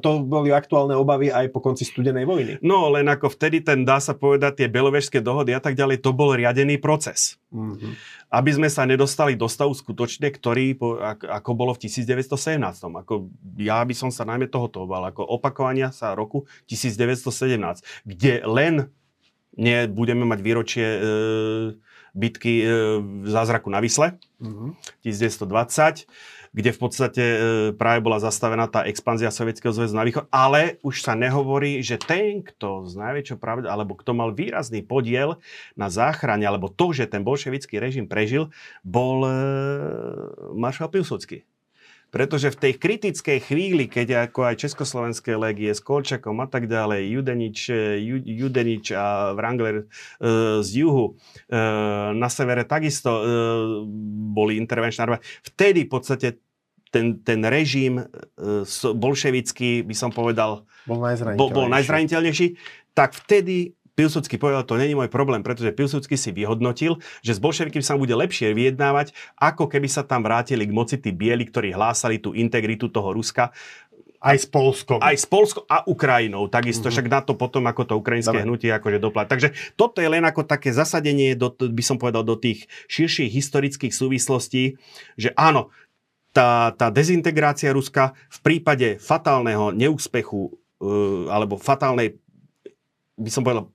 to 0.01 0.25
boli 0.25 0.49
aktuálne 0.51 0.97
obavy 0.97 1.29
aj 1.29 1.53
po 1.53 1.61
konci 1.61 1.85
studenej 1.85 2.25
vojny. 2.25 2.53
No, 2.65 2.89
len 2.89 3.05
ako 3.05 3.29
vtedy 3.37 3.61
ten, 3.61 3.85
dá 3.85 4.01
sa 4.01 4.17
povedať, 4.17 4.65
tie 4.65 4.69
belovežské 4.69 5.21
dohody 5.21 5.53
a 5.53 5.61
tak 5.61 5.77
ďalej, 5.77 6.01
to 6.01 6.11
bol 6.17 6.33
riadený 6.33 6.81
proces. 6.81 7.37
Mm-hmm. 7.49 7.93
Aby 8.29 8.53
sme 8.53 8.69
sa 8.69 8.85
nedostali 8.85 9.33
do 9.41 9.49
stavu 9.49 9.73
skutočne, 9.73 10.29
ktorý, 10.29 10.77
ako 11.25 11.51
bolo 11.57 11.73
v 11.73 11.89
1917. 11.89 12.61
Ako, 12.85 13.33
ja 13.57 13.81
by 13.81 13.95
som 13.97 14.13
sa 14.13 14.29
najmä 14.29 14.53
tohoto 14.53 14.85
obal, 14.85 15.09
ako 15.09 15.25
opakovania 15.25 15.89
sa 15.97 16.13
roku 16.13 16.45
1917, 16.69 17.25
kde 18.05 18.45
len 18.45 18.93
nebudeme 19.57 20.29
mať 20.29 20.41
výročie 20.45 20.87
e, 20.87 21.01
bitky 22.15 22.63
e, 22.63 22.65
v 23.01 23.29
zázraku 23.29 23.73
na 23.73 23.81
Vysle, 23.81 24.21
mm-hmm. 24.39 24.71
1920, 25.03 26.05
kde 26.53 26.71
v 26.73 26.79
podstate 26.79 27.25
e, 27.25 27.39
práve 27.77 28.01
bola 28.01 28.23
zastavená 28.23 28.71
tá 28.71 28.87
expanzia 28.87 29.33
Sovietskeho 29.35 29.75
zväzu 29.75 29.95
na 29.97 30.07
východ, 30.07 30.31
ale 30.33 30.81
už 30.87 31.05
sa 31.05 31.19
nehovorí, 31.19 31.81
že 31.85 32.01
ten, 32.01 32.41
kto 32.41 32.89
z 32.89 32.95
najväčšou 32.97 33.39
pravda, 33.39 33.69
alebo 33.73 33.99
kto 33.99 34.17
mal 34.17 34.33
výrazný 34.33 34.85
podiel 34.85 35.37
na 35.75 35.93
záchrane, 35.93 36.47
alebo 36.47 36.71
to, 36.71 36.95
že 36.95 37.11
ten 37.11 37.27
bolševický 37.27 37.77
režim 37.83 38.09
prežil, 38.09 38.49
bol 38.87 39.27
e, 39.27 39.33
maršal 40.57 40.89
Pilsudský. 40.89 41.45
Pretože 42.09 42.49
v 42.53 42.61
tej 42.69 42.73
kritickej 42.81 43.39
chvíli, 43.45 43.85
keď 43.85 44.29
ako 44.29 44.49
aj 44.49 44.65
Československé 44.65 45.37
legie 45.37 45.69
s 45.69 45.85
Kolčakom 45.85 46.41
a 46.41 46.49
tak 46.49 46.65
ďalej, 46.65 47.05
Judenič, 47.05 47.59
e, 47.69 48.01
Judenič 48.25 48.97
a 48.97 49.37
Wrangler 49.37 49.85
e, 49.85 49.85
z 50.65 50.69
juhu, 50.73 51.21
e, 51.49 51.57
na 52.17 52.29
severe 52.33 52.65
takisto 52.65 53.13
e, 53.13 53.23
boli 54.33 54.57
intervenčné 54.57 55.01
armády, 55.05 55.25
vtedy 55.45 55.85
v 55.85 55.91
podstate 55.93 56.29
ten, 56.89 57.21
ten 57.21 57.41
režim 57.45 58.01
e, 58.01 58.05
bolševický, 58.97 59.85
by 59.85 59.95
som 59.95 60.09
povedal, 60.09 60.65
bol 60.89 61.05
najzraniteľnejší. 61.05 61.39
Bol, 61.39 61.49
bol 61.53 61.69
najzraniteľnejší, 61.69 62.47
tak 62.97 63.15
vtedy 63.15 63.78
Pilsudský 63.99 64.39
povedal, 64.39 64.63
to 64.63 64.79
není 64.79 64.95
môj 64.95 65.11
problém, 65.11 65.43
pretože 65.43 65.75
Pilsudský 65.75 66.15
si 66.15 66.31
vyhodnotil, 66.31 67.03
že 67.19 67.35
s 67.35 67.43
bolševikmi 67.43 67.83
sa 67.83 67.99
bude 67.99 68.15
lepšie 68.15 68.55
vyjednávať, 68.55 69.11
ako 69.35 69.67
keby 69.67 69.91
sa 69.91 70.07
tam 70.07 70.23
vrátili 70.23 70.63
k 70.63 70.71
moci 70.71 71.03
tí 71.03 71.11
bieli, 71.11 71.43
ktorí 71.43 71.75
hlásali 71.75 72.23
tú 72.23 72.31
integritu 72.31 72.87
toho 72.87 73.11
Ruska. 73.11 73.51
Aj 74.23 74.39
s 74.39 74.47
Polskom. 74.47 75.03
Aj 75.03 75.15
s 75.15 75.27
Polskom 75.27 75.67
a 75.67 75.83
Ukrajinou. 75.87 76.47
Takisto, 76.47 76.87
mm-hmm. 76.87 76.95
však 76.95 77.07
na 77.11 77.21
to 77.27 77.35
potom, 77.35 77.67
ako 77.67 77.83
to 77.91 77.95
ukrajinské 77.99 78.39
Dobre. 78.39 78.47
hnutie 78.47 78.71
akože 78.71 78.99
doplat. 79.03 79.27
Takže 79.27 79.55
toto 79.75 79.99
je 79.99 80.11
len 80.11 80.23
ako 80.23 80.47
také 80.47 80.71
zasadenie, 80.71 81.35
do, 81.35 81.51
by 81.51 81.83
som 81.83 81.99
povedal, 81.99 82.23
do 82.23 82.39
tých 82.39 82.71
širších 82.87 83.31
historických 83.31 83.95
súvislostí, 83.95 84.79
že 85.19 85.35
áno, 85.35 85.75
tá, 86.31 86.71
tá 86.75 86.91
dezintegrácia 86.91 87.75
Ruska 87.75 88.15
v 88.31 88.39
prípade 88.47 88.99
fatálneho 89.03 89.75
neúspechu 89.75 90.55
uh, 90.83 91.31
alebo 91.31 91.59
fatálnej 91.59 92.19
by 93.19 93.31
som 93.35 93.43
povedal, 93.43 93.75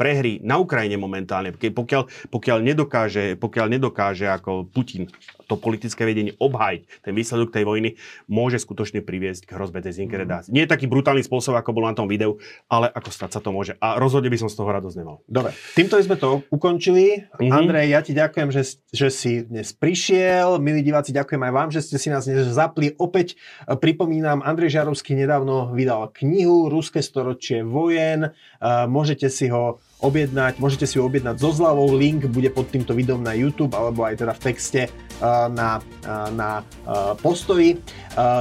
prehry 0.00 0.40
na 0.40 0.56
Ukrajine 0.56 0.96
momentálne, 0.96 1.52
pokiaľ, 1.52 2.32
pokiaľ, 2.32 2.58
nedokáže, 2.64 3.36
pokiaľ 3.36 3.66
nedokáže 3.68 4.26
ako 4.32 4.66
Putin 4.72 5.12
to 5.46 5.60
politické 5.60 6.08
vedenie 6.08 6.32
obhajiť, 6.40 7.04
ten 7.04 7.12
výsledok 7.12 7.52
tej 7.52 7.68
vojny 7.68 7.90
môže 8.32 8.56
skutočne 8.56 9.04
priviesť 9.04 9.44
k 9.44 9.54
hrozbe 9.60 9.84
dezinkreditácie. 9.84 10.48
Mm. 10.48 10.54
Nie 10.56 10.62
je 10.64 10.72
taký 10.72 10.88
brutálny 10.88 11.20
spôsob, 11.20 11.52
ako 11.52 11.76
bol 11.76 11.84
na 11.84 11.92
tom 11.92 12.08
videu, 12.08 12.40
ale 12.72 12.88
ako 12.88 13.12
stať 13.12 13.30
sa 13.36 13.40
to 13.44 13.52
môže. 13.52 13.76
A 13.76 14.00
rozhodne 14.00 14.32
by 14.32 14.40
som 14.40 14.48
z 14.48 14.56
toho 14.56 14.72
radosť 14.72 14.96
nemal. 14.96 15.20
Dobre, 15.28 15.52
týmto 15.76 16.00
sme 16.00 16.16
to 16.16 16.40
ukončili. 16.48 17.28
Mm-hmm. 17.36 17.52
Andrej, 17.52 17.86
ja 17.92 18.00
ti 18.00 18.12
ďakujem, 18.16 18.48
že, 18.48 18.62
že 18.88 19.08
si 19.12 19.44
dnes 19.44 19.76
prišiel. 19.76 20.56
Milí 20.56 20.80
diváci, 20.80 21.12
ďakujem 21.12 21.42
aj 21.44 21.52
vám, 21.52 21.68
že 21.68 21.84
ste 21.84 22.00
si 22.00 22.08
nás 22.08 22.24
dnes 22.24 22.48
zapli. 22.48 22.96
Opäť 22.96 23.36
e, 23.68 23.76
pripomínam, 23.76 24.40
Andrej 24.40 24.80
Žarovský 24.80 25.12
nedávno 25.12 25.76
vydal 25.76 26.08
knihu 26.16 26.72
Ruské 26.72 27.04
storočie 27.04 27.60
vojen. 27.60 28.32
Môžete 28.86 29.26
si 29.26 29.50
ho 29.50 29.82
objednať, 30.02 30.58
môžete 30.58 30.86
si 30.86 30.98
ho 30.98 31.06
objednať 31.06 31.38
so 31.38 31.50
zľavou, 31.54 31.94
link 31.94 32.26
bude 32.30 32.50
pod 32.50 32.70
týmto 32.70 32.94
videom 32.94 33.22
na 33.22 33.34
YouTube 33.34 33.74
alebo 33.74 34.02
aj 34.02 34.22
teda 34.22 34.34
v 34.34 34.42
texte 34.42 34.80
na, 35.50 35.78
na 36.34 36.66
postoji. 37.22 37.78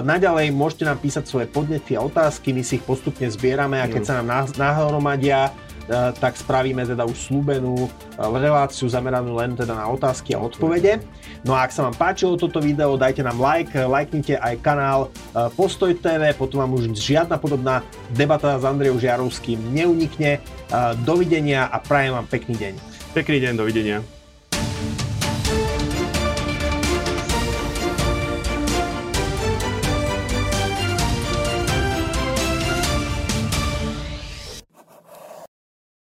Naďalej 0.05 0.53
môžete 0.53 0.89
nám 0.89 0.97
písať 1.01 1.29
svoje 1.29 1.45
podnety 1.49 1.93
a 1.97 2.01
otázky, 2.01 2.53
my 2.53 2.65
si 2.65 2.81
ich 2.81 2.85
postupne 2.85 3.29
zbierame 3.29 3.77
a 3.77 3.85
keď 3.85 4.01
sa 4.01 4.13
nám 4.21 4.49
nahromadia, 4.57 5.53
tak 5.89 6.37
spravíme 6.37 6.85
teda 6.85 7.03
už 7.07 7.31
slúbenú 7.31 7.89
reláciu 8.17 8.85
zameranú 8.87 9.37
len 9.37 9.57
teda 9.57 9.73
na 9.73 9.89
otázky 9.89 10.37
a 10.37 10.39
odpovede. 10.39 11.01
No 11.41 11.57
a 11.57 11.65
ak 11.65 11.73
sa 11.73 11.89
vám 11.89 11.95
páčilo 11.97 12.37
toto 12.37 12.61
video, 12.61 12.99
dajte 12.99 13.25
nám 13.25 13.41
like, 13.41 13.73
lajknite 13.73 14.37
aj 14.37 14.55
kanál 14.61 15.09
Postoj 15.57 15.97
TV, 15.97 16.37
potom 16.37 16.61
vám 16.61 16.77
už 16.77 16.93
žiadna 16.93 17.41
podobná 17.41 17.81
debata 18.13 18.55
s 18.55 18.63
Andrejom 18.63 19.01
Žiarovským 19.01 19.73
neunikne. 19.73 20.37
Dovidenia 21.03 21.67
a 21.67 21.81
prajem 21.81 22.13
vám 22.15 22.27
pekný 22.29 22.55
deň. 22.55 22.73
Pekný 23.11 23.37
deň, 23.43 23.53
dovidenia. 23.57 24.20